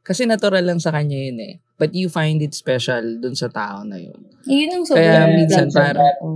Kasi 0.02 0.26
natural 0.26 0.66
lang 0.66 0.82
sa 0.82 0.90
kanya 0.90 1.14
yun 1.14 1.38
eh. 1.38 1.54
But 1.82 1.98
you 1.98 2.06
find 2.06 2.38
it 2.38 2.54
special 2.54 3.02
dun 3.18 3.34
sa 3.34 3.50
tao 3.50 3.82
na 3.82 3.98
yun. 3.98 4.14
yun 4.46 4.70
ang 4.70 4.86
Kaya 4.86 5.26
sobrang 5.26 5.30
minsan 5.34 5.66
parang- 5.66 5.98
sa 5.98 6.14
tao. 6.14 6.26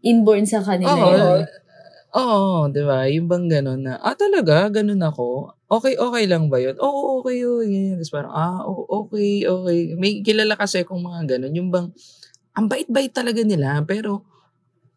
Inborn 0.00 0.44
sa 0.48 0.60
kanila. 0.64 0.96
Oo. 0.96 1.12
yun. 1.12 1.40
Oo, 2.14 2.70
di 2.70 2.80
ba? 2.80 3.04
Yung 3.10 3.26
bang 3.26 3.50
gano'n 3.50 3.80
na, 3.84 3.94
ah 3.98 4.14
talaga, 4.14 4.70
ganun 4.70 5.02
ako? 5.02 5.50
Okay, 5.66 5.98
okay 5.98 6.24
lang 6.24 6.46
ba 6.46 6.56
yun? 6.56 6.78
Oo, 6.78 7.20
okay 7.20 7.42
yun. 7.42 7.66
Ganyan. 7.66 7.98
Tapos 7.98 8.12
parang, 8.14 8.32
ah, 8.32 8.62
okay, 8.70 9.42
okay. 9.44 9.78
May 9.98 10.22
kilala 10.22 10.54
kasi 10.54 10.86
kung 10.86 11.02
mga 11.02 11.36
ganun. 11.36 11.52
Yung 11.52 11.68
bang, 11.68 11.90
ang 12.54 12.70
bait-bait 12.70 13.10
talaga 13.10 13.42
nila. 13.42 13.82
Pero, 13.82 14.22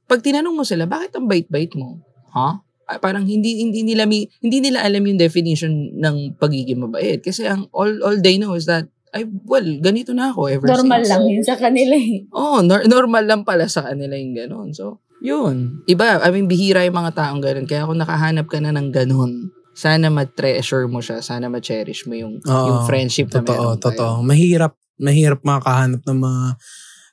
pag 0.05 0.21
tinanong 0.21 0.55
mo 0.55 0.63
sila, 0.63 0.85
bakit 0.85 1.17
ang 1.17 1.25
bait-bait 1.25 1.73
mo? 1.73 1.99
Ha? 2.31 2.61
Ah, 2.87 3.03
parang 3.03 3.27
hindi 3.27 3.59
hindi 3.59 3.83
nila 3.83 4.07
mi, 4.07 4.23
hindi 4.39 4.63
nila 4.63 4.79
alam 4.87 5.03
yung 5.03 5.19
definition 5.19 5.91
ng 5.99 6.39
pagiging 6.39 6.79
mabait 6.79 7.19
kasi 7.19 7.43
ang 7.43 7.67
all 7.75 7.91
all 7.99 8.15
they 8.15 8.39
know 8.39 8.55
is 8.55 8.63
that 8.63 8.87
ay 9.09 9.23
well 9.43 9.63
ganito 9.79 10.11
na 10.11 10.29
ako 10.29 10.47
ever 10.47 10.67
Normal 10.67 11.01
since. 11.01 11.09
lang 11.09 11.23
yun 11.25 11.41
sa 11.41 11.55
kanila 11.55 11.95
eh. 11.95 12.27
Oh, 12.29 12.59
nor- 12.59 12.85
normal 12.85 13.23
lang 13.23 13.41
pala 13.43 13.65
sa 13.65 13.83
kanila 13.83 14.13
yung 14.13 14.33
ganun. 14.33 14.69
So, 14.71 14.99
yun. 15.17 15.81
Iba, 15.85 16.19
I 16.19 16.29
mean, 16.29 16.45
bihira 16.45 16.83
yung 16.83 16.95
mga 16.95 17.13
taong 17.13 17.39
ganun. 17.39 17.65
Kaya 17.65 17.83
kung 17.83 17.97
nakahanap 17.97 18.45
ka 18.45 18.59
na 18.59 18.69
ng 18.69 18.91
ganun, 18.91 19.49
sana 19.71 20.09
ma-treasure 20.09 20.85
mo 20.85 20.99
siya. 20.99 21.19
Sana 21.19 21.47
ma-cherish 21.47 22.05
mo 22.05 22.13
yung, 22.13 22.37
Oo, 22.39 22.65
yung 22.65 22.79
friendship 22.83 23.29
na 23.29 23.39
Totoo, 23.39 23.47
meron 23.47 23.65
kayo. 23.71 23.81
totoo. 23.81 24.13
Mahirap, 24.21 24.73
mahirap 24.97 25.39
makahanap 25.41 26.01
ng 26.01 26.19
mga 26.19 26.43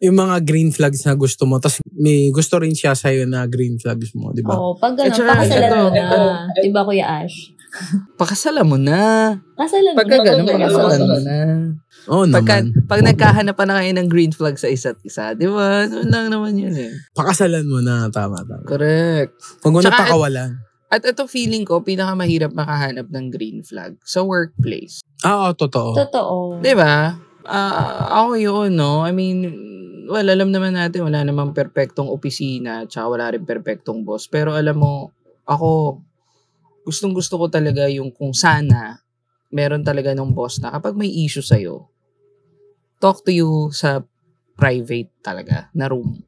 yung 0.05 0.17
mga 0.19 0.37
green 0.43 0.69
flags 0.69 1.01
na 1.01 1.15
gusto 1.15 1.49
mo. 1.49 1.57
Tapos 1.57 1.81
may 1.91 2.29
gusto 2.29 2.61
rin 2.61 2.77
siya 2.77 2.93
sa'yo 2.93 3.25
na 3.25 3.49
green 3.49 3.79
flags 3.79 4.13
mo, 4.13 4.33
di 4.33 4.45
ba? 4.45 4.53
Oo, 4.53 4.77
pag 4.77 4.93
gano'n, 4.93 5.17
saka, 5.17 5.33
pakasalan 5.41 5.65
ito, 5.65 5.77
mo 5.79 5.89
na. 5.89 6.05
ito, 6.05 6.21
Di 6.61 6.69
ba, 6.69 6.81
Kuya 6.85 7.07
Ash? 7.25 7.37
Pakasalan 8.15 8.67
mo 8.67 8.77
na. 8.77 9.01
Kasalan 9.57 9.93
mo 9.93 9.99
Pagka 9.99 10.17
na. 10.17 10.25
ganun, 10.25 10.45
Pagka 10.45 10.61
pakasalan 10.61 10.93
ganun. 10.93 11.09
mo 11.09 11.19
na. 11.21 11.37
Oo 12.07 12.29
Pagka, 12.29 12.61
naman. 12.61 12.85
pag 12.85 13.01
nagkahanap 13.01 13.55
pa 13.57 13.65
na 13.65 13.81
kayo 13.81 13.93
ng 13.97 14.09
green 14.13 14.33
flag 14.33 14.61
sa 14.61 14.69
isa't 14.69 15.01
isa, 15.03 15.33
di 15.33 15.49
ba? 15.49 15.89
Noon 15.89 16.09
lang 16.13 16.27
naman 16.29 16.53
yun 16.55 16.77
eh. 16.77 16.93
Pakasalan 17.17 17.65
mo 17.65 17.81
na, 17.81 18.13
tama, 18.13 18.45
tama. 18.45 18.65
Correct. 18.69 19.33
Huwag 19.65 19.73
mo 19.73 19.81
na 19.81 19.93
pakawalan. 19.93 20.51
At 20.93 21.03
ito 21.03 21.25
feeling 21.27 21.65
ko, 21.65 21.81
pinakamahirap 21.81 22.53
makahanap 22.53 23.09
ng 23.09 23.27
green 23.33 23.65
flag 23.65 23.97
sa 24.05 24.21
workplace. 24.21 25.01
Ah, 25.25 25.49
Oo, 25.49 25.57
totoo. 25.57 25.97
Totoo. 25.97 26.37
Di 26.61 26.77
ba? 26.77 27.17
Ah, 27.45 28.21
ako 28.23 28.37
yun, 28.37 28.71
no? 28.77 29.03
I 29.03 29.11
mean, 29.11 29.49
well, 30.07 30.29
alam 30.29 30.53
naman 30.53 30.77
natin, 30.77 31.03
wala 31.03 31.25
namang 31.25 31.57
perpektong 31.57 32.07
opisina, 32.07 32.85
tsaka 32.85 33.07
wala 33.11 33.33
rin 33.33 33.43
perpektong 33.43 34.05
boss. 34.05 34.29
Pero 34.29 34.53
alam 34.53 34.77
mo, 34.77 35.11
ako, 35.49 35.99
gustong 36.85 37.17
gusto 37.17 37.41
ko 37.41 37.49
talaga 37.49 37.89
yung 37.89 38.13
kung 38.13 38.37
sana, 38.37 39.01
meron 39.49 39.81
talaga 39.83 40.13
ng 40.13 40.31
boss 40.37 40.61
na 40.61 40.69
kapag 40.71 40.95
may 40.95 41.09
issue 41.09 41.43
sa'yo, 41.45 41.89
talk 42.99 43.23
to 43.23 43.31
you 43.31 43.51
sa 43.71 44.03
private 44.55 45.11
talaga, 45.21 45.69
na 45.73 45.87
room. 45.87 46.23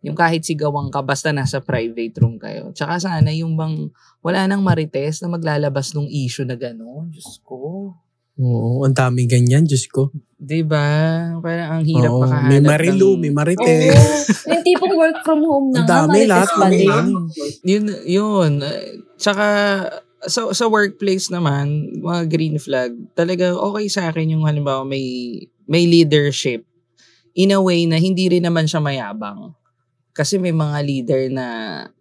Yung 0.00 0.16
kahit 0.16 0.40
sigawan 0.40 0.88
ka, 0.88 1.04
basta 1.04 1.28
nasa 1.28 1.60
private 1.60 2.16
room 2.18 2.40
kayo. 2.40 2.72
Tsaka 2.72 2.96
sana 2.96 3.28
yung 3.30 3.52
bang, 3.52 3.92
wala 4.20 4.48
nang 4.48 4.64
marites 4.64 5.20
na 5.20 5.28
maglalabas 5.28 5.92
ng 5.92 6.08
issue 6.08 6.44
na 6.44 6.56
gano'n. 6.56 7.12
Diyos 7.12 7.40
ko. 7.40 7.92
Oo, 8.40 8.80
ang 8.80 8.96
daming 8.96 9.28
ganyan, 9.28 9.68
Diyos 9.68 9.84
ko. 9.84 10.08
Diba? 10.40 10.80
Parang 11.44 11.68
ang 11.76 11.84
hirap 11.84 12.08
Oo, 12.08 12.24
makahanap 12.24 12.48
may 12.48 12.60
Marilu, 12.64 13.08
ng- 13.12 13.20
may 13.20 13.28
Oo. 13.28 13.36
Marites. 13.36 14.48
yung 14.48 14.64
tipong 14.64 14.96
work 14.96 15.18
from 15.20 15.44
home 15.44 15.68
na 15.68 15.84
Ang 15.84 15.84
nga, 15.84 15.96
dami, 16.00 16.08
marites 16.08 16.32
lahat. 16.32 16.50
pa 16.56 16.66
din. 16.72 17.06
Yun, 17.68 17.84
yun. 18.08 18.52
Tsaka, 19.20 19.46
sa, 20.24 20.48
sa 20.48 20.64
workplace 20.64 21.28
naman, 21.28 22.00
mga 22.00 22.20
green 22.32 22.56
flag, 22.56 22.96
talaga 23.12 23.52
okay 23.52 23.84
sa 23.92 24.08
akin 24.08 24.32
yung 24.32 24.48
halimbawa 24.48 24.88
may, 24.88 25.04
may 25.70 25.86
leadership 25.86 26.66
in 27.38 27.54
a 27.54 27.62
way 27.62 27.86
na 27.86 28.02
hindi 28.02 28.26
rin 28.26 28.42
naman 28.42 28.66
siya 28.66 28.82
mayabang. 28.82 29.54
Kasi 30.10 30.42
may 30.42 30.50
mga 30.50 30.78
leader 30.82 31.22
na 31.30 31.46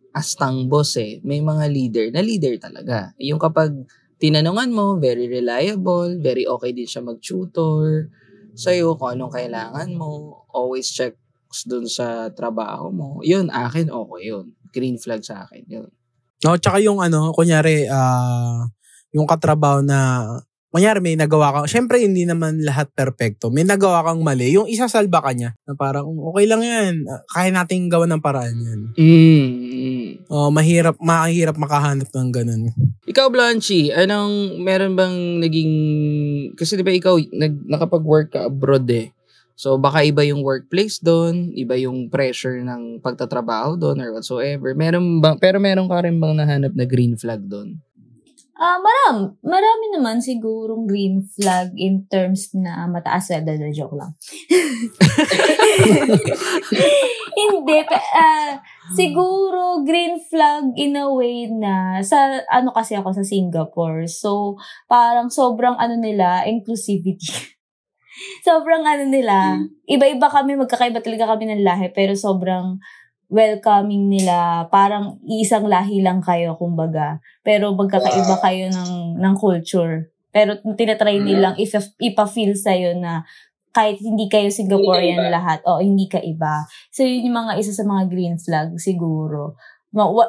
astang 0.10 0.66
boss 0.66 0.98
eh. 0.98 1.22
May 1.22 1.40
mga 1.46 1.66
leader 1.70 2.06
na 2.10 2.26
leader 2.26 2.58
talaga. 2.58 3.14
Yung 3.22 3.38
kapag 3.38 3.72
tinanungan 4.18 4.74
mo, 4.74 4.98
very 4.98 5.30
reliable, 5.30 6.18
very 6.18 6.50
okay 6.50 6.74
din 6.74 6.90
siya 6.90 7.06
mag-tutor 7.06 8.10
sa'yo 8.58 8.98
kung 8.98 9.16
anong 9.16 9.32
kailangan 9.32 9.90
mo. 9.94 10.44
Always 10.50 10.90
checks 10.90 11.64
dun 11.70 11.86
sa 11.86 12.34
trabaho 12.34 12.90
mo. 12.90 13.22
Yun, 13.22 13.54
akin 13.54 13.94
okay 13.94 14.22
yun. 14.34 14.52
Green 14.74 14.98
flag 14.98 15.22
sa 15.22 15.46
akin 15.46 15.64
yun. 15.70 15.90
No, 16.44 16.58
tsaka 16.58 16.82
yung 16.82 17.00
ano, 17.00 17.32
kunyari, 17.32 17.86
ah, 17.88 18.68
yung 19.14 19.30
katrabaho 19.30 19.86
na, 19.86 20.26
kunyari 20.70 21.02
may 21.02 21.18
nagawa 21.18 21.50
kang, 21.54 21.68
syempre 21.70 21.98
hindi 21.98 22.30
naman 22.30 22.62
lahat 22.62 22.94
perfecto. 22.94 23.50
May 23.50 23.66
nagawa 23.66 24.06
kang 24.06 24.22
mali, 24.22 24.54
yung 24.54 24.70
isasalba 24.70 25.26
ka 25.26 25.34
niya, 25.34 25.58
na 25.66 25.74
parang, 25.74 26.06
okay 26.06 26.46
lang 26.46 26.62
yan, 26.62 26.94
kaya 27.34 27.50
nating 27.50 27.90
gawa 27.90 28.06
ng 28.06 28.22
paraan 28.22 28.58
yan. 28.58 28.82
Mm. 28.94 30.06
Oh, 30.30 30.54
mahirap, 30.54 30.98
mahirap 31.02 31.58
makahanap 31.58 32.10
ng 32.14 32.30
ganun. 32.30 32.70
Ikaw, 33.10 33.28
Blanchi, 33.34 33.90
anong, 33.90 34.62
meron 34.62 34.94
bang 34.94 35.42
naging, 35.42 35.74
kasi 36.54 36.78
di 36.78 36.86
ba 36.86 36.94
ikaw, 36.94 37.18
nag, 37.18 37.66
nakapag-work 37.66 38.38
ka 38.38 38.46
abroad 38.46 38.86
eh. 38.94 39.10
So, 39.60 39.76
baka 39.76 40.08
iba 40.08 40.24
yung 40.24 40.40
workplace 40.40 41.04
doon, 41.04 41.52
iba 41.52 41.76
yung 41.76 42.08
pressure 42.08 42.64
ng 42.64 43.04
pagtatrabaho 43.04 43.76
doon 43.76 44.00
or 44.00 44.16
whatsoever. 44.16 44.72
Meron 44.72 45.20
bang, 45.20 45.36
pero 45.36 45.60
meron 45.60 45.92
ka 45.92 46.00
rin 46.00 46.16
bang 46.16 46.32
nahanap 46.40 46.72
na 46.72 46.88
green 46.88 47.20
flag 47.20 47.44
doon? 47.44 47.76
Ah, 48.60 48.76
maram, 48.76 49.40
marami 49.40 49.88
naman 49.96 50.20
sigurong 50.20 50.84
green 50.84 51.24
flag 51.24 51.72
in 51.80 52.04
terms 52.12 52.52
na 52.52 52.92
mataas 52.92 53.32
na 53.32 53.72
joke 53.72 53.96
lang. 53.96 54.12
Hindi, 57.40 57.78
pa- 57.88 58.12
ah, 58.20 58.60
siguro 58.92 59.88
green 59.88 60.20
flag 60.20 60.76
in 60.76 61.00
a 61.00 61.08
way 61.08 61.48
na 61.48 62.04
sa 62.04 62.44
ano 62.52 62.76
kasi 62.76 63.00
ako 63.00 63.16
sa 63.16 63.24
Singapore. 63.24 64.12
So, 64.12 64.60
parang 64.92 65.32
sobrang 65.32 65.80
ano 65.80 65.96
nila, 65.96 66.44
inclusivity. 66.44 67.32
sobrang 68.48 68.84
ano 68.84 69.08
nila, 69.08 69.56
iba-iba 69.88 70.28
kami, 70.28 70.60
magkakaiba 70.60 71.00
talaga 71.00 71.32
kami 71.32 71.48
ng 71.48 71.64
lahi, 71.64 71.96
pero 71.96 72.12
sobrang 72.12 72.76
welcoming 73.30 74.10
nila. 74.10 74.68
Parang 74.74 75.22
isang 75.30 75.70
lahi 75.70 76.02
lang 76.02 76.20
kayo, 76.20 76.58
kumbaga. 76.58 77.22
Pero 77.46 77.72
magkakaiba 77.78 78.36
kayo 78.42 78.74
ng, 78.74 79.22
ng 79.22 79.36
culture. 79.38 80.10
Pero 80.34 80.58
tinatry 80.78 81.22
nilang 81.22 81.58
if, 81.58 81.74
ipa-feel 82.02 82.58
sa'yo 82.58 82.98
na 82.98 83.26
kahit 83.70 84.02
hindi 84.02 84.26
kayo 84.26 84.50
Singaporean 84.50 85.22
Hindi 85.22 85.34
lahat, 85.34 85.62
o 85.66 85.78
hindi 85.78 86.10
ka 86.10 86.20
iba. 86.26 86.66
So, 86.90 87.06
yun 87.06 87.30
yung 87.30 87.38
mga 87.38 87.62
isa 87.62 87.72
sa 87.74 87.86
mga 87.86 88.10
green 88.10 88.36
flag 88.42 88.74
siguro. 88.82 89.54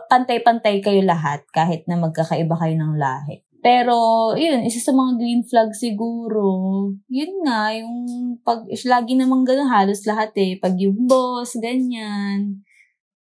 Pantay-pantay 0.09 0.85
kayo 0.85 1.01
lahat 1.05 1.45
kahit 1.53 1.89
na 1.89 1.97
magkakaiba 1.97 2.53
kayo 2.57 2.75
ng 2.77 3.01
lahi. 3.01 3.45
Pero, 3.61 3.97
yun, 4.41 4.65
isa 4.65 4.81
sa 4.81 4.97
mga 4.97 5.21
green 5.21 5.45
flag 5.45 5.77
siguro, 5.77 6.49
yun 7.13 7.45
nga, 7.45 7.69
yung 7.77 8.09
pag, 8.41 8.65
lagi 8.89 9.21
namang 9.21 9.45
ganun, 9.45 9.69
halos 9.69 10.09
lahat 10.09 10.33
eh. 10.41 10.57
Pag 10.57 10.81
yung 10.81 11.05
boss, 11.05 11.61
ganyan, 11.61 12.65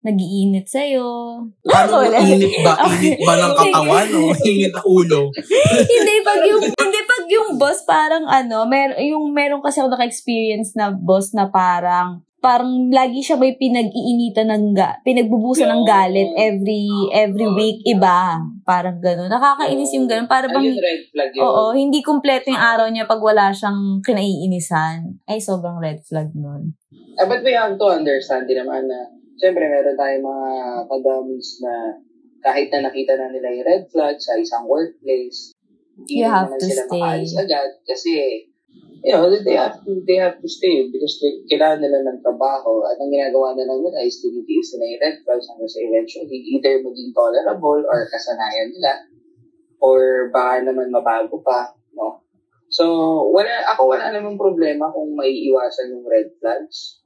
nagiinit 0.09 0.67
sa'yo. 0.67 1.07
Ano, 1.79 2.03
init 2.03 2.65
ba? 2.65 2.75
Init 2.99 3.21
ba 3.23 3.35
ng 3.37 3.55
katawan 3.55 4.09
o 4.19 4.33
init 4.43 4.73
na 4.73 4.83
ulo? 4.83 5.29
hindi 5.93 6.15
pag 6.25 6.41
yung 6.49 6.65
hindi 6.65 7.01
pag 7.05 7.25
yung 7.29 7.61
boss 7.61 7.85
parang 7.85 8.25
ano, 8.25 8.65
mer 8.65 8.97
yung 8.99 9.31
meron 9.31 9.61
kasi 9.61 9.79
ako 9.85 9.93
naka-experience 9.93 10.73
na 10.75 10.91
boss 10.91 11.37
na 11.37 11.53
parang 11.53 12.25
parang 12.39 12.87
lagi 12.95 13.19
siya 13.19 13.35
may 13.35 13.59
pinag-iinitan 13.59 14.47
ng 14.55 14.67
ga, 14.71 15.03
pinagbubusan 15.03 15.67
ng 15.67 15.83
galit 15.83 16.31
every 16.39 16.87
every 17.11 17.51
week 17.51 17.83
iba. 17.83 18.39
Parang 18.63 19.03
gano'n. 19.03 19.27
Nakakainis 19.27 19.91
yung 19.99 20.07
gano'n. 20.07 20.31
Para 20.31 20.47
bang 20.47 20.71
red 20.71 21.03
flag 21.11 21.35
yun. 21.35 21.43
Oo, 21.43 21.75
hindi 21.75 21.99
kumpleto 21.99 22.55
yung 22.55 22.63
araw 22.63 22.87
niya 22.89 23.11
pag 23.11 23.19
wala 23.19 23.51
siyang 23.51 23.99
kinaiinisan. 24.07 25.19
Ay, 25.27 25.43
sobrang 25.43 25.83
red 25.83 25.99
flag 26.07 26.31
nun. 26.33 26.79
Ah, 27.19 27.27
but 27.27 27.43
we 27.43 27.51
have 27.51 27.75
to 27.75 27.87
understand 27.91 28.47
din 28.47 28.63
naman 28.63 28.87
na, 28.87 29.11
siyempre, 29.39 29.65
meron 29.71 29.97
tayong 29.97 30.27
mga 30.27 30.51
kadamis 30.91 31.63
na 31.63 31.75
kahit 32.43 32.69
na 32.71 32.91
nakita 32.91 33.15
na 33.19 33.31
nila 33.31 33.51
yung 33.55 33.67
red 33.67 33.85
flag 33.91 34.19
sa 34.19 34.39
isang 34.39 34.67
workplace, 34.67 35.55
hindi 35.99 36.23
You 36.23 36.31
have 36.31 36.51
to 36.51 36.63
sila 36.63 36.85
stay. 36.87 36.99
makaalis 36.99 37.35
agad 37.35 37.71
kasi, 37.83 38.15
you 39.03 39.11
know, 39.15 39.27
they 39.31 39.59
have 39.59 39.83
to, 39.83 39.91
they 40.07 40.19
have 40.19 40.39
to 40.39 40.47
stay 40.47 40.87
because 40.91 41.19
they, 41.19 41.43
kailangan 41.51 41.83
nila 41.83 42.07
ng 42.07 42.23
trabaho 42.23 42.87
at 42.87 42.99
ang 42.99 43.11
ginagawa 43.11 43.55
na 43.59 43.67
lang 43.67 43.83
nila 43.83 44.07
is 44.07 44.23
tinitiis 44.23 44.79
nila 44.79 44.87
yung 44.95 45.03
red 45.03 45.17
flags 45.27 45.47
hanggang 45.51 45.71
sa 45.71 45.83
eventually 45.83 46.39
either 46.55 46.79
maging 46.83 47.11
tolerable 47.11 47.83
or 47.83 48.07
kasanayan 48.11 48.71
nila 48.71 48.93
or 49.83 50.31
baka 50.31 50.63
naman 50.63 50.91
mabago 50.91 51.39
pa, 51.43 51.75
no? 51.95 52.23
So, 52.69 52.85
wala, 53.33 53.65
ako 53.75 53.97
wala 53.97 54.13
namang 54.13 54.37
problema 54.37 54.93
kung 54.93 55.17
may 55.17 55.33
iwasan 55.49 55.95
yung 55.95 56.05
red 56.05 56.29
flags. 56.37 56.98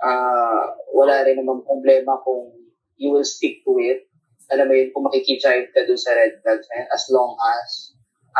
Ah, 0.00 0.72
wala 0.96 1.22
rin 1.24 1.36
namang 1.36 1.60
problema 1.62 2.16
kung 2.24 2.52
you 2.96 3.12
will 3.12 3.24
stick 3.26 3.60
to 3.64 3.76
it. 3.80 4.08
Alam 4.50 4.66
mo 4.66 4.74
yun, 4.74 4.90
kung 4.90 5.04
makikidrive 5.06 5.70
ka 5.70 5.84
dun 5.86 6.00
sa 6.00 6.16
red 6.16 6.40
flags 6.42 6.66
na 6.72 6.82
yun, 6.82 6.88
as 6.90 7.04
long 7.12 7.32
as 7.38 7.68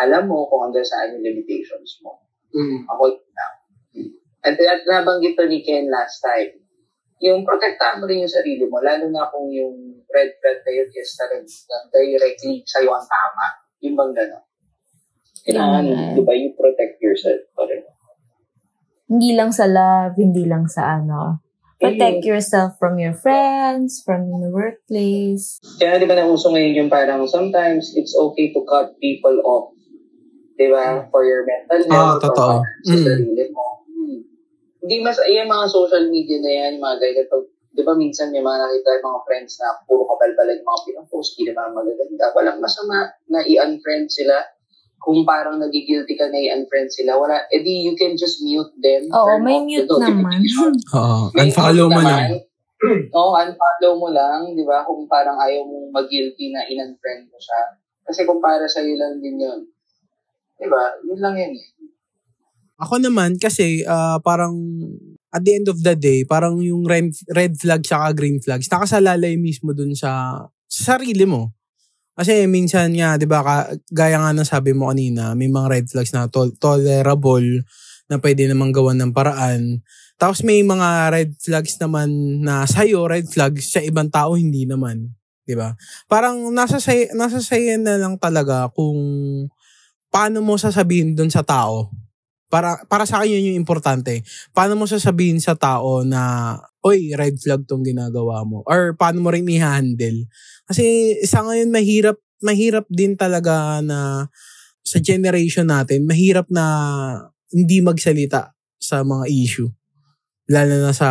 alam 0.01 0.27
mo 0.27 0.49
kung 0.49 0.69
hanggang 0.69 0.87
saan 0.87 1.15
yung 1.15 1.25
limitations 1.25 2.01
mo. 2.03 2.25
Mm. 2.51 2.89
Ako, 2.89 3.21
at, 4.41 4.57
at 4.57 4.81
nabanggit 4.89 5.37
to 5.37 5.45
ni 5.45 5.61
Ken 5.61 5.93
last 5.93 6.25
time. 6.25 6.57
yung 7.21 7.45
protektahan 7.45 8.01
mo 8.01 8.09
rin 8.09 8.25
yung 8.25 8.33
sarili 8.33 8.65
mo, 8.65 8.81
lalo 8.81 9.05
na 9.13 9.29
kung 9.29 9.53
yung 9.53 9.77
red 10.09 10.33
flag 10.41 10.65
na 10.65 10.73
yun 10.73 10.89
is 10.89 11.13
talagang 11.21 11.45
directly 11.93 12.65
sa'yo 12.65 12.97
ang 12.97 13.05
tama. 13.05 13.47
Yung 13.85 13.93
bang 13.93 14.13
gano'n. 14.17 14.45
Kailangan, 15.45 15.85
Yeah. 15.85 16.17
di 16.17 16.23
ba, 16.25 16.33
you 16.33 16.57
protect 16.57 16.97
yourself 17.05 17.45
pa 17.53 17.69
rin. 17.69 17.85
Hindi 19.05 19.37
lang 19.37 19.53
sa 19.53 19.69
love, 19.69 20.17
hindi 20.17 20.49
lang 20.49 20.65
sa 20.65 20.97
ano. 20.97 21.45
Protect 21.81 22.21
yourself 22.23 22.77
from 22.77 23.01
your 23.01 23.17
friends, 23.17 24.05
from 24.05 24.29
the 24.29 24.53
workplace. 24.53 25.57
Kaya 25.81 25.97
di 25.97 26.05
ba 26.05 26.13
nauso 26.13 26.53
ngayon 26.53 26.77
yung 26.77 26.91
parang 26.93 27.25
sometimes 27.25 27.97
it's 27.97 28.13
okay 28.13 28.53
to 28.53 28.61
cut 28.69 28.93
people 29.01 29.33
off. 29.43 29.73
Di 30.55 30.69
ba? 30.69 31.09
For 31.09 31.25
your 31.25 31.49
mental 31.49 31.81
Ah, 31.89 32.15
health. 32.15 32.21
totoo. 32.21 32.61
Or 32.61 32.61
para 32.61 32.85
sa 32.85 32.93
Mm. 32.93 33.05
sarili 33.09 33.45
mo. 33.49 33.65
Hmm. 33.89 34.19
Hindi 34.85 34.97
mas, 35.01 35.17
yung 35.25 35.49
mga 35.49 35.67
social 35.73 36.05
media 36.07 36.37
na 36.39 36.53
yan, 36.53 36.73
mga 36.77 36.97
guys, 37.01 37.25
pag, 37.27 37.45
di 37.71 37.81
ba 37.81 37.97
minsan 37.97 38.29
may 38.29 38.45
mga 38.45 38.59
nakita 38.61 38.89
yung 38.93 39.07
mga 39.09 39.21
friends 39.25 39.53
na 39.57 39.69
puro 39.85 40.05
kabalbalan 40.05 40.61
yung 40.61 40.69
mga 40.69 40.83
pinapost, 40.85 41.33
hindi 41.33 41.49
naman 41.49 41.73
magaganda. 41.73 42.25
Walang 42.37 42.61
masama 42.61 42.97
na 43.27 43.41
i-unfriend 43.41 44.13
sila. 44.13 44.37
Kung 45.01 45.25
parang 45.25 45.57
nagigilty 45.57 46.13
ka 46.13 46.29
na 46.29 46.37
i-unfriend 46.37 46.93
sila, 46.93 47.17
wala, 47.17 47.41
edi 47.49 47.89
you 47.89 47.97
can 47.97 48.13
just 48.21 48.45
mute 48.45 48.71
them. 48.85 49.09
Oo, 49.09 49.41
may 49.41 49.57
mute 49.65 49.89
naman. 49.89 50.45
Oo. 51.01 51.33
Unfollow 51.33 51.89
mo 51.89 52.01
lang. 52.05 52.37
Oo, 53.17 53.33
unfollow 53.33 53.93
mo 53.97 54.09
lang, 54.13 54.53
di 54.53 54.65
ba? 54.65 54.85
Kung 54.85 55.09
parang 55.09 55.41
ayaw 55.41 55.65
mong 55.65 55.89
mag-guilty 55.97 56.53
na 56.53 56.69
in-unfriend 56.69 57.33
mo 57.33 57.39
siya. 57.41 57.81
Kasi 58.05 58.29
kung 58.29 58.45
para 58.45 58.69
sa'yo 58.69 58.93
lang 59.01 59.25
din 59.25 59.41
yun. 59.41 59.61
Di 60.61 60.69
ba? 60.69 60.93
Yun 61.09 61.21
lang 61.21 61.35
yun 61.41 61.57
eh. 61.57 61.69
Ako 62.81 62.97
naman 62.97 63.37
kasi 63.37 63.85
ah, 63.85 64.21
parang 64.21 64.57
at 65.31 65.45
the 65.47 65.53
end 65.55 65.69
of 65.71 65.79
the 65.81 65.95
day, 65.95 66.27
parang 66.27 66.59
yung 66.59 66.83
red, 66.85 67.15
red 67.31 67.55
flag 67.55 67.87
tsaka 67.87 68.17
green 68.17 68.43
flags, 68.43 68.67
nakasalalay 68.67 69.39
mismo 69.39 69.71
dun 69.71 69.95
sa, 69.95 70.43
sa 70.67 70.97
sarili 70.97 71.23
mo. 71.23 71.55
Kasi 72.21 72.45
minsan 72.45 72.93
nga, 72.93 73.17
di 73.17 73.25
ba, 73.25 73.41
gaya 73.89 74.21
nga 74.21 74.37
ng 74.37 74.45
sabi 74.45 74.77
mo 74.77 74.93
kanina, 74.93 75.33
may 75.33 75.49
mga 75.49 75.67
red 75.73 75.87
flags 75.89 76.13
na 76.13 76.29
tol- 76.29 76.53
tolerable 76.61 77.65
na 78.13 78.21
pwede 78.21 78.45
namang 78.45 78.77
gawan 78.77 79.01
ng 79.01 79.17
paraan. 79.17 79.81
Tapos 80.21 80.45
may 80.45 80.61
mga 80.61 81.09
red 81.17 81.33
flags 81.41 81.81
naman 81.81 82.13
na 82.45 82.69
sa'yo, 82.69 83.09
red 83.09 83.25
flags, 83.25 83.73
sa 83.73 83.81
ibang 83.81 84.13
tao, 84.13 84.37
hindi 84.37 84.69
naman. 84.69 85.17
Di 85.49 85.57
ba? 85.57 85.73
Parang 86.13 86.53
nasa 86.53 86.77
nasa 87.17 87.41
sayo 87.41 87.81
na 87.81 87.97
lang 87.97 88.21
talaga 88.21 88.69
kung 88.77 89.01
paano 90.13 90.45
mo 90.45 90.61
sasabihin 90.61 91.17
dun 91.17 91.33
sa 91.33 91.41
tao 91.41 91.89
para 92.51 92.83
para 92.91 93.07
sa 93.07 93.23
akin 93.23 93.31
yun 93.31 93.55
yung 93.55 93.63
importante. 93.63 94.27
Paano 94.51 94.75
mo 94.75 94.85
sasabihin 94.85 95.39
sa 95.39 95.55
tao 95.55 96.03
na, 96.03 96.55
oy, 96.83 97.15
red 97.15 97.39
flag 97.39 97.63
tong 97.65 97.87
ginagawa 97.87 98.43
mo? 98.43 98.67
Or 98.67 98.93
paano 98.99 99.23
mo 99.23 99.31
rin 99.31 99.47
i-handle? 99.47 100.27
Kasi 100.71 101.19
sa 101.27 101.43
ngayon 101.43 101.75
mahirap, 101.75 102.23
mahirap 102.47 102.87
din 102.87 103.19
talaga 103.19 103.83
na 103.83 104.31
sa 104.87 105.03
generation 105.03 105.67
natin, 105.67 106.07
mahirap 106.07 106.47
na 106.47 106.65
hindi 107.51 107.83
magsalita 107.83 108.55
sa 108.79 109.03
mga 109.03 109.27
issue. 109.27 109.67
Lalo 110.47 110.79
na 110.79 110.95
sa 110.95 111.11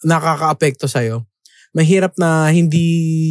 nakaka-apekto 0.00 0.88
sa'yo. 0.88 1.28
Mahirap 1.76 2.16
na 2.16 2.48
hindi 2.54 2.86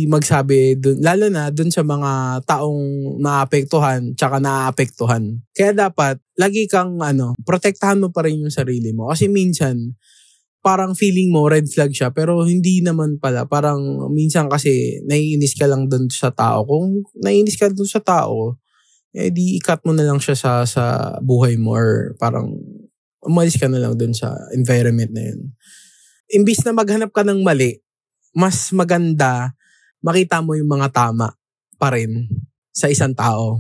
magsabi 0.05 0.77
dun, 0.77 1.01
lalo 1.01 1.31
na 1.33 1.49
dun 1.49 1.71
sa 1.73 1.81
mga 1.81 2.43
taong 2.45 3.17
maapektuhan 3.17 4.13
tsaka 4.13 4.37
naaapektuhan. 4.37 5.41
Kaya 5.55 5.71
dapat, 5.73 6.21
lagi 6.37 6.69
kang 6.69 7.01
ano, 7.01 7.33
protektahan 7.41 8.03
mo 8.03 8.13
pa 8.13 8.27
rin 8.27 8.43
yung 8.43 8.53
sarili 8.53 8.91
mo. 8.93 9.09
Kasi 9.09 9.31
minsan, 9.31 9.95
parang 10.63 10.95
feeling 10.95 11.27
mo 11.27 11.51
red 11.51 11.67
flag 11.67 11.91
siya 11.91 12.09
pero 12.15 12.47
hindi 12.47 12.79
naman 12.79 13.19
pala. 13.19 13.43
Parang 13.43 14.07
minsan 14.15 14.47
kasi 14.47 15.03
naiinis 15.03 15.59
ka 15.59 15.67
lang 15.67 15.91
dun 15.91 16.07
sa 16.07 16.31
tao. 16.31 16.63
Kung 16.63 17.03
naiinis 17.19 17.59
ka 17.59 17.67
dun 17.67 17.85
sa 17.85 17.99
tao, 17.99 18.55
eh 19.11 19.29
di 19.29 19.59
ikat 19.59 19.83
mo 19.83 19.91
na 19.91 20.07
lang 20.07 20.23
siya 20.23 20.33
sa 20.39 20.51
sa 20.63 21.15
buhay 21.19 21.59
mo 21.59 21.75
or 21.75 22.15
parang 22.15 22.55
umalis 23.21 23.59
ka 23.59 23.67
na 23.67 23.83
lang 23.83 23.99
dun 23.99 24.15
sa 24.15 24.31
environment 24.55 25.11
na 25.11 25.23
yun. 25.27 25.51
Imbis 26.31 26.63
na 26.63 26.71
maghanap 26.71 27.11
ka 27.11 27.27
ng 27.27 27.43
mali, 27.43 27.83
mas 28.31 28.71
maganda 28.71 29.51
makita 29.99 30.39
mo 30.39 30.55
yung 30.55 30.71
mga 30.71 30.89
tama 30.95 31.35
pa 31.75 31.91
rin 31.91 32.25
sa 32.71 32.87
isang 32.87 33.11
tao. 33.11 33.59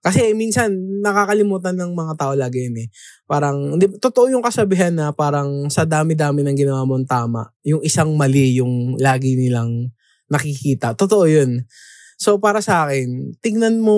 Kasi 0.00 0.32
minsan, 0.32 0.72
nakakalimutan 1.04 1.76
ng 1.76 1.92
mga 1.92 2.12
tao 2.16 2.32
lagi 2.32 2.64
yun 2.68 2.76
eh. 2.84 2.88
Parang, 3.28 3.76
hindi, 3.76 3.86
totoo 4.00 4.32
yung 4.32 4.40
kasabihan 4.40 4.92
na 4.96 5.12
parang 5.12 5.68
sa 5.68 5.84
dami-dami 5.84 6.40
ng 6.40 6.56
ginawa 6.56 6.88
mong 6.88 7.04
tama, 7.04 7.52
yung 7.68 7.84
isang 7.84 8.16
mali 8.16 8.56
yung 8.56 8.96
lagi 8.96 9.36
nilang 9.36 9.92
nakikita. 10.32 10.96
Totoo 10.96 11.28
yun. 11.28 11.68
So 12.16 12.40
para 12.40 12.64
sa 12.64 12.88
akin, 12.88 13.36
tignan 13.44 13.80
mo 13.80 13.96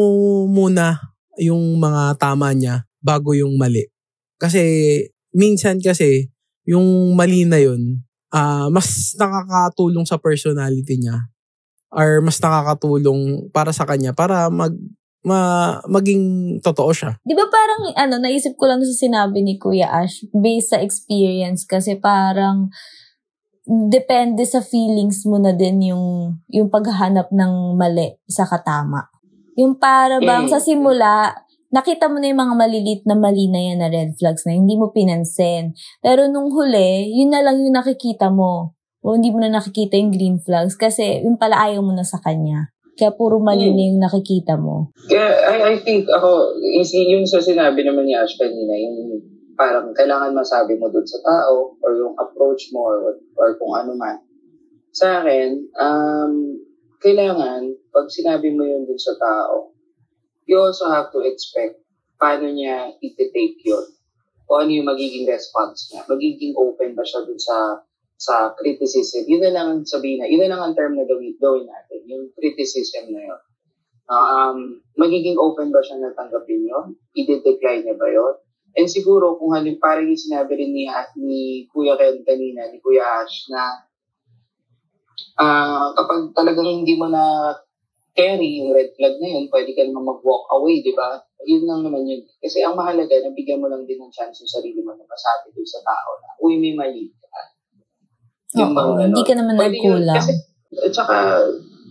muna 0.51 0.99
yung 1.39 1.79
mga 1.79 2.19
tama 2.19 2.51
niya 2.55 2.87
bago 2.99 3.35
yung 3.35 3.55
mali. 3.59 3.87
Kasi 4.43 4.63
minsan 5.35 5.79
kasi, 5.79 6.31
yung 6.67 7.15
mali 7.19 7.47
na 7.47 7.59
yun, 7.63 8.03
ah 8.35 8.67
mas 8.73 9.15
nakakatulong 9.19 10.07
sa 10.09 10.17
personality 10.19 10.97
niya 10.99 11.29
or 11.93 12.25
mas 12.25 12.41
nakakatulong 12.41 13.53
para 13.53 13.71
sa 13.77 13.85
kanya 13.85 14.17
para 14.17 14.49
mag 14.49 14.73
ma, 15.23 15.79
maging 15.87 16.59
totoo 16.62 16.91
siya. 16.91 17.14
Di 17.23 17.35
ba 17.35 17.47
parang, 17.47 17.95
ano, 17.95 18.14
naisip 18.18 18.59
ko 18.59 18.66
lang 18.66 18.83
sa 18.83 18.95
sinabi 18.95 19.43
ni 19.43 19.59
Kuya 19.59 19.91
Ash, 19.91 20.27
based 20.35 20.75
sa 20.75 20.83
experience, 20.83 21.62
kasi 21.66 21.99
parang, 21.99 22.70
depende 23.66 24.43
sa 24.43 24.59
feelings 24.59 25.23
mo 25.23 25.39
na 25.39 25.55
din 25.55 25.95
yung, 25.95 26.37
yung 26.51 26.66
paghahanap 26.66 27.31
ng 27.31 27.79
mali 27.79 28.18
sa 28.27 28.43
katama. 28.43 29.07
Yung 29.55 29.79
para 29.79 30.18
bang 30.18 30.49
Mm. 30.49 30.53
sa 30.53 30.59
simula, 30.59 31.31
nakita 31.70 32.11
mo 32.11 32.18
na 32.18 32.29
yung 32.29 32.43
mga 32.43 32.55
malilit 32.59 33.03
na 33.07 33.14
mali 33.14 33.47
na 33.47 33.61
yan 33.62 33.79
na 33.79 33.89
red 33.89 34.18
flags 34.18 34.43
na 34.45 34.53
hindi 34.59 34.75
mo 34.75 34.91
pinansin. 34.91 35.73
Pero 36.03 36.27
nung 36.27 36.51
huli, 36.51 37.09
yun 37.14 37.31
na 37.31 37.41
lang 37.41 37.62
yung 37.62 37.79
nakikita 37.79 38.29
mo. 38.29 38.75
O 39.03 39.14
hindi 39.14 39.31
mo 39.31 39.43
na 39.43 39.51
nakikita 39.51 39.99
yung 39.99 40.11
green 40.14 40.39
flags 40.39 40.75
kasi 40.79 41.23
yung 41.27 41.35
pala 41.39 41.59
ayaw 41.59 41.83
mo 41.83 41.91
na 41.95 42.07
sa 42.07 42.23
kanya. 42.23 42.70
Kaya 43.03 43.19
puro 43.19 43.43
mali 43.43 43.67
Mm. 43.67 43.75
na 43.75 43.83
yung 43.83 43.99
nakikita 43.99 44.55
mo. 44.55 44.95
Kaya 45.11 45.27
I, 45.43 45.75
I 45.75 45.77
think 45.83 46.07
ako, 46.07 46.55
yung, 46.63 47.27
sa 47.27 47.43
sinabi 47.43 47.83
naman 47.83 48.07
ni 48.07 48.15
Ash 48.15 48.39
kanina, 48.39 48.79
yung 48.79 49.19
parang 49.59 49.91
kailangan 49.91 50.31
masabi 50.31 50.79
mo 50.79 50.87
dun 50.87 51.03
sa 51.03 51.19
tao 51.19 51.75
or 51.83 51.99
yung 51.99 52.15
approach 52.15 52.71
mo 52.71 52.87
or, 52.87 53.19
or 53.35 53.59
kung 53.59 53.75
ano 53.75 53.99
man. 53.99 54.23
Sa 54.95 55.19
akin, 55.19 55.67
um, 55.75 56.63
kailangan, 57.03 57.75
pag 57.91 58.07
sinabi 58.07 58.55
mo 58.55 58.63
yun 58.63 58.87
dun 58.87 59.03
sa 59.03 59.19
tao, 59.19 59.75
you 60.47 60.55
also 60.63 60.87
have 60.87 61.11
to 61.11 61.27
expect 61.27 61.83
paano 62.23 62.55
niya 62.55 62.95
iti-take 63.03 63.59
yun. 63.67 63.83
Kung 64.47 64.63
ano 64.63 64.71
yung 64.79 64.87
magiging 64.87 65.27
response 65.27 65.91
niya. 65.91 66.07
Magiging 66.07 66.55
open 66.55 66.95
ba 66.95 67.03
siya 67.03 67.27
dun 67.27 67.41
sa 67.43 67.83
sa 68.23 68.55
criticism. 68.55 69.27
Yun 69.27 69.43
na 69.43 69.51
lang 69.51 69.66
ang 69.66 69.81
sabihin 69.83 70.23
na, 70.23 70.31
yun 70.31 70.47
na 70.47 70.55
lang 70.55 70.62
ang 70.62 70.75
term 70.79 70.95
na 70.95 71.03
gawin, 71.03 71.35
gawin 71.43 71.66
natin, 71.66 72.07
yung 72.07 72.31
criticism 72.39 73.11
na 73.11 73.35
yun. 73.35 73.43
Uh, 74.07 74.27
um, 74.31 74.59
magiging 74.95 75.35
open 75.43 75.75
ba 75.75 75.83
siya 75.83 75.99
na 75.99 76.14
tanggapin 76.14 76.62
yun? 76.62 76.95
I-decline 77.18 77.83
niya 77.83 77.99
ba 77.99 78.07
yun? 78.07 78.39
And 78.79 78.87
siguro 78.87 79.43
kung 79.43 79.59
halim 79.59 79.83
parang 79.83 80.07
yung 80.07 80.23
sinabi 80.23 80.55
rin 80.55 80.70
ni, 80.70 80.87
ni 81.18 81.66
Kuya 81.75 81.99
Ken 81.99 82.23
kanina, 82.23 82.70
ni 82.70 82.79
Kuya 82.79 83.27
Ash, 83.27 83.51
na 83.51 83.91
ah 85.43 85.91
kapag 85.99 86.33
talagang 86.33 86.68
hindi 86.70 86.95
mo 86.95 87.11
na 87.11 87.53
carry 88.12 88.61
yung 88.61 88.77
red 88.77 88.93
flag 88.95 89.18
na 89.18 89.29
yun, 89.29 89.49
pwede 89.49 89.73
ka 89.73 89.83
naman 89.83 90.05
mag-walk 90.14 90.45
away, 90.53 90.85
di 90.85 90.93
ba? 90.93 91.20
Yun 91.43 91.64
lang 91.64 91.81
naman 91.85 92.05
yun. 92.05 92.23
Kasi 92.39 92.61
ang 92.61 92.77
mahalaga, 92.77 93.12
nabigyan 93.25 93.61
mo 93.61 93.73
lang 93.73 93.89
din 93.89 93.99
ng 93.99 94.12
chance 94.12 94.45
yung 94.45 94.53
sarili 94.53 94.81
mo 94.85 94.93
na 94.93 95.05
masabi 95.09 95.53
doon 95.57 95.68
sa 95.68 95.81
tao 95.81 96.11
na, 96.20 96.29
uy, 96.45 96.61
may 96.61 96.77
mali. 96.77 97.09
Yung 98.59 98.73
Oo, 98.73 98.77
bang 98.77 99.09
hindi 99.09 99.23
ganon. 99.23 99.29
ka 99.29 99.35
naman 99.39 99.55
nagkulang. 99.57 100.17
Kasi, 100.21 100.33
at 100.73 100.93
saka, 100.93 101.17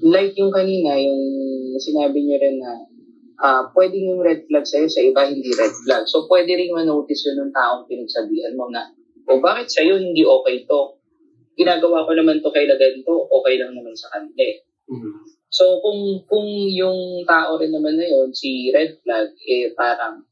like 0.02 0.34
yung 0.38 0.54
kanina, 0.54 0.98
yung 0.98 1.22
sinabi 1.78 2.22
nyo 2.22 2.38
rin 2.38 2.58
na, 2.62 2.72
ah 3.42 3.66
pwedeng 3.74 4.06
yung 4.14 4.22
red 4.22 4.46
flag 4.46 4.66
sa'yo, 4.66 4.86
sa 4.86 5.02
iba 5.02 5.26
hindi 5.26 5.50
red 5.54 5.74
flag. 5.86 6.06
So, 6.06 6.30
pwede 6.30 6.54
rin 6.54 6.70
ma-notice 6.70 7.26
yun 7.30 7.42
ng 7.42 7.54
taong 7.54 7.90
pinagsabihan 7.90 8.54
mo 8.54 8.70
na, 8.70 8.90
o 9.26 9.42
bakit 9.42 9.70
sa'yo 9.70 9.98
hindi 9.98 10.22
okay 10.22 10.66
to? 10.66 10.98
Ginagawa 11.58 12.06
ko 12.06 12.14
naman 12.14 12.42
to 12.42 12.54
kay 12.54 12.70
ganito, 12.70 13.26
okay 13.30 13.58
lang 13.58 13.74
naman 13.74 13.94
sa 13.98 14.10
kanila. 14.14 14.42
eh. 14.42 14.62
So, 15.52 15.84
kung 15.84 16.24
kung 16.26 16.48
yung 16.72 17.26
tao 17.28 17.60
rin 17.60 17.76
naman 17.76 18.00
na 18.00 18.08
yun, 18.08 18.32
si 18.32 18.72
red 18.72 19.02
flag, 19.04 19.34
eh 19.44 19.74
parang 19.76 20.24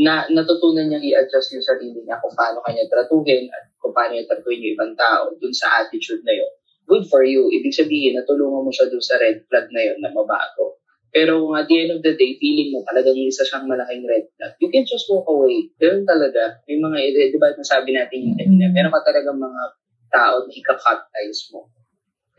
na 0.00 0.24
natutunan 0.32 0.88
niyang 0.88 1.04
i-adjust 1.04 1.52
yung 1.52 1.64
sarili 1.64 2.00
niya 2.00 2.16
kung 2.24 2.32
paano 2.32 2.64
kanya 2.64 2.88
tratuhin 2.88 3.52
at 3.52 3.68
kung 3.76 3.92
paano 3.92 4.16
niya 4.16 4.24
tratuhin 4.32 4.64
yung 4.64 4.74
ibang 4.80 4.94
tao 4.96 5.28
dun 5.36 5.52
sa 5.52 5.84
attitude 5.84 6.24
na 6.24 6.32
yun. 6.32 6.52
Good 6.88 7.04
for 7.12 7.20
you. 7.22 7.52
Ibig 7.52 7.76
sabihin, 7.76 8.16
natulungan 8.16 8.64
mo 8.64 8.72
siya 8.72 8.88
dun 8.88 9.04
sa 9.04 9.20
red 9.20 9.44
flag 9.46 9.68
na 9.68 9.80
yun 9.84 10.00
na 10.00 10.08
mabago. 10.08 10.80
Pero 11.10 11.42
kung 11.44 11.58
at 11.58 11.68
the 11.68 11.76
end 11.84 11.90
of 11.92 12.00
the 12.00 12.14
day, 12.16 12.38
feeling 12.40 12.70
mo 12.72 12.80
talagang 12.86 13.18
isa 13.18 13.44
siyang 13.44 13.68
malaking 13.68 14.06
red 14.08 14.24
flag, 14.38 14.56
you 14.62 14.72
can 14.72 14.86
just 14.88 15.04
walk 15.10 15.26
away. 15.28 15.68
Ganun 15.76 16.06
talaga. 16.08 16.58
May 16.64 16.80
mga, 16.80 16.96
eh, 17.02 17.28
di 17.34 17.38
ba 17.38 17.52
nasabi 17.52 17.92
natin 17.92 18.30
yung 18.30 18.38
kanina, 18.40 18.70
Mm. 18.70 18.74
meron 18.74 18.94
ka 18.94 19.02
talagang 19.04 19.36
mga 19.36 19.62
tao 20.10 20.34
na 20.46 20.52
ika-cut 20.54 21.00
ties 21.12 21.50
mo. 21.52 21.66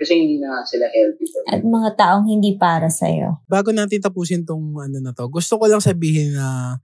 Kasi 0.01 0.17
hindi 0.17 0.41
na 0.41 0.65
sila 0.65 0.89
healthy 0.89 1.29
for 1.29 1.45
At 1.45 1.61
mga 1.61 1.89
taong 1.93 2.25
hindi 2.25 2.57
para 2.57 2.89
sa'yo. 2.89 3.45
Bago 3.45 3.69
natin 3.69 4.01
tapusin 4.01 4.41
tong 4.41 4.73
ano 4.81 4.97
na 4.97 5.13
to, 5.13 5.29
gusto 5.29 5.61
ko 5.61 5.69
lang 5.69 5.83
sabihin 5.83 6.33
na 6.33 6.79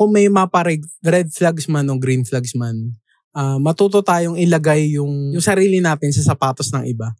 kung 0.00 0.16
may 0.16 0.32
mapa 0.32 0.64
red, 0.64 1.28
flags 1.28 1.68
man 1.68 1.84
o 1.92 2.00
green 2.00 2.24
flags 2.24 2.56
man, 2.56 2.96
ah, 3.36 3.60
matuto 3.60 4.00
tayong 4.00 4.40
ilagay 4.40 4.96
yung, 4.96 5.36
yung 5.36 5.44
sarili 5.44 5.76
natin 5.76 6.08
sa 6.08 6.32
sapatos 6.32 6.72
ng 6.72 6.88
iba. 6.88 7.12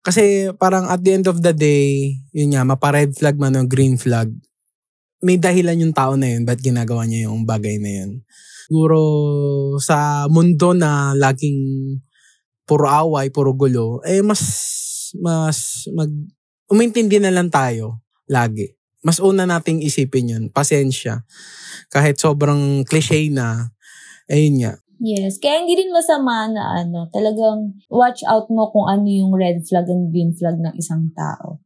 Kasi 0.00 0.48
parang 0.56 0.88
at 0.88 1.04
the 1.04 1.20
end 1.20 1.28
of 1.28 1.44
the 1.44 1.52
day, 1.52 2.16
yun 2.32 2.56
nga, 2.56 2.64
mapa 2.64 2.96
red 2.96 3.12
flag 3.12 3.36
man 3.36 3.60
o 3.60 3.68
green 3.68 4.00
flag, 4.00 4.32
may 5.20 5.36
dahilan 5.36 5.84
yung 5.84 5.92
tao 5.92 6.16
na 6.16 6.32
yun, 6.32 6.48
ba't 6.48 6.56
ginagawa 6.64 7.04
niya 7.04 7.28
yung 7.28 7.44
bagay 7.44 7.76
na 7.76 7.90
yun. 7.92 8.24
Siguro 8.72 9.00
sa 9.76 10.24
mundo 10.32 10.72
na 10.72 11.12
laging 11.12 11.60
puro 12.64 12.88
away, 12.88 13.28
puro 13.28 13.52
gulo, 13.52 14.00
eh 14.08 14.24
mas, 14.24 14.40
mas, 15.20 15.84
mag, 15.92 16.08
umintindi 16.72 17.20
na 17.20 17.28
lang 17.28 17.52
tayo 17.52 18.00
lagi. 18.32 18.77
Mas 19.02 19.22
una 19.22 19.46
nating 19.46 19.82
isipin 19.82 20.32
yun. 20.32 20.44
Pasensya. 20.50 21.22
Kahit 21.88 22.18
sobrang 22.18 22.82
cliche 22.82 23.30
na, 23.30 23.70
ayun 24.26 24.58
nga. 24.62 24.74
Yes. 24.98 25.38
Kaya 25.38 25.62
hindi 25.62 25.78
rin 25.78 25.94
masama 25.94 26.50
na 26.50 26.82
ano, 26.82 27.06
talagang 27.14 27.78
watch 27.86 28.26
out 28.26 28.50
mo 28.50 28.74
kung 28.74 28.90
ano 28.90 29.06
yung 29.06 29.30
red 29.30 29.62
flag 29.62 29.86
and 29.86 30.10
green 30.10 30.34
flag 30.34 30.58
ng 30.58 30.74
isang 30.74 31.14
tao. 31.14 31.62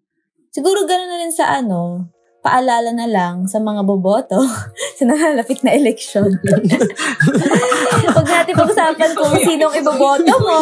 Siguro 0.52 0.84
gano'n 0.84 1.08
na 1.08 1.16
rin 1.16 1.32
sa 1.32 1.48
ano, 1.48 2.12
paalala 2.44 2.92
na 2.92 3.08
lang 3.08 3.48
sa 3.48 3.56
mga 3.56 3.88
boboto 3.88 4.36
sa 5.00 5.02
nalalapit 5.08 5.64
na 5.64 5.72
eleksyon. 5.72 6.28
Pag-usapan 8.82 9.10
kung 9.14 9.34
sinong 9.38 9.74
iboboto 9.78 10.34
mo. 10.42 10.58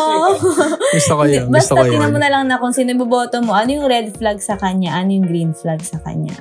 Gusto 0.96 1.12
ko 1.16 1.22
yun. 1.24 1.46
Gusto 1.48 1.72
Basta 1.72 1.72
ko 1.72 1.84
yun. 1.88 1.92
tingnan 1.96 2.12
mo 2.12 2.18
na 2.20 2.30
lang 2.30 2.44
na 2.44 2.60
kung 2.60 2.74
sino 2.76 2.92
iboboto 2.92 3.40
mo, 3.40 3.56
ano 3.56 3.70
yung 3.72 3.86
red 3.88 4.12
flag 4.12 4.38
sa 4.44 4.60
kanya, 4.60 5.00
ano 5.00 5.16
yung 5.16 5.26
green 5.26 5.52
flag 5.56 5.80
sa 5.80 5.96
kanya. 6.04 6.36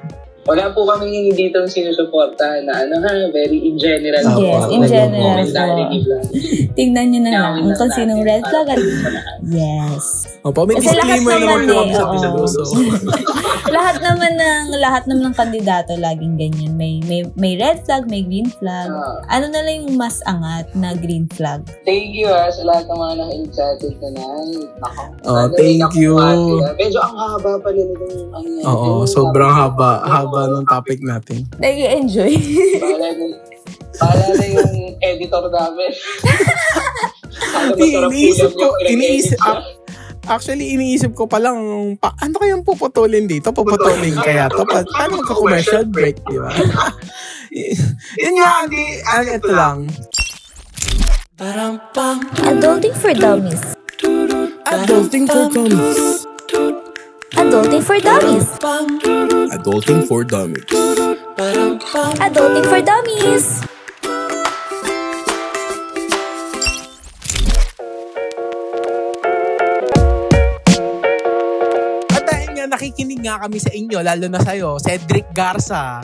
Wala 0.48 0.72
po 0.72 0.88
kami 0.88 1.30
dito 1.36 1.62
sinusuporta 1.68 2.64
na 2.64 2.86
ano 2.88 2.96
ha, 3.04 3.12
very 3.30 3.60
in 3.70 3.76
general. 3.76 4.24
Yes, 4.40 4.64
po. 4.64 4.72
in 4.72 4.82
general. 4.88 5.44
Tingnan 6.74 7.06
nyo 7.12 7.20
na 7.22 7.32
lang 7.32 7.54
kung 7.60 7.76
lang 7.76 7.92
sinong 7.92 8.22
natin 8.24 8.30
red 8.30 8.44
flag 8.48 8.68
at 8.72 8.80
sa 8.80 9.10
yes. 9.46 10.06
Opo, 10.40 10.64
may 10.64 10.80
Kasi 10.80 10.96
lahat 10.96 11.20
disclaimer 11.20 11.36
naman 11.36 11.44
naman 11.44 11.68
po 11.68 11.74
eh, 11.76 11.76
kami 11.76 11.92
sa 11.92 12.04
oo. 12.04 12.14
pisaluso. 12.16 12.62
lahat 13.76 13.96
naman 14.00 14.32
ng 14.40 14.64
lahat 14.80 15.04
naman 15.06 15.24
ng 15.30 15.36
kandidato 15.36 15.92
laging 16.00 16.36
ganyan. 16.40 16.74
May 16.80 17.04
may 17.04 17.28
may 17.36 17.60
red 17.60 17.84
flag, 17.84 18.08
may 18.08 18.24
green 18.24 18.48
flag. 18.48 18.88
Ah. 18.88 19.20
Ano 19.36 19.52
na 19.52 19.60
lang 19.60 19.84
yung 19.84 20.00
mas 20.00 20.24
angat 20.24 20.72
na 20.80 20.96
green 20.96 21.28
flag? 21.36 21.68
Thank 21.84 22.16
you 22.16 22.32
ha, 22.32 22.48
sa 22.48 22.64
lahat 22.64 22.88
ng 22.88 22.98
mga 22.98 23.14
nakinig 23.20 23.52
sa 23.52 23.64
atin 23.76 23.92
tonight. 24.00 24.70
Nako. 24.80 25.04
Oh, 25.28 25.36
Sana 25.44 25.56
thank 25.60 25.92
you. 26.00 26.14
Medyo 26.80 27.00
ang 27.04 27.16
haba 27.20 27.52
ano 27.60 28.48
yan. 28.48 28.64
Oo, 28.64 29.04
sobrang 29.04 29.52
topic. 29.52 29.76
haba. 29.76 29.92
Haba 30.30 30.46
ng 30.46 30.66
topic 30.70 31.02
natin. 31.02 31.50
Nag-enjoy. 31.58 32.38
Bahala 32.78 33.10
na, 33.18 33.26
bahala 33.98 34.28
na 34.38 34.46
yung 34.46 34.74
editor 35.02 35.50
namin. 35.50 35.90
Hindi, 37.74 37.98
iniisip 37.98 38.54
ko, 38.54 38.78
iniisip, 38.86 39.42
actually, 40.30 40.78
iniisip 40.78 41.18
ko 41.18 41.26
pa 41.26 41.42
lang, 41.42 41.58
pa, 41.98 42.14
ano 42.22 42.38
kayang 42.38 42.62
puputulin 42.62 43.26
dito? 43.26 43.50
Puputulin 43.50 44.22
kaya 44.22 44.46
to? 44.54 44.62
Pa, 44.70 44.86
paano 44.86 45.26
magka-commercial 45.26 45.90
break, 45.90 46.22
di 46.30 46.38
ba? 46.38 46.54
Yun 48.22 48.34
nga, 48.38 48.70
di, 48.70 48.82
ano, 49.10 49.30
ito 49.34 49.50
lang. 49.50 49.78
Adulting 52.46 52.94
for 52.94 53.18
Dummies. 53.18 53.66
Adulting 54.70 55.26
for 55.26 55.50
dummies. 55.50 56.30
Adulting 57.40 57.80
for 57.80 57.96
Dummies. 58.04 58.60
Adulting 59.56 60.04
for 60.12 60.28
dummies. 60.28 60.68
Adulting 62.20 62.66
for 62.68 62.82
Dummies. 62.84 63.46
At 72.12 72.24
dahil 72.28 72.50
nga 72.60 72.66
nakikinig 72.68 73.24
nga 73.24 73.40
kami 73.40 73.64
sa 73.64 73.72
inyo, 73.72 74.04
lalo 74.04 74.28
na 74.28 74.44
sa'yo, 74.44 74.76
Cedric 74.84 75.32
Garza, 75.32 76.04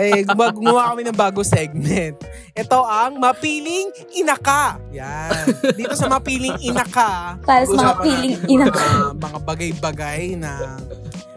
eh, 0.00 0.24
gumawa 0.26 0.92
kami 0.92 1.02
ng 1.08 1.16
bago 1.16 1.40
segment. 1.44 2.16
Ito 2.56 2.78
ang 2.84 3.20
Mapiling 3.20 3.92
Inaka. 4.16 4.80
Yan. 4.92 5.44
Dito 5.76 5.92
sa 5.96 6.08
Mapiling 6.08 6.56
Inaka, 6.64 7.40
Para 7.42 7.64
sa 7.64 7.76
mga 7.76 7.94
piling 8.00 8.36
inaka. 8.48 8.86
Mga, 8.86 9.16
mga 9.18 9.38
bagay-bagay 9.44 10.22
na 10.36 10.52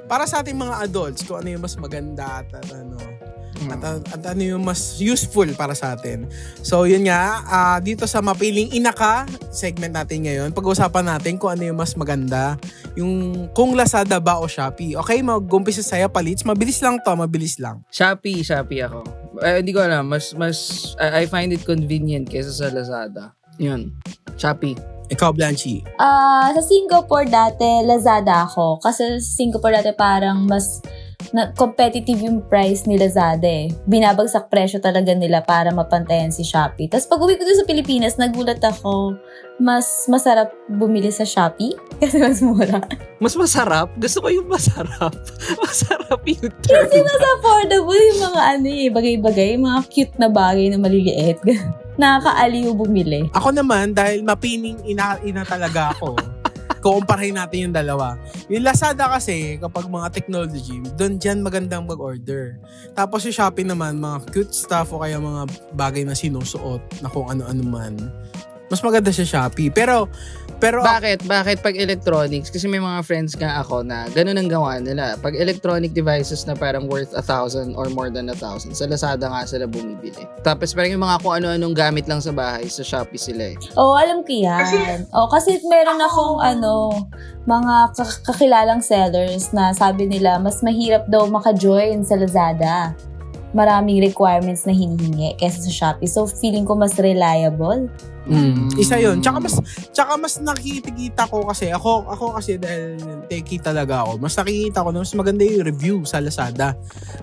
para 0.05 0.29
sa 0.29 0.45
ating 0.45 0.57
mga 0.57 0.85
adults, 0.85 1.25
kung 1.25 1.41
ano 1.41 1.49
yung 1.49 1.63
mas 1.65 1.73
maganda 1.81 2.45
at, 2.45 2.49
at 2.53 2.69
ano, 2.77 2.97
at, 3.71 3.81
at 4.11 4.21
ano 4.33 4.41
yung 4.43 4.63
mas 4.65 4.97
useful 4.97 5.47
para 5.57 5.73
sa 5.73 5.93
atin. 5.97 6.27
So, 6.61 6.85
yun 6.85 7.07
nga, 7.09 7.41
ah, 7.45 7.77
dito 7.81 8.05
sa 8.05 8.21
Mapiling 8.21 8.73
Inaka, 8.73 9.25
segment 9.49 9.93
natin 9.93 10.25
ngayon, 10.25 10.49
pag-uusapan 10.51 11.05
natin 11.05 11.37
kung 11.39 11.53
ano 11.53 11.63
yung 11.65 11.79
mas 11.79 11.93
maganda, 11.93 12.59
yung 12.97 13.45
kung 13.53 13.73
Lazada 13.73 14.17
ba 14.21 14.37
o 14.41 14.45
Shopee. 14.45 14.97
Okay, 14.99 15.21
mag-umpisa 15.25 15.81
sa'yo, 15.81 16.09
Palits. 16.09 16.45
Mabilis 16.45 16.81
lang 16.81 16.99
to, 17.01 17.13
mabilis 17.15 17.57
lang. 17.61 17.81
Shopee, 17.89 18.45
Shopee 18.45 18.85
ako. 18.85 19.01
Eh, 19.41 19.59
hindi 19.59 19.71
ko 19.75 19.83
alam. 19.83 20.07
Mas, 20.07 20.31
mas, 20.37 20.57
I, 21.01 21.23
I 21.23 21.29
find 21.29 21.51
it 21.51 21.63
convenient 21.67 22.27
kesa 22.27 22.51
sa 22.51 22.67
Lazada. 22.71 23.35
Yun. 23.59 23.91
Shopee. 24.35 24.75
Ikaw, 25.05 25.37
Blanchie. 25.37 25.85
Ah, 26.01 26.49
sa 26.49 26.65
Singapore 26.65 27.29
dati, 27.29 27.85
Lazada 27.85 28.49
ako. 28.49 28.81
Kasi 28.81 29.21
sa 29.21 29.31
Singapore 29.37 29.77
dati 29.77 29.93
parang 29.93 30.49
mas 30.49 30.81
na 31.31 31.49
competitive 31.55 32.21
yung 32.21 32.43
price 32.45 32.85
ni 32.85 32.99
Lazada 32.99 33.47
eh. 33.47 33.71
Binabagsak 33.87 34.51
presyo 34.51 34.83
talaga 34.83 35.15
nila 35.15 35.41
para 35.41 35.71
mapantayan 35.71 36.29
si 36.29 36.43
Shopee. 36.45 36.91
Tapos 36.91 37.07
pag 37.07 37.21
uwi 37.21 37.39
ko 37.39 37.47
dun 37.47 37.57
sa 37.57 37.65
Pilipinas, 37.65 38.19
nagulat 38.19 38.61
ako, 38.61 39.15
mas 39.57 40.05
masarap 40.11 40.51
bumili 40.67 41.09
sa 41.09 41.23
Shopee 41.23 41.73
kasi 42.01 42.19
mas 42.19 42.43
mura. 42.43 42.83
Mas 43.23 43.33
masarap? 43.39 43.87
Gusto 43.95 44.25
ko 44.25 44.27
yung 44.27 44.51
masarap. 44.51 45.15
masarap 45.63 46.21
yung 46.27 46.51
term. 46.61 46.83
Kasi 46.85 46.97
mas 46.99 47.21
affordable 47.39 47.95
yung 47.95 48.21
mga 48.27 48.41
ano 48.57 48.67
eh, 48.67 48.89
bagay-bagay, 48.91 49.49
mga 49.55 49.79
cute 49.87 50.15
na 50.19 50.27
bagay 50.27 50.67
na 50.69 50.77
maliliit. 50.77 51.39
Nakakaaliw 52.01 52.75
bumili. 52.75 53.31
Ako 53.31 53.55
naman, 53.55 53.95
dahil 53.95 54.19
mapining 54.19 54.75
ina, 54.83 55.15
ina 55.23 55.47
talaga 55.47 55.95
ako, 55.95 56.34
kukumparahin 56.85 57.33
natin 57.33 57.57
yung 57.65 57.73
dalawa. 57.73 58.13
Yung 58.45 58.61
Lazada 58.61 59.09
kasi, 59.09 59.57
kapag 59.57 59.89
mga 59.89 60.13
technology, 60.13 60.85
doon 60.93 61.17
dyan 61.17 61.41
magandang 61.41 61.89
mag-order. 61.89 62.61
Tapos 62.93 63.25
yung 63.25 63.33
Shopee 63.33 63.65
naman, 63.65 63.97
mga 63.97 64.29
cute 64.29 64.53
stuff 64.53 64.93
o 64.93 65.01
kaya 65.01 65.17
mga 65.17 65.49
bagay 65.73 66.05
na 66.05 66.13
sinusuot 66.13 67.01
na 67.01 67.09
kung 67.09 67.25
ano-ano 67.25 67.65
man. 67.65 67.97
Mas 68.69 68.85
maganda 68.85 69.09
sa 69.09 69.25
Shopee. 69.25 69.73
Pero, 69.73 70.05
pero 70.65 70.81
Bakit? 70.81 71.29
Bakit 71.29 71.57
pag 71.61 71.75
electronics? 71.77 72.49
Kasi 72.49 72.65
may 72.65 72.81
mga 72.81 73.05
friends 73.05 73.37
nga 73.37 73.61
ako 73.61 73.85
na 73.85 74.09
ganun 74.09 74.41
ang 74.41 74.49
gawa 74.49 74.81
nila. 74.81 75.13
Pag 75.21 75.37
electronic 75.37 75.93
devices 75.93 76.49
na 76.49 76.57
parang 76.57 76.89
worth 76.89 77.13
a 77.13 77.21
thousand 77.21 77.77
or 77.77 77.85
more 77.93 78.09
than 78.09 78.33
a 78.33 78.37
thousand, 78.37 78.73
sa 78.73 78.89
Lazada 78.89 79.29
nga 79.29 79.45
sila 79.45 79.69
bumibili. 79.69 80.25
Tapos 80.41 80.73
parang 80.73 80.97
yung 80.97 81.05
mga 81.05 81.21
kung 81.21 81.33
ano-anong 81.37 81.75
gamit 81.77 82.09
lang 82.09 82.17
sa 82.17 82.33
bahay, 82.33 82.65
sa 82.65 82.81
Shopee 82.81 83.21
sila 83.21 83.53
eh. 83.53 83.57
Oo, 83.77 83.93
alam 83.93 84.25
ko 84.25 84.33
yan. 84.33 85.05
Oo, 85.13 85.29
kasi 85.29 85.61
meron 85.69 86.01
akong 86.01 86.41
ano, 86.41 87.05
mga 87.45 87.93
kak- 87.93 88.21
kakilalang 88.25 88.81
sellers 88.81 89.53
na 89.53 89.69
sabi 89.69 90.09
nila 90.09 90.41
mas 90.41 90.65
mahirap 90.65 91.05
daw 91.05 91.29
maka-join 91.29 92.01
sa 92.01 92.17
Lazada. 92.17 92.97
Maraming 93.55 94.03
requirements 94.03 94.67
na 94.67 94.75
hinihingi 94.75 95.39
kaysa 95.39 95.63
sa 95.63 95.71
Shopee. 95.71 96.11
So, 96.11 96.27
feeling 96.27 96.67
ko 96.67 96.75
mas 96.75 96.99
reliable. 96.99 97.87
Mm. 98.25 98.73
Isa 98.75 98.97
yun. 98.97 99.21
Tsaka 99.21 99.37
mas, 99.37 99.55
tsaka 99.93 100.11
mas 100.17 100.41
nakikita 100.41 101.29
ko 101.29 101.45
kasi, 101.45 101.69
ako, 101.71 102.09
ako 102.09 102.25
kasi 102.35 102.57
dahil 102.57 102.97
techie 103.29 103.61
talaga 103.61 104.01
ako, 104.01 104.17
mas 104.17 104.33
nakikita 104.33 104.81
ko 104.81 104.89
na 104.89 105.05
mas 105.05 105.13
maganda 105.13 105.45
yung 105.45 105.63
review 105.63 105.95
sa 106.03 106.19
Lazada. 106.19 106.73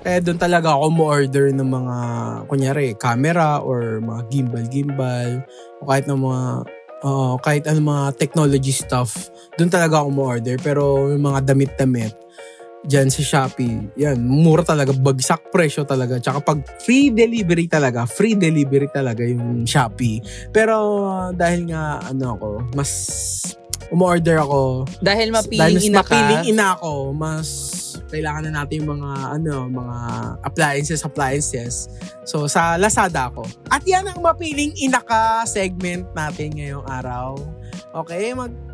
Kaya 0.06 0.22
doon 0.22 0.38
talaga 0.38 0.78
ako 0.78 0.94
mo-order 0.94 1.50
ng 1.52 1.68
mga, 1.68 1.96
kunyari, 2.46 2.94
camera 2.96 3.58
or 3.60 3.98
mga 3.98 4.22
gimbal-gimbal 4.30 5.42
o 5.82 5.90
kahit 5.90 6.06
ng 6.06 6.22
mga, 6.22 6.42
oo, 7.02 7.34
kahit 7.42 7.66
ano 7.66 7.80
mga 7.82 8.04
technology 8.16 8.70
stuff. 8.70 9.28
Doon 9.58 9.74
talaga 9.74 10.06
ako 10.06 10.08
mo-order. 10.14 10.54
Pero 10.62 11.10
yung 11.10 11.26
mga 11.26 11.50
damit-damit, 11.50 12.14
dyan 12.82 13.08
sa 13.08 13.22
Shopee, 13.22 13.94
yan, 13.94 14.18
mura 14.22 14.66
talaga, 14.66 14.90
bagsak 14.90 15.54
presyo 15.54 15.86
talaga. 15.86 16.18
Tsaka 16.18 16.42
pag 16.42 16.58
free 16.82 17.14
delivery 17.14 17.70
talaga, 17.70 18.06
free 18.06 18.34
delivery 18.34 18.90
talaga 18.90 19.22
yung 19.22 19.62
Shopee. 19.62 20.18
Pero 20.50 21.06
uh, 21.06 21.30
dahil 21.30 21.70
nga, 21.70 22.02
ano 22.02 22.34
ako, 22.34 22.48
mas 22.74 22.90
umorder 23.92 24.42
ako. 24.42 24.88
Dahil 24.98 25.30
dahil 25.30 25.30
mapiling 25.30 25.76
mas 25.78 25.86
ina 25.86 26.02
ka, 26.02 26.10
mapiling 26.10 26.44
ina 26.48 26.66
ako, 26.74 26.92
mas 27.14 27.48
kailangan 28.12 28.42
na 28.48 28.52
natin 28.62 28.84
yung 28.84 28.90
mga, 28.98 29.10
ano, 29.40 29.54
mga 29.70 29.96
appliances, 30.44 31.00
appliances. 31.06 31.88
So, 32.26 32.44
sa 32.50 32.76
Lazada 32.76 33.32
ako. 33.32 33.46
At 33.72 33.86
yan 33.86 34.04
ang 34.04 34.20
mapiling 34.20 34.74
ina 34.80 35.00
ka 35.00 35.46
segment 35.48 36.10
natin 36.12 36.52
ngayong 36.58 36.84
araw. 36.88 37.38
Okay, 37.92 38.32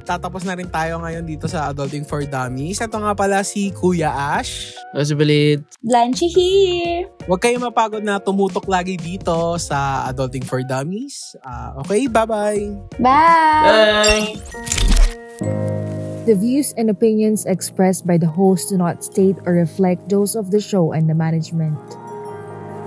magtatapos 0.09 0.41
na 0.49 0.57
rin 0.57 0.65
tayo 0.73 1.05
ngayon 1.05 1.21
dito 1.29 1.45
sa 1.45 1.69
Adulting 1.69 2.01
for 2.01 2.25
Dummies. 2.25 2.81
Ito 2.81 2.97
nga 2.97 3.13
pala 3.13 3.45
si 3.45 3.69
Kuya 3.77 4.09
Ash. 4.09 4.73
Rosablit. 4.97 5.61
Blanche 5.85 6.25
here. 6.33 7.13
Huwag 7.29 7.45
kayong 7.45 7.69
mapagod 7.69 8.01
na 8.01 8.17
tumutok 8.17 8.65
lagi 8.73 8.97
dito 8.97 9.61
sa 9.61 10.09
Adulting 10.09 10.49
for 10.49 10.65
Dummies. 10.65 11.37
Ah, 11.45 11.77
okay, 11.85 12.09
bye-bye! 12.09 12.73
Bye! 12.97 13.69
Bye! 13.69 14.41
The 16.25 16.33
views 16.33 16.73
and 16.81 16.89
opinions 16.89 17.45
expressed 17.45 18.09
by 18.09 18.17
the 18.17 18.33
host 18.33 18.73
do 18.73 18.81
not 18.81 19.05
state 19.05 19.37
or 19.45 19.61
reflect 19.61 20.09
those 20.09 20.33
of 20.33 20.49
the 20.49 20.61
show 20.61 20.97
and 20.97 21.05
the 21.05 21.17
management. 21.17 21.77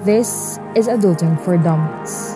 This 0.09 0.57
is 0.74 0.89
Adulting 0.89 1.38
for 1.45 1.53
Dummies. 1.61 2.34